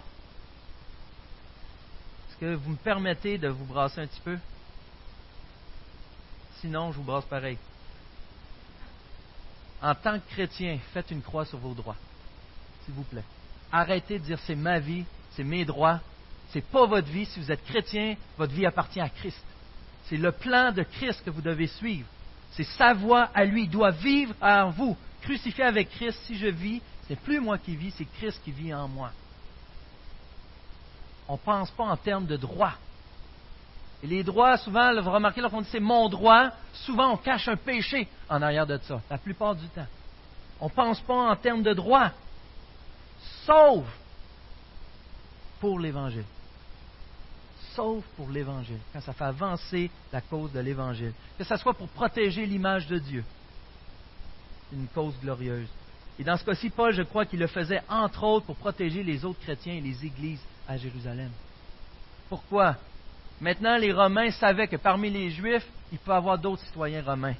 Est-ce 2.31 2.39
que 2.39 2.55
vous 2.55 2.71
me 2.71 2.77
permettez 2.77 3.37
de 3.37 3.49
vous 3.49 3.67
brasser 3.67 4.01
un 4.01 4.07
petit 4.07 4.23
peu? 4.23 4.39
Sinon, 6.63 6.93
je 6.93 6.97
vous 6.97 7.05
brasse 7.05 7.27
pareil 7.27 7.59
en 9.83 9.95
tant 9.95 10.19
que 10.19 10.29
chrétien, 10.31 10.79
faites 10.93 11.11
une 11.11 11.23
croix 11.23 11.45
sur 11.45 11.59
vos 11.59 11.75
droits. 11.75 11.97
S'il 12.85 12.95
vous 12.95 13.05
plaît. 13.05 13.25
Arrêtez 13.71 14.19
de 14.19 14.25
dire 14.25 14.39
c'est 14.47 14.57
ma 14.57 14.79
vie, 14.79 15.05
c'est 15.33 15.45
mes 15.45 15.67
droits. 15.67 16.01
C'est 16.51 16.65
pas 16.65 16.87
votre 16.87 17.09
vie. 17.09 17.27
Si 17.27 17.41
vous 17.41 17.53
êtes 17.53 17.65
chrétien, 17.65 18.17
votre 18.37 18.53
vie 18.53 18.67
appartient 18.67 19.01
à 19.01 19.09
Christ. 19.09 19.45
C'est 20.05 20.17
le 20.17 20.33
plan 20.33 20.73
de 20.73 20.83
Christ 20.83 21.23
que 21.25 21.31
vous 21.31 21.43
devez 21.43 21.67
suivre. 21.67 22.07
C'est 22.53 22.65
sa 22.65 22.95
voie 22.95 23.29
à 23.35 23.45
lui. 23.45 23.65
Il 23.65 23.71
doit 23.71 23.91
vivre 23.91 24.35
en 24.41 24.71
vous. 24.71 24.97
Crucifié 25.21 25.65
avec 25.65 25.91
Christ, 25.91 26.19
si 26.25 26.37
je 26.37 26.47
vis, 26.47 26.81
c'est 27.07 27.19
plus 27.21 27.41
moi 27.41 27.59
qui 27.59 27.77
vis, 27.77 27.93
c'est 27.97 28.07
Christ 28.19 28.41
qui 28.45 28.51
vit 28.51 28.73
en 28.73 28.89
moi. 28.89 29.11
On 31.27 31.35
ne 31.35 31.39
pense 31.39 31.71
pas 31.73 31.85
en 31.85 31.97
termes 31.97 32.27
de 32.27 32.37
droits. 32.37 32.75
Et 34.03 34.07
les 34.07 34.23
droits, 34.23 34.57
souvent, 34.59 34.99
vous 35.01 35.11
remarquez, 35.11 35.41
lorsqu'on 35.41 35.61
dit 35.61 35.69
c'est 35.71 35.81
mon 35.81 36.09
droit, 36.09 36.51
souvent 36.73 37.13
on 37.13 37.17
cache 37.17 37.49
un 37.49 37.57
péché 37.57 38.09
en 38.29 38.41
arrière 38.41 38.67
de 38.67 38.79
ça, 38.79 39.03
la 39.11 39.19
plupart 39.19 39.55
du 39.55 39.67
temps. 39.69 39.87
On 40.61 40.67
ne 40.67 40.71
pense 40.71 41.01
pas 41.01 41.15
en 41.15 41.37
termes 41.37 41.63
de 41.63 41.75
droits, 41.75 42.13
sauf 43.45 43.85
pour 45.61 45.81
l'Évangile. 45.81 46.25
Sauf 47.79 48.03
pour 48.17 48.29
l'Évangile, 48.31 48.81
quand 48.93 49.01
ça 49.01 49.13
fait 49.13 49.23
avancer 49.23 49.89
la 50.13 50.21
cause 50.21 50.51
de 50.51 50.59
l'Évangile. 50.59 51.13
Que 51.39 51.45
ce 51.45 51.57
soit 51.57 51.75
pour 51.75 51.87
protéger 51.87 52.45
l'image 52.45 52.89
de 52.89 52.99
Dieu. 52.99 53.23
Une 54.73 54.89
cause 54.89 55.15
glorieuse. 55.23 55.69
Et 56.19 56.25
dans 56.25 56.37
ce 56.37 56.45
cas-ci, 56.45 56.71
Paul, 56.71 56.93
je 56.93 57.03
crois 57.03 57.25
qu'il 57.25 57.39
le 57.39 57.47
faisait 57.47 57.81
entre 57.89 58.25
autres 58.25 58.47
pour 58.47 58.57
protéger 58.57 59.05
les 59.05 59.25
autres 59.25 59.39
chrétiens 59.39 59.75
et 59.75 59.81
les 59.81 60.05
églises 60.05 60.41
à 60.67 60.77
Jérusalem. 60.77 61.31
Pourquoi? 62.29 62.75
Maintenant, 63.41 63.77
les 63.77 63.93
Romains 63.93 64.33
savaient 64.33 64.67
que 64.67 64.75
parmi 64.75 65.09
les 65.09 65.31
Juifs, 65.31 65.69
il 65.93 65.99
peut 65.99 66.11
y 66.11 66.15
avoir 66.15 66.37
d'autres 66.37 66.65
citoyens 66.65 67.05
romains. 67.05 67.37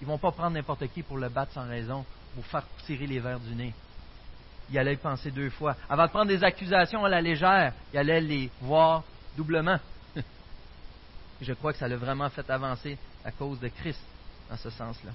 Ils 0.00 0.04
ne 0.04 0.12
vont 0.12 0.18
pas 0.18 0.30
prendre 0.30 0.54
n'importe 0.54 0.86
qui 0.92 1.02
pour 1.02 1.18
le 1.18 1.28
battre 1.28 1.50
sans 1.50 1.68
raison 1.68 2.04
ou 2.38 2.42
faire 2.42 2.62
tirer 2.86 3.08
les 3.08 3.18
verres 3.18 3.40
du 3.40 3.56
nez. 3.56 3.74
Ils 4.70 4.78
allaient 4.78 4.94
y 4.94 4.98
penser 4.98 5.32
deux 5.32 5.50
fois. 5.50 5.74
Avant 5.90 6.04
de 6.04 6.10
prendre 6.10 6.28
des 6.28 6.44
accusations 6.44 7.04
à 7.04 7.08
la 7.08 7.20
légère, 7.20 7.72
ils 7.92 7.98
allaient 7.98 8.20
les 8.20 8.50
voir 8.60 9.02
doublement. 9.36 9.78
Je 11.40 11.52
crois 11.52 11.72
que 11.72 11.78
ça 11.78 11.88
l'a 11.88 11.96
vraiment 11.96 12.28
fait 12.30 12.48
avancer 12.50 12.98
à 13.24 13.30
cause 13.30 13.60
de 13.60 13.68
Christ 13.68 14.00
dans 14.50 14.56
ce 14.56 14.70
sens-là. 14.70 15.12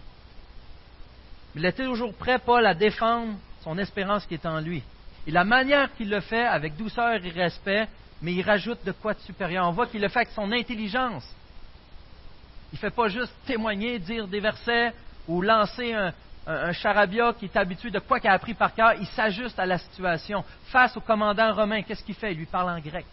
Il 1.56 1.66
était 1.66 1.86
toujours 1.86 2.14
prêt, 2.14 2.40
Paul, 2.40 2.66
à 2.66 2.74
défendre 2.74 3.34
son 3.64 3.78
espérance 3.78 4.26
qui 4.26 4.36
est 4.36 4.46
en 4.46 4.60
lui. 4.60 4.84
Et 5.28 5.32
la 5.32 5.44
manière 5.44 5.94
qu'il 5.96 6.10
le 6.10 6.22
fait, 6.22 6.46
avec 6.46 6.76
douceur 6.76 7.24
et 7.24 7.30
respect, 7.30 7.88
mais 8.22 8.34
il 8.34 8.42
rajoute 8.42 8.84
de 8.86 8.92
quoi 8.92 9.14
de 9.14 9.20
supérieur. 9.20 9.68
On 9.68 9.72
voit 9.72 9.88
qu'il 9.88 10.02
le 10.02 10.10
fait 10.10 10.20
avec 10.20 10.30
son 10.30 10.52
intelligence. 10.52 11.28
Il 12.72 12.76
ne 12.76 12.80
fait 12.80 12.92
pas 12.92 13.08
juste 13.08 13.34
témoigner, 13.46 14.00
dire 14.00 14.28
des 14.28 14.40
versets 14.40 14.94
ou 15.28 15.42
lancer 15.42 15.94
un, 15.94 16.14
charabia 16.74 17.34
qui 17.34 17.46
est 17.46 17.58
habitué 17.58 17.92
de 17.92 18.00
quoi 18.00 18.20
qu'il 18.20 18.30
a 18.30 18.34
appris 18.34 18.56
par 18.56 18.74
cœur. 18.74 18.94
Il 19.00 19.06
s'ajuste 19.08 19.60
à 19.60 19.66
la 19.66 19.78
situation. 19.78 20.44
Face 20.66 20.98
au 20.98 21.02
commandant 21.02 21.54
romain, 21.54 21.84
qu'est-ce 21.84 22.04
qu'il 22.04 22.16
fait? 22.16 22.32
Il 22.32 22.40
lui 22.40 22.46
parle 22.48 22.72
en 22.72 22.80
grec. 22.80 23.06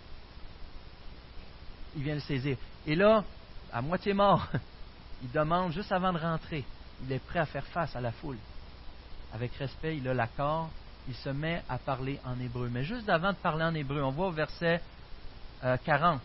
Il 1.96 2.02
vient 2.02 2.14
le 2.14 2.20
saisir. 2.20 2.56
Et 2.86 2.94
là, 2.94 3.24
à 3.72 3.80
moitié 3.82 4.12
mort, 4.12 4.46
il 5.22 5.30
demande 5.30 5.72
juste 5.72 5.92
avant 5.92 6.12
de 6.12 6.18
rentrer. 6.18 6.64
Il 7.04 7.12
est 7.12 7.18
prêt 7.18 7.40
à 7.40 7.46
faire 7.46 7.66
face 7.66 7.94
à 7.96 8.00
la 8.00 8.12
foule. 8.12 8.38
Avec 9.32 9.54
respect, 9.54 9.96
il 9.96 10.08
a 10.08 10.14
l'accord. 10.14 10.70
Il 11.08 11.14
se 11.14 11.28
met 11.28 11.62
à 11.68 11.78
parler 11.78 12.18
en 12.24 12.38
hébreu. 12.40 12.68
Mais 12.70 12.84
juste 12.84 13.08
avant 13.08 13.32
de 13.32 13.36
parler 13.36 13.64
en 13.64 13.74
hébreu, 13.74 14.02
on 14.02 14.10
voit 14.10 14.28
au 14.28 14.32
verset 14.32 14.80
40 15.84 16.20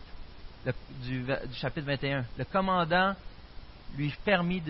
euh, 0.66 0.72
du, 1.02 1.24
chapitre 1.54 1.86
21. 1.86 2.24
Le 2.36 2.44
commandant 2.44 3.14
lui 3.96 4.12
permit 4.24 4.62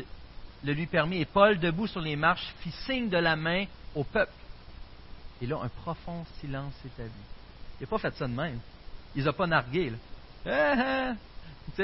le 0.64 0.72
lui 0.72 0.86
permit, 0.86 1.20
et 1.20 1.24
Paul, 1.24 1.58
debout 1.58 1.86
sur 1.86 2.00
les 2.00 2.14
marches, 2.16 2.54
fit 2.60 2.70
signe 2.86 3.08
de 3.08 3.16
la 3.16 3.34
main 3.34 3.64
au 3.94 4.04
peuple. 4.04 4.32
Et 5.40 5.46
là, 5.46 5.58
un 5.62 5.68
profond 5.68 6.24
silence 6.40 6.72
s'établit. 6.82 7.10
Il 7.80 7.82
n'a 7.82 7.86
pas 7.88 7.98
fait 7.98 8.14
ça 8.14 8.28
de 8.28 8.32
même. 8.32 8.60
Il 9.16 9.24
n'a 9.24 9.32
pas 9.32 9.46
nargué. 9.46 9.90
Là. 9.90 9.96
Ah, 10.46 11.14
ah. 11.78 11.82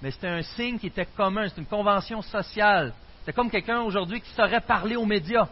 Mais 0.00 0.10
c'était 0.10 0.28
un 0.28 0.42
signe 0.42 0.78
qui 0.78 0.86
était 0.88 1.06
commun, 1.06 1.48
c'est 1.48 1.60
une 1.60 1.66
convention 1.66 2.22
sociale. 2.22 2.92
C'est 3.24 3.32
comme 3.32 3.50
quelqu'un 3.50 3.80
aujourd'hui 3.80 4.20
qui 4.20 4.30
saurait 4.30 4.60
parler 4.60 4.96
aux 4.96 5.04
médias. 5.04 5.48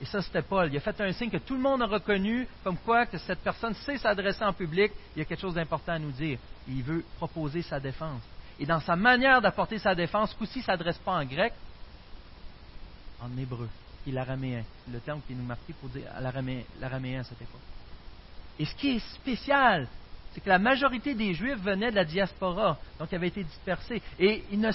Et 0.00 0.04
ça, 0.04 0.22
c'était 0.22 0.42
Paul. 0.42 0.70
Il 0.72 0.76
a 0.76 0.80
fait 0.80 1.00
un 1.00 1.12
signe 1.12 1.30
que 1.30 1.38
tout 1.38 1.54
le 1.54 1.60
monde 1.60 1.82
a 1.82 1.86
reconnu, 1.86 2.46
comme 2.62 2.76
quoi 2.78 3.04
que 3.06 3.18
cette 3.18 3.40
personne 3.40 3.74
sait 3.74 3.98
s'adresser 3.98 4.44
en 4.44 4.52
public. 4.52 4.92
Il 5.16 5.18
y 5.18 5.22
a 5.22 5.24
quelque 5.24 5.40
chose 5.40 5.54
d'important 5.54 5.92
à 5.92 5.98
nous 5.98 6.12
dire. 6.12 6.38
Il 6.68 6.82
veut 6.82 7.04
proposer 7.16 7.62
sa 7.62 7.80
défense. 7.80 8.22
Et 8.60 8.66
dans 8.66 8.80
sa 8.80 8.94
manière 8.94 9.40
d'apporter 9.40 9.78
sa 9.78 9.94
défense, 9.94 10.34
coup-ci, 10.34 10.60
ne 10.60 10.64
s'adresse 10.64 10.98
pas 10.98 11.12
en 11.12 11.24
grec, 11.24 11.52
en 13.20 13.36
hébreu, 13.36 13.68
qui 14.04 14.10
est 14.10 14.12
l'araméen. 14.12 14.62
Le 14.90 15.00
terme 15.00 15.20
qui 15.26 15.34
nous 15.34 15.44
marqué 15.44 15.72
pour 15.80 15.88
dire 15.88 16.04
l'araméen 16.20 17.20
à 17.20 17.24
cette 17.24 17.42
époque. 17.42 17.60
Et 18.60 18.64
ce 18.64 18.74
qui 18.76 18.96
est 18.96 19.14
spécial, 19.14 19.88
c'est 20.32 20.40
que 20.40 20.48
la 20.48 20.58
majorité 20.58 21.14
des 21.14 21.34
Juifs 21.34 21.60
venaient 21.60 21.90
de 21.90 21.96
la 21.96 22.04
diaspora, 22.04 22.78
donc 22.98 23.08
ils 23.10 23.14
avaient 23.14 23.28
été 23.28 23.44
dispersés. 23.44 24.02
Et 24.18 24.44
ils 24.50 24.60
ne 24.60 24.70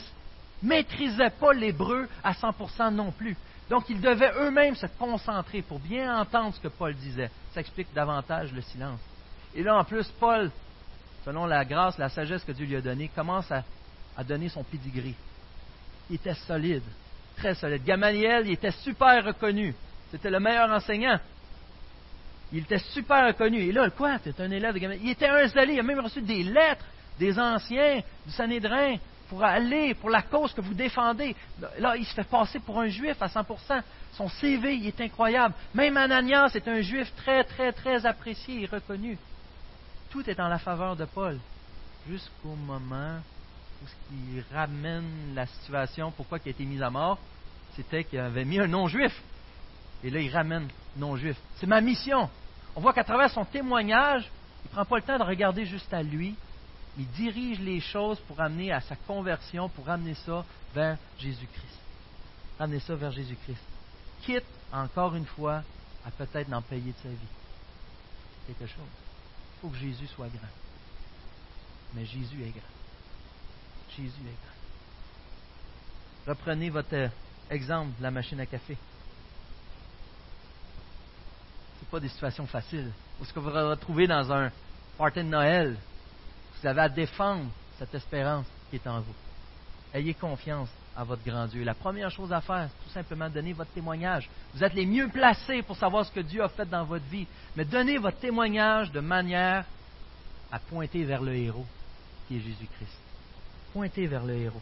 maîtrisaient 0.61 1.29
pas 1.29 1.53
l'hébreu 1.53 2.07
à 2.23 2.33
100% 2.33 2.93
non 2.93 3.11
plus. 3.11 3.37
Donc, 3.69 3.89
ils 3.89 4.01
devaient 4.01 4.33
eux-mêmes 4.39 4.75
se 4.75 4.87
concentrer 4.99 5.61
pour 5.61 5.79
bien 5.79 6.19
entendre 6.19 6.53
ce 6.53 6.59
que 6.59 6.67
Paul 6.67 6.93
disait. 6.95 7.31
Ça 7.53 7.61
explique 7.61 7.93
davantage 7.93 8.51
le 8.51 8.61
silence. 8.61 8.99
Et 9.55 9.63
là, 9.63 9.77
en 9.77 9.83
plus, 9.83 10.07
Paul, 10.19 10.51
selon 11.23 11.45
la 11.45 11.63
grâce, 11.63 11.97
la 11.97 12.09
sagesse 12.09 12.43
que 12.43 12.51
Dieu 12.51 12.65
lui 12.65 12.75
a 12.75 12.81
donnée, 12.81 13.09
commence 13.15 13.51
à, 13.51 13.63
donner 14.23 14.49
son 14.49 14.63
pedigree. 14.63 15.15
Il 16.09 16.17
était 16.17 16.33
solide, 16.33 16.83
très 17.37 17.55
solide. 17.55 17.83
Gamaliel, 17.83 18.47
il 18.47 18.53
était 18.53 18.71
super 18.71 19.23
reconnu. 19.23 19.73
C'était 20.11 20.29
le 20.29 20.39
meilleur 20.39 20.69
enseignant. 20.69 21.19
Il 22.53 22.59
était 22.59 22.77
super 22.77 23.27
reconnu. 23.27 23.59
Et 23.59 23.71
là, 23.71 23.89
quoi? 23.89 24.19
C'est 24.23 24.39
un 24.39 24.51
élève 24.51 24.75
de 24.75 24.79
Gamaliel. 24.79 25.03
Il 25.03 25.11
était 25.11 25.27
un 25.27 25.47
zélé. 25.47 25.73
Il 25.73 25.79
a 25.79 25.83
même 25.83 25.99
reçu 25.99 26.21
des 26.21 26.43
lettres 26.43 26.85
des 27.19 27.37
anciens 27.39 28.01
du 28.25 28.31
Sanhédrin 28.31 28.97
pour 29.29 29.43
aller 29.43 29.95
pour 29.95 30.09
la 30.09 30.21
cause 30.21 30.53
que 30.53 30.61
vous 30.61 30.73
défendez. 30.73 31.35
Là, 31.79 31.95
il 31.97 32.05
se 32.05 32.13
fait 32.13 32.23
passer 32.23 32.59
pour 32.59 32.79
un 32.79 32.87
juif 32.87 33.19
à 33.21 33.27
100%. 33.27 33.81
Son 34.13 34.29
CV, 34.29 34.75
il 34.75 34.87
est 34.87 35.01
incroyable. 35.01 35.55
Même 35.73 35.97
Ananias 35.97 36.51
est 36.53 36.67
un 36.67 36.81
juif 36.81 37.11
très, 37.17 37.43
très, 37.43 37.71
très 37.71 38.05
apprécié 38.05 38.61
et 38.61 38.65
reconnu. 38.67 39.17
Tout 40.11 40.29
est 40.29 40.39
en 40.39 40.47
la 40.47 40.59
faveur 40.59 40.95
de 40.95 41.05
Paul. 41.05 41.39
Jusqu'au 42.07 42.55
moment 42.55 43.17
où 43.81 43.87
ce 43.87 43.93
qui 44.09 44.53
ramène 44.53 45.33
la 45.33 45.47
situation, 45.47 46.11
pourquoi 46.11 46.37
il 46.45 46.49
a 46.49 46.51
été 46.51 46.65
mis 46.65 46.83
à 46.83 46.91
mort, 46.91 47.17
c'était 47.75 48.03
qu'il 48.03 48.19
avait 48.19 48.45
mis 48.45 48.59
un 48.59 48.67
non-juif. 48.67 49.13
Et 50.03 50.11
là, 50.11 50.19
il 50.19 50.29
ramène 50.29 50.67
non-juif. 50.97 51.37
C'est 51.55 51.65
ma 51.65 51.81
mission. 51.81 52.29
On 52.75 52.81
voit 52.81 52.93
qu'à 52.93 53.03
travers 53.03 53.29
son 53.29 53.45
témoignage, 53.45 54.29
il 54.63 54.69
ne 54.69 54.73
prend 54.73 54.85
pas 54.85 54.95
le 54.97 55.01
temps 55.03 55.17
de 55.17 55.23
regarder 55.23 55.65
juste 55.65 55.93
à 55.93 56.01
lui, 56.01 56.35
il 56.97 57.07
dirige 57.11 57.59
les 57.59 57.79
choses 57.79 58.19
pour 58.21 58.39
amener 58.39 58.71
à 58.71 58.81
sa 58.81 58.95
conversion, 58.95 59.69
pour 59.69 59.89
amener 59.89 60.13
ça 60.15 60.45
vers 60.73 60.97
Jésus-Christ. 61.17 61.79
Amener 62.59 62.79
ça 62.79 62.95
vers 62.95 63.11
Jésus-Christ. 63.11 63.63
Quitte, 64.21 64.45
encore 64.71 65.15
une 65.15 65.25
fois, 65.25 65.63
à 66.05 66.11
peut-être 66.11 66.49
n'en 66.49 66.61
payer 66.61 66.91
de 66.91 66.97
sa 67.01 67.09
vie. 67.09 67.17
Quelque 68.47 68.67
chose. 68.67 68.85
Il 69.57 69.61
faut 69.61 69.69
que 69.69 69.77
Jésus 69.77 70.07
soit 70.07 70.27
grand. 70.27 70.47
Mais 71.93 72.05
Jésus 72.05 72.41
est 72.43 72.51
grand. 72.51 72.61
Jésus 73.95 74.21
est 74.21 74.37
grand. 74.43 74.53
Reprenez 76.27 76.69
votre 76.69 77.09
exemple 77.49 77.97
de 77.97 78.03
la 78.03 78.11
machine 78.11 78.39
à 78.39 78.45
café. 78.45 78.77
Ce 81.79 81.82
pas 81.93 81.99
des 81.99 82.09
situations 82.09 82.47
faciles. 82.47 82.91
Ou 83.21 83.25
ce 83.25 83.31
que 83.31 83.39
vous 83.39 83.51
vous 83.51 83.69
retrouvez 83.69 84.07
dans 84.07 84.31
un 84.33 84.51
party 84.97 85.19
de 85.19 85.25
Noël 85.25 85.77
vous 86.59 86.67
avez 86.67 86.81
à 86.81 86.89
défendre 86.89 87.51
cette 87.77 87.93
espérance 87.93 88.47
qui 88.69 88.77
est 88.77 88.87
en 88.87 89.01
vous. 89.01 89.13
ayez 89.93 90.15
confiance 90.15 90.69
à 90.95 91.03
votre 91.03 91.23
grand 91.23 91.45
Dieu. 91.45 91.63
La 91.63 91.75
première 91.75 92.09
chose 92.09 92.33
à 92.33 92.41
faire, 92.41 92.67
c'est 92.69 92.85
tout 92.85 92.93
simplement 92.93 93.29
donner 93.29 93.53
votre 93.53 93.71
témoignage. 93.73 94.27
Vous 94.55 94.63
êtes 94.63 94.73
les 94.73 94.87
mieux 94.87 95.07
placés 95.09 95.61
pour 95.61 95.77
savoir 95.77 96.05
ce 96.05 96.11
que 96.11 96.21
Dieu 96.21 96.41
a 96.41 96.49
fait 96.49 96.67
dans 96.67 96.83
votre 96.83 97.05
vie, 97.05 97.27
mais 97.55 97.65
donnez 97.65 97.99
votre 97.99 98.17
témoignage 98.17 98.91
de 98.91 99.01
manière 99.01 99.65
à 100.51 100.57
pointer 100.57 101.03
vers 101.03 101.21
le 101.21 101.35
héros, 101.35 101.65
qui 102.27 102.37
est 102.37 102.41
Jésus-Christ. 102.41 102.97
Pointez 103.71 104.07
vers 104.07 104.23
le 104.23 104.33
héros. 104.33 104.61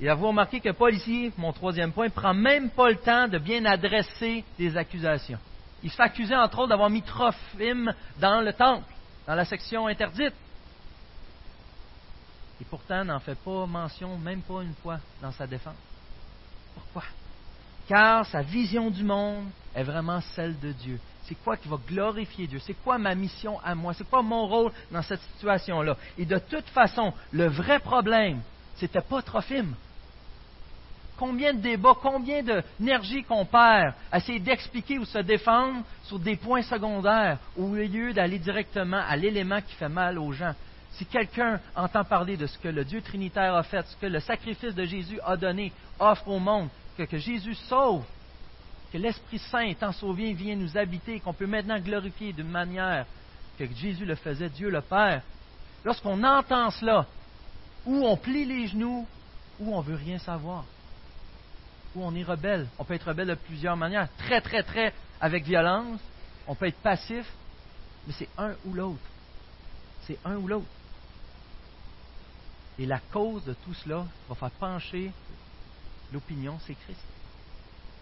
Et 0.00 0.10
vous 0.10 0.28
remarqué 0.28 0.60
que 0.60 0.70
Paul 0.70 0.94
ici, 0.94 1.30
mon 1.36 1.52
troisième 1.52 1.92
point, 1.92 2.08
prend 2.08 2.32
même 2.32 2.70
pas 2.70 2.88
le 2.88 2.96
temps 2.96 3.28
de 3.28 3.38
bien 3.38 3.64
adresser 3.66 4.44
des 4.58 4.74
accusations. 4.76 5.38
Il 5.82 5.90
se 5.90 5.96
fait 5.96 6.02
accuser 6.02 6.34
entre 6.34 6.60
autres 6.60 6.70
d'avoir 6.70 6.88
mis 6.88 7.02
Trophime 7.02 7.92
dans 8.18 8.40
le 8.40 8.52
temple, 8.54 8.90
dans 9.26 9.34
la 9.34 9.44
section 9.44 9.86
interdite. 9.86 10.34
Et 12.60 12.64
pourtant 12.64 13.04
n'en 13.04 13.20
fait 13.20 13.38
pas 13.38 13.66
mention, 13.66 14.16
même 14.16 14.40
pas 14.40 14.62
une 14.62 14.74
fois, 14.74 14.98
dans 15.20 15.32
sa 15.32 15.46
défense. 15.46 15.76
Pourquoi? 16.74 17.02
Car 17.86 18.24
sa 18.26 18.40
vision 18.40 18.90
du 18.90 19.04
monde 19.04 19.48
est 19.74 19.82
vraiment 19.82 20.20
celle 20.20 20.58
de 20.60 20.72
Dieu. 20.72 20.98
C'est 21.24 21.34
quoi 21.34 21.56
qui 21.58 21.68
va 21.68 21.76
glorifier 21.86 22.46
Dieu? 22.46 22.58
C'est 22.58 22.74
quoi 22.74 22.96
ma 22.96 23.14
mission 23.14 23.60
à 23.62 23.74
moi? 23.74 23.92
C'est 23.92 24.08
quoi 24.08 24.22
mon 24.22 24.46
rôle 24.46 24.72
dans 24.90 25.02
cette 25.02 25.20
situation-là? 25.34 25.96
Et 26.16 26.24
de 26.24 26.38
toute 26.38 26.68
façon, 26.70 27.12
le 27.32 27.48
vrai 27.48 27.80
problème, 27.80 28.40
c'était 28.76 29.02
pas 29.02 29.20
Trophime. 29.20 29.74
Combien 31.20 31.52
de 31.52 31.60
débats, 31.60 31.98
combien 32.00 32.42
d'énergie 32.42 33.22
qu'on 33.24 33.44
perd 33.44 33.92
à 34.10 34.16
essayer 34.16 34.40
d'expliquer 34.40 34.98
ou 34.98 35.04
se 35.04 35.18
défendre 35.18 35.84
sur 36.04 36.18
des 36.18 36.36
points 36.36 36.62
secondaires 36.62 37.36
au 37.58 37.74
lieu 37.74 38.14
d'aller 38.14 38.38
directement 38.38 39.02
à 39.06 39.16
l'élément 39.16 39.60
qui 39.60 39.74
fait 39.74 39.90
mal 39.90 40.18
aux 40.18 40.32
gens. 40.32 40.54
Si 40.92 41.04
quelqu'un 41.04 41.60
entend 41.76 42.04
parler 42.04 42.38
de 42.38 42.46
ce 42.46 42.56
que 42.56 42.68
le 42.68 42.86
Dieu 42.86 43.02
Trinitaire 43.02 43.54
a 43.54 43.62
fait, 43.62 43.86
ce 43.86 43.96
que 43.96 44.06
le 44.06 44.18
sacrifice 44.18 44.74
de 44.74 44.86
Jésus 44.86 45.20
a 45.22 45.36
donné, 45.36 45.74
offre 45.98 46.26
au 46.26 46.38
monde, 46.38 46.70
que, 46.96 47.18
Jésus 47.18 47.54
sauve, 47.54 48.04
que 48.90 48.96
l'Esprit 48.96 49.40
Saint, 49.40 49.66
étant 49.66 49.92
sauvé, 49.92 50.32
vient 50.32 50.56
nous 50.56 50.74
habiter, 50.78 51.20
qu'on 51.20 51.34
peut 51.34 51.46
maintenant 51.46 51.78
glorifier 51.80 52.32
d'une 52.32 52.48
manière 52.48 53.04
que 53.58 53.66
Jésus 53.74 54.06
le 54.06 54.14
faisait, 54.14 54.48
Dieu 54.48 54.70
le 54.70 54.80
Père, 54.80 55.20
lorsqu'on 55.84 56.24
entend 56.24 56.70
cela, 56.70 57.04
ou 57.84 58.06
on 58.06 58.16
plie 58.16 58.46
les 58.46 58.68
genoux, 58.68 59.06
ou 59.58 59.76
on 59.76 59.82
veut 59.82 59.96
rien 59.96 60.18
savoir, 60.18 60.64
ou 61.94 62.04
on 62.04 62.14
est 62.14 62.22
rebelle. 62.22 62.66
On 62.78 62.84
peut 62.84 62.94
être 62.94 63.08
rebelle 63.08 63.28
de 63.28 63.34
plusieurs 63.34 63.76
manières, 63.76 64.08
très, 64.18 64.40
très, 64.40 64.62
très 64.62 64.92
avec 65.20 65.44
violence, 65.44 66.00
on 66.46 66.54
peut 66.54 66.66
être 66.66 66.80
passif, 66.80 67.26
mais 68.06 68.14
c'est 68.16 68.28
un 68.38 68.54
ou 68.64 68.74
l'autre. 68.74 69.00
C'est 70.06 70.18
un 70.24 70.36
ou 70.36 70.48
l'autre. 70.48 70.66
Et 72.78 72.86
la 72.86 72.98
cause 73.12 73.44
de 73.44 73.52
tout 73.52 73.74
cela 73.74 74.06
va 74.28 74.34
faire 74.34 74.50
pencher 74.52 75.12
l'opinion, 76.12 76.58
c'est 76.66 76.74
Christ. 76.74 77.04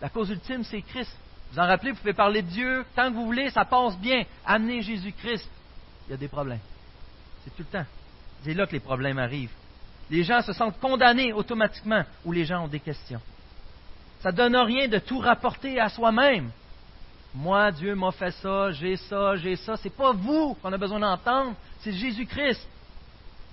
La 0.00 0.08
cause 0.08 0.30
ultime, 0.30 0.62
c'est 0.64 0.82
Christ. 0.82 1.14
Vous 1.52 1.58
en 1.58 1.66
rappelez, 1.66 1.90
vous 1.90 1.98
pouvez 1.98 2.14
parler 2.14 2.42
de 2.42 2.48
Dieu 2.48 2.84
tant 2.94 3.10
que 3.10 3.14
vous 3.14 3.24
voulez, 3.24 3.50
ça 3.50 3.64
passe 3.64 3.98
bien. 3.98 4.24
Amenez 4.46 4.82
Jésus-Christ. 4.82 5.48
Il 6.06 6.12
y 6.12 6.14
a 6.14 6.16
des 6.16 6.28
problèmes. 6.28 6.60
C'est 7.44 7.50
tout 7.50 7.64
le 7.70 7.78
temps. 7.78 7.86
C'est 8.44 8.54
là 8.54 8.66
que 8.66 8.72
les 8.72 8.80
problèmes 8.80 9.18
arrivent. 9.18 9.52
Les 10.10 10.22
gens 10.22 10.40
se 10.42 10.52
sentent 10.52 10.78
condamnés 10.78 11.32
automatiquement 11.32 12.04
ou 12.24 12.32
les 12.32 12.44
gens 12.44 12.64
ont 12.64 12.68
des 12.68 12.80
questions. 12.80 13.20
Ça 14.20 14.32
ne 14.32 14.36
donne 14.36 14.56
rien 14.56 14.88
de 14.88 14.98
tout 14.98 15.18
rapporter 15.18 15.78
à 15.78 15.88
soi-même. 15.88 16.50
Moi, 17.34 17.70
Dieu 17.72 17.94
m'a 17.94 18.10
fait 18.10 18.32
ça, 18.32 18.72
j'ai 18.72 18.96
ça, 18.96 19.36
j'ai 19.36 19.56
ça. 19.56 19.76
Ce 19.76 19.84
n'est 19.84 19.94
pas 19.94 20.12
vous 20.12 20.54
qu'on 20.54 20.72
a 20.72 20.78
besoin 20.78 20.98
d'entendre, 20.98 21.54
c'est 21.80 21.92
Jésus-Christ. 21.92 22.66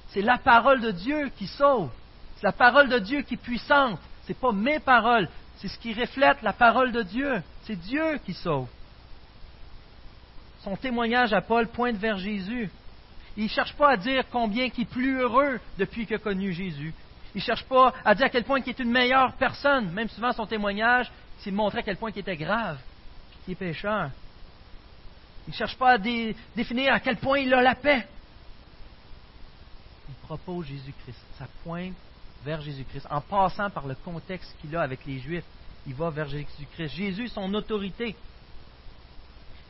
C'est 0.09 0.21
la 0.21 0.37
parole 0.37 0.81
de 0.81 0.91
Dieu 0.91 1.29
qui 1.37 1.47
sauve. 1.47 1.89
C'est 2.37 2.45
la 2.45 2.51
parole 2.51 2.89
de 2.89 2.99
Dieu 2.99 3.21
qui 3.21 3.35
est 3.35 3.37
puissante. 3.37 3.99
Ce 4.23 4.29
n'est 4.29 4.39
pas 4.39 4.51
mes 4.51 4.79
paroles. 4.79 5.29
C'est 5.57 5.67
ce 5.67 5.77
qui 5.77 5.93
reflète 5.93 6.41
la 6.41 6.53
parole 6.53 6.91
de 6.91 7.03
Dieu. 7.03 7.41
C'est 7.63 7.75
Dieu 7.75 8.19
qui 8.25 8.33
sauve. 8.33 8.67
Son 10.63 10.75
témoignage 10.75 11.33
à 11.33 11.41
Paul 11.41 11.67
pointe 11.67 11.97
vers 11.97 12.17
Jésus. 12.17 12.71
Il 13.37 13.43
ne 13.43 13.49
cherche 13.49 13.73
pas 13.73 13.91
à 13.91 13.97
dire 13.97 14.23
combien 14.31 14.65
il 14.65 14.81
est 14.81 14.85
plus 14.85 15.19
heureux 15.19 15.59
depuis 15.77 16.05
qu'il 16.05 16.15
a 16.15 16.19
connu 16.19 16.53
Jésus. 16.53 16.93
Il 17.35 17.39
ne 17.39 17.43
cherche 17.43 17.65
pas 17.65 17.93
à 18.03 18.15
dire 18.15 18.25
à 18.25 18.29
quel 18.29 18.45
point 18.45 18.59
il 18.59 18.69
est 18.69 18.79
une 18.79 18.91
meilleure 18.91 19.33
personne. 19.33 19.91
Même 19.91 20.09
souvent, 20.09 20.31
son 20.31 20.47
témoignage, 20.47 21.11
c'est 21.39 21.51
de 21.51 21.55
montrer 21.55 21.79
à 21.79 21.83
quel 21.83 21.97
point 21.97 22.09
il 22.15 22.19
était 22.19 22.37
grave, 22.37 22.79
qu'il 23.43 23.51
est 23.51 23.55
pécheur. 23.55 24.09
Il 25.47 25.51
ne 25.51 25.55
cherche 25.55 25.77
pas 25.77 25.91
à 25.91 25.97
définir 25.97 26.93
à 26.93 26.99
quel 26.99 27.17
point 27.17 27.39
il 27.39 27.53
a 27.53 27.61
la 27.61 27.75
paix 27.75 28.07
propose 30.25 30.65
Jésus-Christ. 30.65 31.19
Ça 31.37 31.47
pointe 31.63 31.93
vers 32.43 32.61
Jésus-Christ. 32.61 33.07
En 33.09 33.21
passant 33.21 33.69
par 33.69 33.87
le 33.87 33.95
contexte 33.95 34.55
qu'il 34.59 34.75
a 34.75 34.81
avec 34.81 35.05
les 35.05 35.19
Juifs, 35.19 35.45
il 35.87 35.93
va 35.93 36.09
vers 36.09 36.27
Jésus-Christ. 36.27 36.95
Jésus, 36.95 37.27
son 37.29 37.53
autorité. 37.53 38.15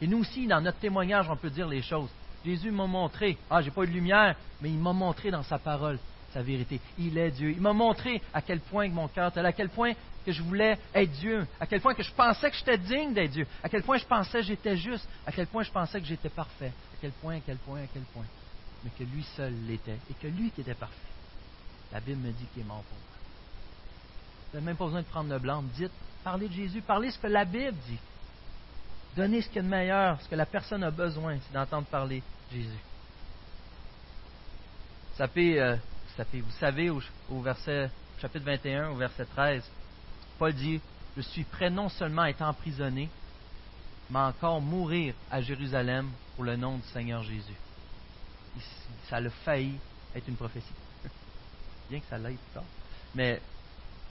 Et 0.01 0.07
nous 0.07 0.19
aussi, 0.19 0.47
dans 0.47 0.61
notre 0.61 0.79
témoignage, 0.79 1.29
on 1.29 1.35
peut 1.35 1.49
dire 1.49 1.67
les 1.67 1.81
choses. 1.81 2.09
Jésus 2.43 2.71
m'a 2.71 2.85
montré, 2.85 3.37
ah, 3.49 3.61
j'ai 3.61 3.71
pas 3.71 3.83
eu 3.83 3.87
de 3.87 3.93
lumière, 3.93 4.35
mais 4.61 4.69
il 4.69 4.77
m'a 4.77 4.93
montré 4.93 5.31
dans 5.31 5.43
sa 5.43 5.57
parole 5.57 5.99
sa 6.35 6.41
vérité. 6.41 6.81
Il 6.99 7.17
est 7.17 7.31
Dieu. 7.31 7.51
Il 7.51 7.61
m'a 7.61 7.71
montré 7.71 8.21
à 8.33 8.41
quel 8.41 8.59
point 8.59 8.89
mon 8.89 9.07
cœur 9.07 9.29
était 9.29 9.39
à 9.39 9.53
quel 9.53 9.69
point 9.69 9.93
que 10.25 10.33
je 10.33 10.43
voulais 10.43 10.77
être 10.93 11.11
Dieu, 11.11 11.47
à 11.59 11.65
quel 11.65 11.79
point 11.79 11.93
que 11.93 12.03
je 12.03 12.11
pensais 12.11 12.51
que 12.51 12.57
j'étais 12.57 12.77
digne 12.77 13.13
d'être 13.13 13.31
Dieu, 13.31 13.47
à 13.63 13.69
quel 13.69 13.83
point 13.83 13.97
je 13.97 14.05
pensais 14.05 14.39
que 14.39 14.45
j'étais 14.45 14.75
juste, 14.75 15.07
à 15.25 15.31
quel 15.31 15.47
point 15.47 15.63
je 15.63 15.71
pensais 15.71 16.01
que 16.01 16.05
j'étais 16.05 16.29
parfait, 16.29 16.73
à 16.93 16.97
quel 16.99 17.11
point, 17.11 17.37
à 17.37 17.39
quel 17.39 17.57
point, 17.57 17.79
à 17.79 17.87
quel 17.93 18.03
point 18.13 18.25
mais 18.83 18.91
que 18.99 19.03
lui 19.03 19.23
seul 19.35 19.53
l'était, 19.65 19.97
et 20.09 20.13
que 20.13 20.27
lui 20.27 20.51
qui 20.51 20.61
était 20.61 20.75
parfait. 20.75 20.95
La 21.91 21.99
Bible 21.99 22.21
me 22.21 22.31
dit 22.31 22.45
qu'il 22.53 22.61
est 22.61 22.65
mort 22.65 22.83
pour 22.83 22.97
moi. 22.97 23.17
Vous 24.51 24.57
n'avez 24.57 24.65
même 24.65 24.77
pas 24.77 24.85
besoin 24.85 25.01
de 25.01 25.07
prendre 25.07 25.29
le 25.31 25.39
blanc. 25.39 25.63
Dites, 25.75 25.91
parlez 26.23 26.47
de 26.47 26.53
Jésus, 26.53 26.81
parlez 26.81 27.09
ce 27.09 27.17
que 27.17 27.27
la 27.27 27.45
Bible 27.45 27.75
dit. 27.87 27.97
Donnez 29.15 29.41
ce 29.41 29.47
qu'il 29.47 29.57
y 29.57 29.59
a 29.59 29.63
de 29.63 29.67
meilleur, 29.67 30.21
ce 30.21 30.29
que 30.29 30.35
la 30.35 30.45
personne 30.45 30.83
a 30.83 30.91
besoin, 30.91 31.37
c'est 31.39 31.53
d'entendre 31.53 31.87
parler 31.87 32.21
de 32.51 32.57
Jésus. 32.57 32.83
Ça 35.17 35.27
euh, 35.35 35.77
vous 36.17 36.51
savez, 36.59 36.89
au, 36.89 37.01
au 37.29 37.43
chapitre 38.21 38.45
21, 38.45 38.89
au 38.89 38.95
verset 38.95 39.25
13, 39.25 39.63
Paul 40.39 40.53
dit 40.53 40.79
Je 41.17 41.21
suis 41.21 41.43
prêt 41.43 41.69
non 41.69 41.89
seulement 41.89 42.23
à 42.23 42.29
être 42.29 42.41
emprisonné, 42.41 43.09
mais 44.09 44.19
encore 44.19 44.61
mourir 44.61 45.13
à 45.29 45.41
Jérusalem 45.41 46.09
pour 46.35 46.45
le 46.45 46.55
nom 46.55 46.77
du 46.77 46.87
Seigneur 46.93 47.23
Jésus 47.23 47.55
ça 49.09 49.17
a 49.17 49.29
failli 49.29 49.75
être 50.15 50.27
une 50.27 50.35
prophétie. 50.35 50.65
Bien 51.89 51.99
que 51.99 52.05
ça 52.09 52.17
l'aille 52.17 52.37
plus. 52.53 52.61
Mais 53.13 53.41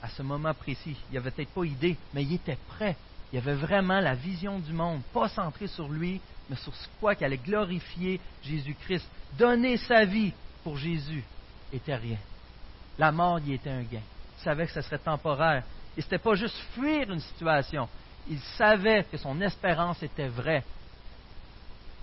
à 0.01 0.09
ce 0.09 0.21
moment 0.21 0.53
précis, 0.53 0.95
il 1.11 1.17
avait 1.17 1.31
peut-être 1.31 1.53
pas 1.53 1.65
idée, 1.65 1.97
mais 2.13 2.23
il 2.23 2.33
était 2.33 2.57
prêt. 2.67 2.95
Il 3.33 3.39
avait 3.39 3.55
vraiment 3.55 3.99
la 3.99 4.15
vision 4.15 4.59
du 4.59 4.71
monde, 4.71 5.01
pas 5.13 5.29
centré 5.29 5.67
sur 5.67 5.89
lui, 5.89 6.21
mais 6.49 6.55
sur 6.57 6.73
ce 6.75 6.87
quoi 6.99 7.15
qu'il 7.15 7.25
allait 7.25 7.37
glorifier 7.37 8.19
Jésus-Christ. 8.43 9.07
Donner 9.37 9.77
sa 9.77 10.05
vie 10.05 10.31
pour 10.63 10.77
Jésus 10.77 11.23
était 11.71 11.95
rien. 11.95 12.17
La 12.97 13.11
mort 13.11 13.39
y 13.39 13.53
était 13.53 13.69
un 13.69 13.83
gain. 13.83 14.01
Il 14.37 14.43
savait 14.43 14.65
que 14.67 14.73
ce 14.73 14.81
serait 14.81 14.99
temporaire. 14.99 15.63
Et 15.97 16.01
ce 16.01 16.07
n'était 16.07 16.19
pas 16.19 16.35
juste 16.35 16.57
fuir 16.73 17.11
une 17.11 17.19
situation. 17.19 17.87
Il 18.27 18.39
savait 18.57 19.05
que 19.09 19.17
son 19.17 19.39
espérance 19.41 20.01
était 20.03 20.27
vraie. 20.27 20.63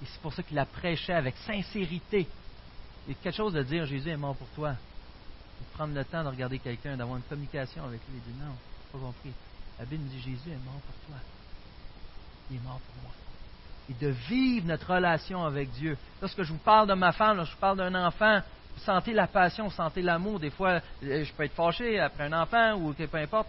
Et 0.03 0.07
c'est 0.07 0.21
pour 0.21 0.33
ça 0.33 0.43
qu'il 0.43 0.57
la 0.57 0.67
prêchait 0.67 1.13
avec 1.13 1.37
sincérité, 1.39 2.27
il 3.07 3.13
y 3.13 3.17
a 3.17 3.23
quelque 3.23 3.37
chose 3.37 3.53
de 3.53 3.63
dire 3.63 3.85
Jésus 3.87 4.11
est 4.11 4.17
mort 4.17 4.37
pour 4.37 4.49
toi. 4.49 4.71
De 4.71 5.77
prendre 5.77 5.95
le 5.95 6.05
temps 6.05 6.23
de 6.23 6.29
regarder 6.29 6.59
quelqu'un, 6.59 6.97
d'avoir 6.97 7.17
une 7.17 7.25
communication 7.25 7.85
avec 7.85 8.01
lui 8.09 8.19
et 8.19 8.33
dire 8.33 8.45
non, 8.45 8.55
pas 8.93 8.99
compris. 8.99 9.33
La 9.79 9.85
Bible 9.85 10.05
dit 10.05 10.21
Jésus 10.21 10.51
est 10.51 10.65
mort 10.65 10.81
pour 10.81 10.95
toi. 11.07 11.17
Il 12.51 12.57
est 12.57 12.61
mort 12.61 12.81
pour 12.81 13.03
moi. 13.03 13.13
Et 13.91 13.95
de 13.95 14.09
vivre 14.29 14.67
notre 14.67 14.95
relation 14.95 15.45
avec 15.45 15.71
Dieu. 15.73 15.97
Lorsque 16.21 16.43
je 16.43 16.53
vous 16.53 16.59
parle 16.59 16.89
de 16.89 16.95
ma 16.95 17.13
femme, 17.13 17.37
lorsque 17.37 17.53
je 17.53 17.59
parle 17.59 17.79
d'un 17.79 17.95
enfant, 17.95 18.41
vous 18.41 18.62
sentez 18.79 19.13
la 19.13 19.27
passion, 19.27 19.71
sentez 19.71 20.03
l'amour. 20.03 20.41
Des 20.41 20.51
fois, 20.51 20.81
euh, 21.05 21.25
je 21.25 21.33
peux 21.33 21.45
être 21.45 21.55
fâché 21.55 21.99
après 21.99 22.25
un 22.25 22.33
enfant 22.33 22.75
ou 22.75 22.93
peu 22.93 23.19
importe. 23.19 23.49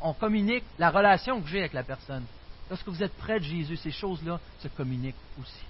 On 0.00 0.12
communique 0.12 0.64
la 0.78 0.90
relation 0.90 1.40
que 1.40 1.48
j'ai 1.48 1.60
avec 1.60 1.72
la 1.72 1.82
personne. 1.82 2.24
Lorsque 2.70 2.88
vous 2.88 3.02
êtes 3.02 3.16
près 3.16 3.38
de 3.38 3.44
Jésus, 3.44 3.76
ces 3.76 3.90
choses-là 3.90 4.38
se 4.60 4.68
communiquent 4.68 5.16
aussi. 5.40 5.64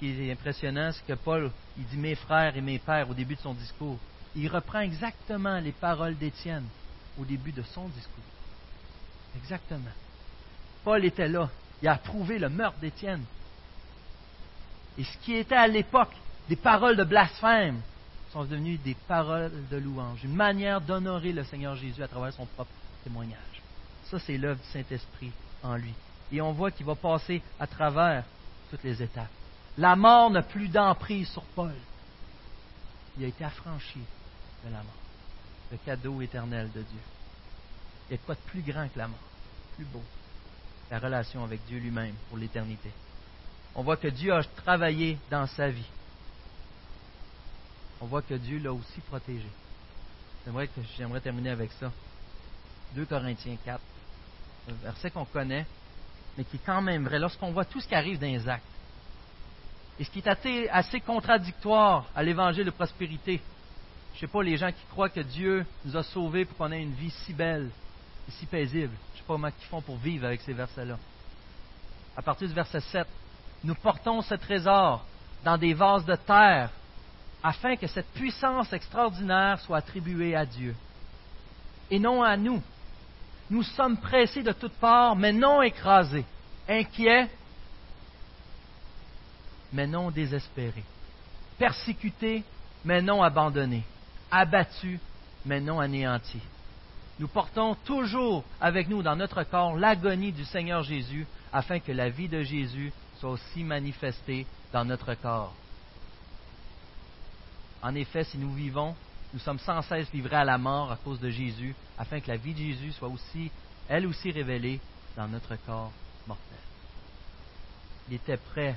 qui 0.00 0.08
est 0.08 0.32
impressionnant, 0.32 0.90
c'est 0.92 1.06
que 1.06 1.18
Paul, 1.18 1.50
il 1.76 1.84
dit 1.84 1.98
mes 1.98 2.14
frères 2.14 2.56
et 2.56 2.62
mes 2.62 2.78
pères 2.78 3.08
au 3.10 3.14
début 3.14 3.34
de 3.34 3.40
son 3.40 3.52
discours. 3.52 3.98
Il 4.34 4.48
reprend 4.48 4.80
exactement 4.80 5.60
les 5.60 5.72
paroles 5.72 6.16
d'Étienne 6.16 6.64
au 7.20 7.24
début 7.24 7.52
de 7.52 7.62
son 7.62 7.86
discours. 7.88 8.24
Exactement. 9.36 9.92
Paul 10.84 11.04
était 11.04 11.28
là. 11.28 11.50
Il 11.82 11.88
a 11.88 11.92
approuvé 11.92 12.38
le 12.38 12.48
meurtre 12.48 12.78
d'Étienne. 12.78 13.24
Et 15.00 15.04
ce 15.04 15.16
qui 15.24 15.32
était 15.32 15.54
à 15.54 15.66
l'époque 15.66 16.12
des 16.50 16.56
paroles 16.56 16.94
de 16.94 17.04
blasphème 17.04 17.80
sont 18.34 18.44
devenues 18.44 18.76
des 18.76 18.94
paroles 19.08 19.50
de 19.70 19.78
louange, 19.78 20.22
une 20.24 20.34
manière 20.34 20.82
d'honorer 20.82 21.32
le 21.32 21.42
Seigneur 21.42 21.74
Jésus 21.74 22.02
à 22.02 22.08
travers 22.08 22.34
son 22.34 22.44
propre 22.44 22.70
témoignage. 23.02 23.62
Ça, 24.10 24.18
c'est 24.18 24.36
l'œuvre 24.36 24.60
du 24.60 24.68
Saint-Esprit 24.68 25.32
en 25.62 25.76
lui. 25.76 25.94
Et 26.30 26.42
on 26.42 26.52
voit 26.52 26.70
qu'il 26.70 26.84
va 26.84 26.96
passer 26.96 27.40
à 27.58 27.66
travers 27.66 28.24
toutes 28.70 28.84
les 28.84 29.02
étapes. 29.02 29.30
La 29.78 29.96
mort 29.96 30.28
n'a 30.28 30.42
plus 30.42 30.68
d'emprise 30.68 31.30
sur 31.30 31.44
Paul. 31.44 31.72
Il 33.16 33.24
a 33.24 33.28
été 33.28 33.42
affranchi 33.42 34.00
de 34.66 34.70
la 34.70 34.82
mort. 34.82 35.00
Le 35.72 35.78
cadeau 35.78 36.20
éternel 36.20 36.66
de 36.74 36.82
Dieu. 36.82 37.00
Il 38.10 38.12
y 38.12 38.14
a 38.16 38.18
quoi 38.26 38.34
de 38.34 38.40
plus 38.40 38.60
grand 38.60 38.86
que 38.86 38.98
la 38.98 39.08
mort, 39.08 39.18
plus 39.76 39.86
beau 39.86 40.02
La 40.90 40.98
relation 40.98 41.42
avec 41.42 41.64
Dieu 41.64 41.78
lui-même 41.78 42.16
pour 42.28 42.36
l'éternité. 42.36 42.90
On 43.74 43.82
voit 43.82 43.96
que 43.96 44.08
Dieu 44.08 44.32
a 44.32 44.42
travaillé 44.42 45.18
dans 45.30 45.46
sa 45.46 45.68
vie. 45.68 45.86
On 48.00 48.06
voit 48.06 48.22
que 48.22 48.34
Dieu 48.34 48.58
l'a 48.58 48.72
aussi 48.72 49.00
protégé. 49.08 49.48
J'aimerais 50.96 51.20
terminer 51.20 51.50
avec 51.50 51.70
ça. 51.72 51.92
2 52.94 53.04
Corinthiens 53.04 53.56
4, 53.64 53.80
un 54.70 54.72
verset 54.84 55.10
qu'on 55.10 55.24
connaît, 55.24 55.66
mais 56.36 56.44
qui 56.44 56.56
est 56.56 56.64
quand 56.64 56.82
même 56.82 57.04
vrai. 57.04 57.18
Lorsqu'on 57.18 57.52
voit 57.52 57.64
tout 57.64 57.80
ce 57.80 57.86
qui 57.86 57.94
arrive 57.94 58.18
dans 58.18 58.26
les 58.26 58.48
actes, 58.48 58.64
et 59.98 60.04
ce 60.04 60.10
qui 60.10 60.20
est 60.20 60.68
assez, 60.70 61.00
contradictoire 61.00 62.06
à 62.16 62.22
l'évangile 62.22 62.64
de 62.64 62.70
prospérité, 62.70 63.40
je 64.14 64.16
ne 64.16 64.20
sais 64.20 64.32
pas, 64.32 64.42
les 64.42 64.56
gens 64.56 64.72
qui 64.72 64.84
croient 64.90 65.10
que 65.10 65.20
Dieu 65.20 65.64
nous 65.84 65.96
a 65.96 66.02
sauvés 66.02 66.46
pour 66.46 66.56
qu'on 66.56 66.72
ait 66.72 66.82
une 66.82 66.94
vie 66.94 67.10
si 67.10 67.34
belle 67.34 67.70
et 68.26 68.30
si 68.32 68.46
paisible. 68.46 68.92
Je 69.12 69.18
ne 69.18 69.18
sais 69.18 69.26
pas 69.26 69.34
comment 69.34 69.48
ils 69.48 69.66
font 69.66 69.82
pour 69.82 69.98
vivre 69.98 70.24
avec 70.26 70.40
ces 70.40 70.54
versets-là. 70.54 70.98
À 72.16 72.22
partir 72.22 72.48
du 72.48 72.54
verset 72.54 72.80
7, 72.80 73.06
nous 73.64 73.74
portons 73.74 74.22
ce 74.22 74.34
trésor 74.34 75.04
dans 75.44 75.58
des 75.58 75.74
vases 75.74 76.04
de 76.04 76.16
terre 76.16 76.70
afin 77.42 77.76
que 77.76 77.86
cette 77.86 78.10
puissance 78.12 78.72
extraordinaire 78.72 79.60
soit 79.60 79.78
attribuée 79.78 80.34
à 80.34 80.44
Dieu 80.44 80.74
et 81.90 81.98
non 81.98 82.22
à 82.22 82.36
nous. 82.36 82.62
Nous 83.50 83.62
sommes 83.62 83.96
pressés 83.96 84.42
de 84.42 84.52
toutes 84.52 84.74
parts, 84.74 85.16
mais 85.16 85.32
non 85.32 85.60
écrasés, 85.60 86.24
inquiets, 86.68 87.28
mais 89.72 89.86
non 89.86 90.10
désespérés, 90.10 90.84
persécutés, 91.58 92.44
mais 92.84 93.02
non 93.02 93.22
abandonnés, 93.22 93.84
abattus, 94.30 95.00
mais 95.44 95.60
non 95.60 95.80
anéantis. 95.80 96.42
Nous 97.18 97.28
portons 97.28 97.74
toujours 97.84 98.44
avec 98.60 98.88
nous 98.88 99.02
dans 99.02 99.16
notre 99.16 99.42
corps 99.42 99.76
l'agonie 99.76 100.32
du 100.32 100.44
Seigneur 100.44 100.82
Jésus, 100.82 101.26
afin 101.52 101.80
que 101.80 101.92
la 101.92 102.08
vie 102.08 102.28
de 102.28 102.42
Jésus 102.42 102.92
soit 103.20 103.30
aussi 103.30 103.62
manifestée 103.62 104.46
dans 104.72 104.84
notre 104.84 105.14
corps. 105.14 105.54
En 107.82 107.94
effet, 107.94 108.24
si 108.24 108.38
nous 108.38 108.52
vivons, 108.54 108.96
nous 109.32 109.38
sommes 109.40 109.58
sans 109.58 109.82
cesse 109.82 110.12
livrés 110.12 110.36
à 110.36 110.44
la 110.44 110.58
mort 110.58 110.90
à 110.90 110.96
cause 110.96 111.20
de 111.20 111.30
Jésus, 111.30 111.74
afin 111.98 112.20
que 112.20 112.28
la 112.28 112.36
vie 112.36 112.54
de 112.54 112.58
Jésus 112.58 112.92
soit 112.92 113.08
aussi, 113.08 113.50
elle 113.88 114.06
aussi 114.06 114.30
révélée 114.30 114.80
dans 115.16 115.28
notre 115.28 115.54
corps 115.66 115.92
mortel. 116.26 116.58
Il 118.08 118.14
était 118.14 118.38
prêt, 118.38 118.76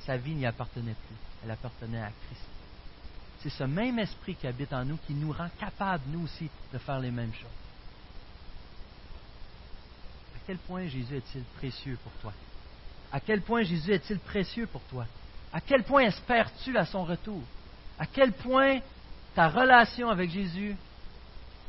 sa 0.00 0.16
vie 0.16 0.34
n'y 0.34 0.46
appartenait 0.46 0.96
plus, 1.06 1.16
elle 1.44 1.50
appartenait 1.50 2.02
à 2.02 2.10
Christ. 2.26 2.46
C'est 3.40 3.50
ce 3.50 3.64
même 3.64 3.98
esprit 4.00 4.34
qui 4.34 4.48
habite 4.48 4.72
en 4.72 4.84
nous 4.84 4.98
qui 5.06 5.14
nous 5.14 5.32
rend 5.32 5.48
capables, 5.60 6.02
nous 6.08 6.24
aussi, 6.24 6.50
de 6.72 6.78
faire 6.78 6.98
les 6.98 7.12
mêmes 7.12 7.32
choses. 7.32 7.46
À 10.34 10.38
quel 10.46 10.58
point 10.58 10.88
Jésus 10.88 11.16
est-il 11.16 11.44
précieux 11.58 11.96
pour 12.02 12.12
toi? 12.20 12.32
À 13.12 13.20
quel 13.20 13.40
point 13.42 13.62
Jésus 13.62 13.92
est-il 13.92 14.18
précieux 14.18 14.66
pour 14.66 14.82
toi? 14.82 15.06
À 15.52 15.60
quel 15.60 15.82
point 15.82 16.02
espères-tu 16.02 16.76
à 16.76 16.84
son 16.84 17.04
retour? 17.04 17.42
À 17.98 18.06
quel 18.06 18.32
point 18.32 18.80
ta 19.34 19.48
relation 19.48 20.10
avec 20.10 20.30
Jésus 20.30 20.76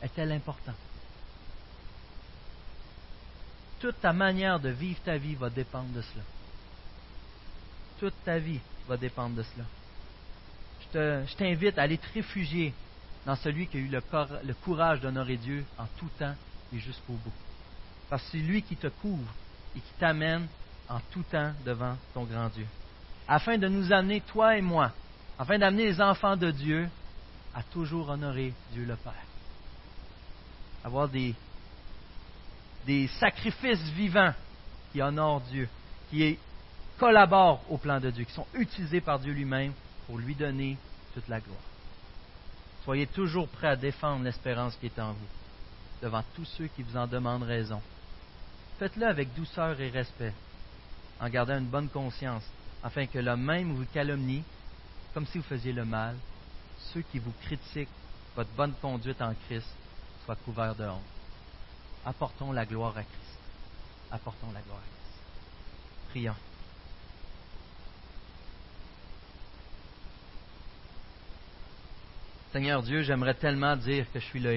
est-elle 0.01 0.31
importante? 0.31 0.75
Toute 3.79 4.01
ta 4.01 4.11
manière 4.11 4.59
de 4.59 4.69
vivre 4.69 4.99
ta 5.05 5.17
vie 5.17 5.35
va 5.35 5.49
dépendre 5.49 5.89
de 5.93 6.01
cela. 6.01 6.23
Toute 7.99 8.23
ta 8.25 8.37
vie 8.37 8.59
va 8.87 8.97
dépendre 8.97 9.35
de 9.35 9.43
cela. 9.43 9.65
Je 10.93 11.35
t'invite 11.35 11.77
à 11.77 11.83
aller 11.83 11.97
te 11.97 12.13
réfugier 12.13 12.73
dans 13.25 13.35
celui 13.35 13.67
qui 13.67 13.77
a 13.77 13.79
eu 13.79 13.87
le, 13.87 14.53
courage 14.63 15.01
d'honorer 15.01 15.37
Dieu 15.37 15.63
en 15.77 15.85
tout 15.97 16.09
temps 16.17 16.35
et 16.73 16.79
jusqu'au 16.79 17.13
bout. 17.13 17.33
Parce 18.09 18.23
que 18.23 18.31
c'est 18.31 18.37
lui 18.37 18.61
qui 18.63 18.75
te 18.75 18.87
couvre 18.87 19.31
et 19.75 19.79
qui 19.79 19.93
t'amène 19.99 20.47
en 20.89 20.99
tout 21.11 21.23
temps 21.23 21.53
devant 21.65 21.95
ton 22.13 22.23
grand 22.23 22.49
Dieu. 22.49 22.65
Afin 23.27 23.57
de 23.57 23.67
nous 23.67 23.91
amener, 23.91 24.21
toi 24.21 24.57
et 24.57 24.61
moi, 24.61 24.91
afin 25.37 25.57
d'amener 25.59 25.85
les 25.85 26.01
enfants 26.01 26.35
de 26.35 26.51
Dieu 26.51 26.89
à 27.53 27.63
toujours 27.63 28.09
honorer 28.09 28.53
Dieu 28.73 28.85
le 28.85 28.95
Père. 28.95 29.13
Avoir 30.83 31.07
des, 31.07 31.35
des 32.85 33.07
sacrifices 33.19 33.83
vivants 33.95 34.33
qui 34.91 35.01
honorent 35.01 35.41
Dieu, 35.41 35.67
qui 36.09 36.37
collaborent 36.97 37.61
au 37.69 37.77
plan 37.77 37.99
de 37.99 38.09
Dieu, 38.09 38.25
qui 38.25 38.33
sont 38.33 38.47
utilisés 38.53 39.01
par 39.01 39.19
Dieu 39.19 39.33
lui-même 39.33 39.73
pour 40.07 40.17
lui 40.17 40.35
donner 40.35 40.77
toute 41.13 41.27
la 41.27 41.39
gloire. 41.39 41.59
Soyez 42.83 43.07
toujours 43.07 43.47
prêts 43.47 43.67
à 43.67 43.75
défendre 43.75 44.23
l'espérance 44.23 44.75
qui 44.77 44.87
est 44.87 44.99
en 44.99 45.13
vous 45.13 45.27
devant 46.01 46.23
tous 46.35 46.45
ceux 46.57 46.67
qui 46.67 46.81
vous 46.81 46.97
en 46.97 47.07
demandent 47.07 47.43
raison. 47.43 47.81
Faites-le 48.79 49.05
avec 49.05 49.33
douceur 49.35 49.79
et 49.79 49.89
respect, 49.89 50.33
en 51.19 51.29
gardant 51.29 51.57
une 51.57 51.65
bonne 51.65 51.89
conscience, 51.89 52.43
afin 52.83 53.05
que 53.05 53.19
l'homme 53.19 53.43
même 53.43 53.73
vous 53.73 53.85
calomnie 53.85 54.43
comme 55.13 55.25
si 55.25 55.37
vous 55.37 55.43
faisiez 55.43 55.73
le 55.73 55.85
mal, 55.85 56.15
ceux 56.93 57.01
qui 57.01 57.19
vous 57.19 57.33
critiquent 57.41 57.89
votre 58.35 58.51
bonne 58.51 58.73
conduite 58.81 59.21
en 59.21 59.33
Christ 59.47 59.67
soient 60.23 60.35
couverts 60.35 60.75
de 60.75 60.85
honte. 60.85 61.01
Apportons 62.05 62.51
la 62.51 62.65
gloire 62.65 62.95
à 62.95 63.03
Christ. 63.03 63.39
Apportons 64.11 64.51
la 64.53 64.61
gloire 64.61 64.79
à 64.79 64.81
Christ. 64.81 65.21
Prions. 66.09 66.35
Seigneur 72.53 72.81
Dieu, 72.81 73.03
j'aimerais 73.03 73.35
tellement 73.35 73.75
dire 73.75 74.11
que 74.11 74.19
je 74.19 74.25
suis 74.25 74.39
là 74.39 74.47